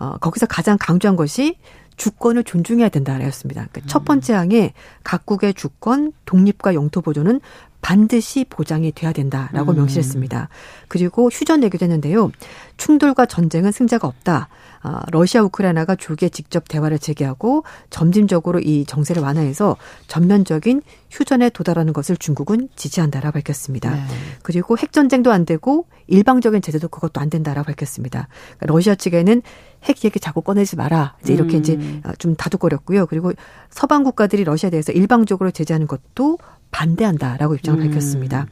어, 0.03 0.17
거기서 0.19 0.47
가장 0.47 0.77
강조한 0.81 1.15
것이 1.15 1.57
주권을 1.97 2.43
존중해야 2.43 2.89
된다였습니다. 2.89 3.69
그러니까 3.71 3.89
첫 3.89 4.05
번째 4.05 4.33
항에 4.33 4.73
각국의 5.05 5.55
주권, 5.55 6.13
독립과 6.25 6.75
영토 6.75 7.01
보존은 7.01 7.41
반드시 7.83 8.45
보장이 8.49 8.91
돼야 8.93 9.13
된다라고 9.13 9.73
음. 9.73 9.77
명시했습니다. 9.77 10.49
그리고 10.89 11.29
휴전 11.29 11.61
내기도 11.61 11.85
했는데요. 11.85 12.33
충돌과 12.79 13.27
전쟁은 13.27 13.71
승자가 13.71 14.09
없다. 14.09 14.49
아, 14.83 15.03
러시아 15.13 15.43
우크라이나가 15.43 15.95
조기에 15.95 16.29
직접 16.29 16.67
대화를 16.69 16.99
재개하고 16.99 17.65
점진적으로 17.91 18.59
이 18.59 18.85
정세를 18.85 19.23
완화해서 19.23 19.77
전면적인 20.09 20.83
휴전에 21.11 21.51
도달하는 21.51 21.93
것을 21.93 22.17
중국은 22.17 22.69
지지한다라고 22.75 23.35
밝혔습니다. 23.35 23.91
네. 23.91 24.03
그리고 24.43 24.77
핵 24.77 24.93
전쟁도 24.93 25.31
안 25.31 25.45
되고 25.45 25.87
일방적인 26.09 26.63
제재도 26.63 26.89
그것도 26.89 27.21
안 27.21 27.31
된다라고 27.31 27.67
밝혔습니다. 27.67 28.29
그러니까 28.59 28.67
러시아 28.67 28.95
측에는 28.95 29.43
핵 29.85 30.05
얘기 30.05 30.19
자꾸 30.19 30.43
꺼내지 30.43 30.77
마라. 30.77 31.17
이제 31.23 31.33
이렇게 31.33 31.57
음. 31.57 31.61
이제 31.61 31.79
좀 32.19 32.35
다독거렸고요. 32.35 33.07
그리고 33.07 33.33
서방 33.71 34.03
국가들이 34.05 34.45
러시아에 34.45 34.71
대해서 34.71 34.93
일방적으로 34.93 35.51
제재하는 35.51 35.87
것도 35.87 36.39
반대한다라고 36.73 37.55
입장을 37.55 37.81
음. 37.81 37.87
밝혔습니다. 37.87 38.47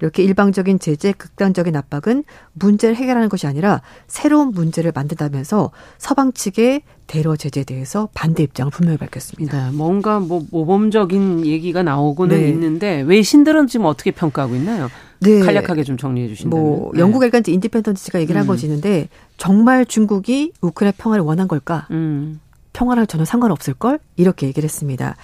이렇게 0.00 0.22
일방적인 0.22 0.78
제재, 0.78 1.12
극단적인 1.12 1.74
압박은 1.76 2.24
문제를 2.52 2.96
해결하는 2.96 3.28
것이 3.28 3.46
아니라 3.46 3.82
새로운 4.06 4.52
문제를 4.52 4.92
만든다면서 4.94 5.70
서방 5.98 6.32
측의 6.32 6.82
대러 7.06 7.36
제재에 7.36 7.64
대해서 7.64 8.08
반대 8.14 8.42
입장을 8.42 8.70
분명히 8.70 8.98
밝혔습니다. 8.98 9.70
네, 9.70 9.76
뭔가 9.76 10.20
뭐 10.20 10.42
모범적인 10.50 11.44
얘기가 11.46 11.82
나오고는 11.82 12.36
네. 12.40 12.48
있는데 12.48 13.02
외신들은 13.02 13.66
지금 13.66 13.86
어떻게 13.86 14.10
평가하고 14.10 14.54
있나요? 14.56 14.88
네. 15.20 15.40
간략하게 15.40 15.84
좀 15.84 15.96
정리해 15.96 16.28
주신다면. 16.28 16.64
뭐 16.64 16.90
네. 16.94 17.00
영국 17.00 17.22
일간지 17.24 17.52
인디펜던트가 17.52 18.20
얘기를 18.20 18.38
한 18.38 18.46
음. 18.46 18.48
것이 18.48 18.66
있는데 18.66 19.08
정말 19.36 19.86
중국이 19.86 20.52
우크라이나 20.60 20.94
평화를 20.96 21.24
원한 21.24 21.48
걸까? 21.48 21.86
음. 21.90 22.40
평화랑 22.72 23.06
전혀 23.06 23.24
상관없을 23.24 23.72
걸 23.74 23.98
이렇게 24.16 24.46
얘기를 24.46 24.64
했습니다. 24.64 25.16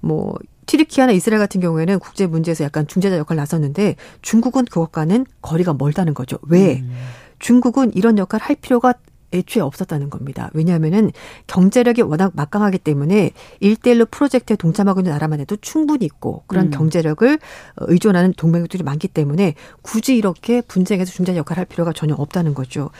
뭐 0.00 0.34
튀르키예나 0.66 1.12
이스라엘 1.12 1.40
같은 1.40 1.60
경우에는 1.60 1.98
국제 1.98 2.26
문제에서 2.26 2.64
약간 2.64 2.86
중재자 2.86 3.16
역할을 3.18 3.38
나섰는데 3.38 3.96
중국은 4.22 4.64
그것과는 4.64 5.26
거리가 5.42 5.74
멀다는 5.74 6.14
거죠. 6.14 6.38
왜? 6.42 6.80
음. 6.80 6.94
중국은 7.38 7.92
이런 7.94 8.18
역할을 8.18 8.44
할 8.46 8.56
필요가 8.56 8.94
애초에 9.34 9.62
없었다는 9.62 10.10
겁니다. 10.10 10.50
왜냐하면은 10.54 11.10
경제력이 11.46 12.02
워낙 12.02 12.32
막강하기 12.34 12.78
때문에 12.78 13.32
일대일로 13.60 14.06
프로젝트에 14.06 14.56
동참하고 14.56 15.00
있는 15.00 15.12
나라만 15.12 15.40
해도 15.40 15.56
충분히 15.56 16.04
있고 16.06 16.44
그런 16.46 16.66
음. 16.66 16.70
경제력을 16.70 17.38
의존하는 17.78 18.32
동맹국들이 18.36 18.82
많기 18.84 19.08
때문에 19.08 19.54
굳이 19.82 20.16
이렇게 20.16 20.60
분쟁에서 20.60 21.10
중재 21.10 21.36
역할을 21.36 21.58
할 21.58 21.64
필요가 21.66 21.92
전혀 21.92 22.14
없다는 22.14 22.54
거죠. 22.54 22.90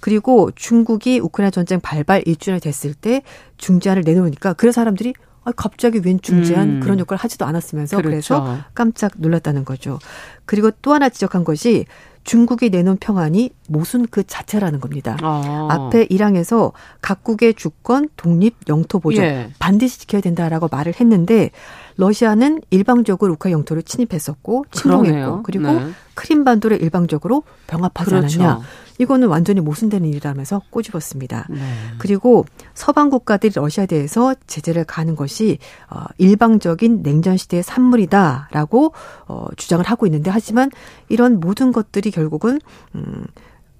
그리고 0.00 0.50
중국이 0.54 1.20
우크라이나 1.20 1.50
전쟁 1.50 1.80
발발 1.80 2.22
1주년이 2.22 2.62
됐을 2.62 2.94
때 2.94 3.22
중재안을 3.58 4.02
내놓으니까 4.04 4.54
그런 4.54 4.72
사람들이 4.72 5.12
아, 5.18 5.31
갑자기 5.56 6.00
웬 6.04 6.20
중재한 6.20 6.68
음. 6.68 6.80
그런 6.80 6.98
역할을 7.00 7.18
하지도 7.18 7.44
않았으면서 7.44 7.96
그렇죠. 7.96 8.10
그래서 8.10 8.58
깜짝 8.74 9.12
놀랐다는 9.16 9.64
거죠. 9.64 9.98
그리고 10.44 10.70
또 10.82 10.92
하나 10.92 11.08
지적한 11.08 11.44
것이 11.44 11.86
중국이 12.24 12.70
내놓은 12.70 12.98
평안이 12.98 13.50
모순 13.68 14.06
그 14.08 14.24
자체라는 14.24 14.80
겁니다. 14.80 15.16
아. 15.22 15.68
앞에 15.70 16.06
1항에서 16.06 16.72
각국의 17.00 17.54
주권, 17.54 18.08
독립, 18.16 18.56
영토 18.68 19.00
보존 19.00 19.24
예. 19.24 19.50
반드시 19.58 19.98
지켜야 19.98 20.20
된다라고 20.20 20.68
말을 20.70 20.94
했는데 21.00 21.50
러시아는 21.96 22.60
일방적으로 22.70 23.32
우크라이나 23.34 23.58
영토를 23.58 23.82
침입했었고 23.82 24.66
침공했고 24.70 25.42
그리고 25.42 25.66
네. 25.72 25.90
크림반도를 26.14 26.82
일방적으로 26.82 27.42
병합하지 27.66 28.10
그렇죠. 28.10 28.42
않았냐. 28.42 28.60
이거는 28.98 29.28
완전히 29.28 29.60
모순되는 29.60 30.08
일이라면서 30.08 30.62
꼬집었습니다. 30.70 31.46
네. 31.50 31.58
그리고 31.98 32.44
서방 32.74 33.10
국가들이 33.10 33.52
러시아에 33.54 33.86
대해서 33.86 34.34
제재를 34.46 34.84
가는 34.84 35.16
것이 35.16 35.58
어 35.90 36.04
일방적인 36.18 37.02
냉전 37.02 37.36
시대의 37.36 37.62
산물이다라고 37.62 38.92
어 39.28 39.46
주장을 39.56 39.84
하고 39.84 40.06
있는데 40.06 40.30
하지만 40.30 40.70
이런 41.08 41.40
모든 41.40 41.72
것들이 41.72 42.10
결국은 42.10 42.60
음 42.94 43.24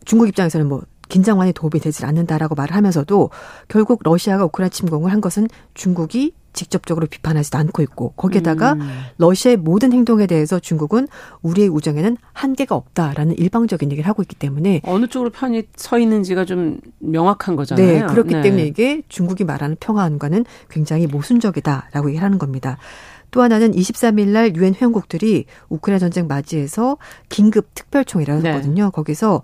중국 0.04 0.28
입장에서는 0.28 0.66
뭐 0.68 0.82
긴장만이 1.12 1.52
도움이 1.52 1.78
되질 1.78 2.06
않는다라고 2.06 2.54
말을 2.54 2.74
하면서도 2.74 3.28
결국 3.68 4.00
러시아가 4.02 4.46
우크라이나 4.46 4.70
침공을 4.70 5.12
한 5.12 5.20
것은 5.20 5.46
중국이 5.74 6.32
직접적으로 6.54 7.06
비판하지도 7.06 7.58
않고 7.58 7.82
있고 7.82 8.12
거기에다가 8.12 8.74
음. 8.74 8.80
러시아의 9.18 9.58
모든 9.58 9.92
행동에 9.92 10.26
대해서 10.26 10.58
중국은 10.58 11.08
우리의 11.42 11.68
우정에는 11.68 12.16
한계가 12.32 12.74
없다라는 12.74 13.36
일방적인 13.36 13.90
얘기를 13.92 14.08
하고 14.08 14.22
있기 14.22 14.36
때문에 14.36 14.80
어느 14.84 15.06
쪽으로 15.06 15.28
편이 15.28 15.64
서 15.76 15.98
있는지가 15.98 16.46
좀 16.46 16.80
명확한 16.98 17.56
거잖아요. 17.56 17.86
네, 17.86 18.06
그렇기 18.06 18.34
네. 18.34 18.40
때문에 18.40 18.64
이게 18.64 19.02
중국이 19.08 19.44
말하는 19.44 19.76
평화안과는 19.80 20.46
굉장히 20.70 21.06
모순적이다라고 21.06 22.08
얘기를 22.08 22.24
하는 22.24 22.38
겁니다. 22.38 22.78
또 23.30 23.42
하나는 23.42 23.72
23일 23.72 24.28
날 24.28 24.56
유엔 24.56 24.74
회원국들이 24.74 25.44
우크라이나 25.68 25.98
전쟁 25.98 26.26
맞이해서 26.26 26.96
긴급 27.28 27.74
특별총회를 27.74 28.42
네. 28.42 28.50
하거든요. 28.50 28.90
거기서 28.90 29.42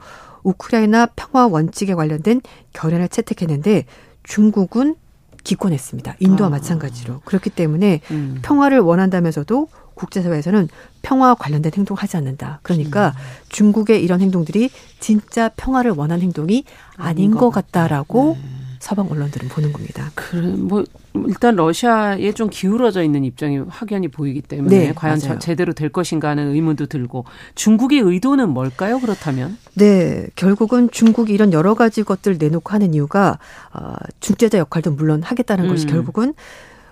우크라이나 0.48 1.06
평화 1.14 1.46
원칙에 1.46 1.94
관련된 1.94 2.40
결연을 2.72 3.08
채택했는데 3.08 3.84
중국은 4.22 4.96
기권했습니다. 5.44 6.16
인도와 6.18 6.48
아. 6.48 6.50
마찬가지로. 6.50 7.20
그렇기 7.24 7.50
때문에 7.50 8.00
음. 8.10 8.38
평화를 8.42 8.80
원한다면서도 8.80 9.68
국제사회에서는 9.94 10.68
평화와 11.02 11.34
관련된 11.34 11.72
행동을 11.74 12.02
하지 12.02 12.16
않는다. 12.16 12.60
그러니까 12.62 13.08
음. 13.08 13.12
중국의 13.48 14.02
이런 14.02 14.20
행동들이 14.20 14.70
진짜 15.00 15.48
평화를 15.56 15.90
원하는 15.92 16.22
행동이 16.22 16.64
아닌 16.96 17.32
것 17.32 17.50
같다라고 17.50 18.36
네. 18.40 18.57
서방 18.88 19.08
언론들은 19.10 19.48
보는 19.48 19.70
겁니다. 19.70 20.10
그래, 20.14 20.46
뭐 20.46 20.82
일단 21.26 21.56
러시아에 21.56 22.32
좀 22.32 22.48
기울어져 22.48 23.02
있는 23.02 23.22
입장이 23.22 23.58
확연히 23.68 24.08
보이기 24.08 24.40
때문에 24.40 24.78
네, 24.78 24.92
과연 24.94 25.20
맞아요. 25.22 25.38
제대로 25.38 25.74
될 25.74 25.90
것인가 25.90 26.30
하는 26.30 26.54
의문도 26.54 26.86
들고 26.86 27.26
중국의 27.54 28.00
의도는 28.00 28.48
뭘까요? 28.48 28.98
그렇다면? 28.98 29.58
네, 29.74 30.26
결국은 30.36 30.88
중국이 30.90 31.34
이런 31.34 31.52
여러 31.52 31.74
가지 31.74 32.02
것들 32.02 32.38
내놓고 32.38 32.72
하는 32.72 32.94
이유가 32.94 33.38
어, 33.74 33.92
중재자 34.20 34.56
역할도 34.56 34.92
물론 34.92 35.22
하겠다는 35.22 35.66
음. 35.66 35.68
것이 35.68 35.84
결국은 35.84 36.32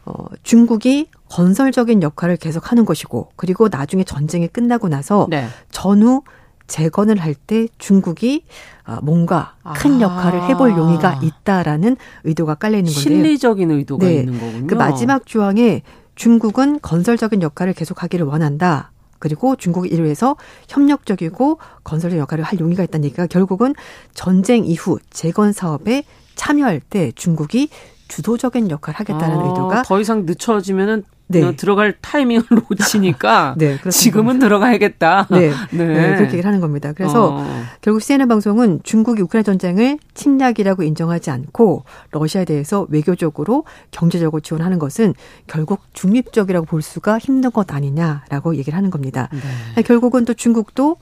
어, 0.05 0.13
중국이 0.43 1.09
건설적인 1.31 2.03
역할을 2.03 2.37
계속 2.37 2.71
하는 2.71 2.85
것이고 2.85 3.31
그리고 3.37 3.69
나중에 3.71 4.05
전쟁이 4.05 4.49
끝나고 4.49 4.91
나서 4.91 5.27
네. 5.31 5.47
전후 5.71 6.23
재건을 6.67 7.19
할 7.19 7.35
때 7.47 7.69
중국이 7.79 8.45
어, 8.87 8.99
뭔가 9.03 9.55
큰 9.77 9.97
아. 9.97 10.01
역할을 10.01 10.43
해볼 10.49 10.73
용의가 10.73 11.21
있다라는 11.23 11.97
의도가 12.25 12.55
깔려 12.57 12.79
있는 12.79 12.93
건데요. 12.93 13.03
실리적인 13.03 13.71
의도가 13.71 14.07
네. 14.07 14.15
있는 14.21 14.41
거군요. 14.41 14.67
그 14.67 14.75
마지막 14.75 15.27
조항에 15.27 15.83
중국은 16.15 16.81
건설적인 16.81 17.43
역할을 17.43 17.75
계속하기를 17.75 18.27
원한다. 18.27 18.91
그리고 19.19 19.57
중국이 19.57 19.89
이를 19.89 20.05
위해서 20.05 20.37
협력적이고 20.69 21.59
건설적 21.85 22.19
역할을 22.19 22.45
할 22.45 22.59
용의가 22.59 22.83
있다는 22.85 23.05
얘기가 23.05 23.27
결국은 23.27 23.75
전쟁 24.15 24.65
이후 24.65 24.99
재건 25.11 25.53
사업에 25.53 26.05
참여할 26.35 26.81
때 26.81 27.13
중국이 27.15 27.69
주도적인 28.09 28.71
역할을 28.71 28.99
하겠다는 29.01 29.39
아, 29.39 29.49
의도가 29.49 29.83
더 29.83 30.01
이상 30.01 30.27
늦춰지면은 30.27 31.05
네. 31.29 31.57
들어갈 31.57 31.95
타이밍을 32.01 32.45
놓치니까 32.71 33.57
네, 33.59 33.79
지금은 33.91 34.39
들어가야겠다. 34.39 35.27
네. 35.33 35.51
네. 35.73 35.87
네. 35.87 36.17
그렇게 36.17 36.35
얘기를 36.35 36.47
하는 36.47 36.61
겁니다. 36.61 36.93
그래서 36.93 37.37
어. 37.37 37.63
결국 37.81 38.01
CNN 38.01 38.29
방송은 38.29 38.81
중국이 38.83 39.23
우크라이나 39.23 39.45
전쟁을 39.45 39.99
침략이라고 40.15 40.83
인정하지 40.83 41.31
않고 41.31 41.85
러시아에 42.13 42.45
대해서 42.45 42.87
외교적으로 42.89 43.65
경제적으로 43.91 44.41
지원하는 44.41 44.79
것은 44.79 45.15
결국 45.47 45.81
중립적이라고 45.93 46.67
볼 46.67 46.83
수가 46.83 47.19
힘든 47.19 47.51
것 47.51 47.73
아니냐라고 47.73 48.57
얘기를 48.57 48.77
하는 48.77 48.91
겁니다. 48.91 49.29
네. 49.33 49.83
결국은 49.83 50.25
또 50.25 50.35
중국도 50.35 50.97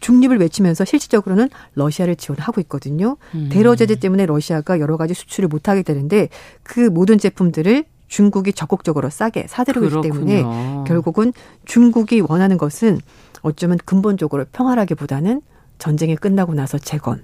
중립을 0.00 0.38
외치면서 0.40 0.84
실질적으로는 0.84 1.48
러시아를 1.74 2.16
지원하고 2.16 2.60
있거든요. 2.62 3.16
음. 3.34 3.48
대러 3.52 3.76
제재 3.76 3.94
때문에 3.96 4.26
러시아가 4.26 4.80
여러 4.80 4.96
가지 4.96 5.14
수출을 5.14 5.48
못하게 5.48 5.82
되는데 5.82 6.28
그 6.62 6.80
모든 6.80 7.18
제품들을 7.18 7.84
중국이 8.10 8.52
적극적으로 8.52 9.08
싸게 9.08 9.46
사들이고 9.48 9.86
있기 9.86 10.00
때문에 10.02 10.42
결국은 10.86 11.32
중국이 11.64 12.20
원하는 12.20 12.58
것은 12.58 13.00
어쩌면 13.40 13.78
근본적으로 13.86 14.44
평화라기보다는 14.52 15.40
전쟁이 15.78 16.16
끝나고 16.16 16.52
나서 16.52 16.76
재건 16.76 17.22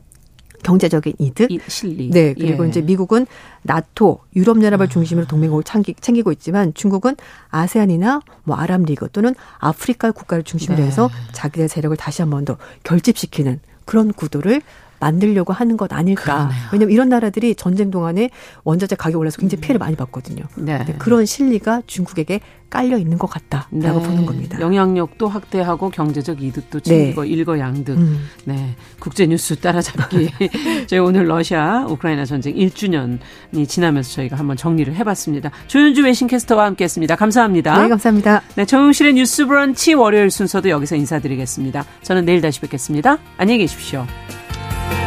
경제적인 0.62 1.12
이득, 1.18 1.48
실리. 1.68 2.10
네 2.10 2.34
그리고 2.34 2.64
예. 2.64 2.68
이제 2.68 2.80
미국은 2.80 3.26
나토, 3.62 4.20
유럽연합을 4.34 4.88
중심으로 4.88 5.26
동맹국을 5.26 5.64
챙기, 5.64 6.22
고 6.22 6.32
있지만 6.32 6.72
중국은 6.72 7.16
아세안이나 7.50 8.20
뭐 8.44 8.56
아랍리그 8.56 9.10
또는 9.12 9.34
아프리카 9.58 10.12
국가를 10.12 10.44
중심으로 10.44 10.80
네. 10.80 10.86
해서 10.86 11.10
자기의 11.32 11.68
세력을 11.68 11.96
다시 11.96 12.22
한 12.22 12.30
번 12.30 12.44
더 12.44 12.56
결집시키는 12.84 13.60
그런 13.84 14.12
구도를 14.12 14.62
만들려고 15.00 15.52
하는 15.52 15.76
것 15.76 15.92
아닐까. 15.92 16.48
그러네요. 16.48 16.68
왜냐하면 16.72 16.92
이런 16.92 17.08
나라들이 17.08 17.54
전쟁 17.54 17.90
동안에 17.90 18.30
원자재 18.64 18.96
가격 18.96 19.20
올라서 19.20 19.38
굉장히 19.38 19.60
피해를 19.60 19.78
많이 19.78 19.96
봤거든요. 19.96 20.44
네. 20.56 20.84
그런 20.98 21.26
실리가 21.26 21.82
중국에게 21.86 22.40
깔려 22.68 22.98
있는 22.98 23.16
것 23.16 23.28
같다라고 23.28 24.00
네. 24.00 24.06
보는 24.06 24.26
겁니다. 24.26 24.60
영향력도 24.60 25.28
확대하고 25.28 25.90
경제적 25.90 26.42
이득도 26.42 26.80
챙기고 26.80 27.22
네. 27.22 27.28
일거양득. 27.28 27.96
음. 27.96 28.28
네. 28.44 28.74
국제 28.98 29.26
뉴스 29.26 29.56
따라잡기. 29.56 30.30
저희 30.86 30.98
오늘 31.00 31.28
러시아 31.28 31.86
우크라이나 31.86 32.24
전쟁 32.24 32.54
1주년이 32.54 33.68
지나면서 33.68 34.12
저희가 34.14 34.36
한번 34.36 34.56
정리를 34.56 34.94
해봤습니다. 34.94 35.50
조윤주 35.68 36.02
외신캐스터와 36.04 36.64
함께했습니다. 36.66 37.16
감사합니다. 37.16 37.82
네, 37.82 37.88
감사합니다. 37.88 38.42
네, 38.56 38.64
정용실의 38.64 39.14
뉴스브런치 39.14 39.94
월요일 39.94 40.30
순서도 40.30 40.68
여기서 40.68 40.96
인사드리겠습니다. 40.96 41.84
저는 42.02 42.24
내일 42.24 42.40
다시 42.40 42.60
뵙겠습니다. 42.60 43.18
안녕히 43.36 43.58
계십시오. 43.58 44.06
Bye. 44.70 45.05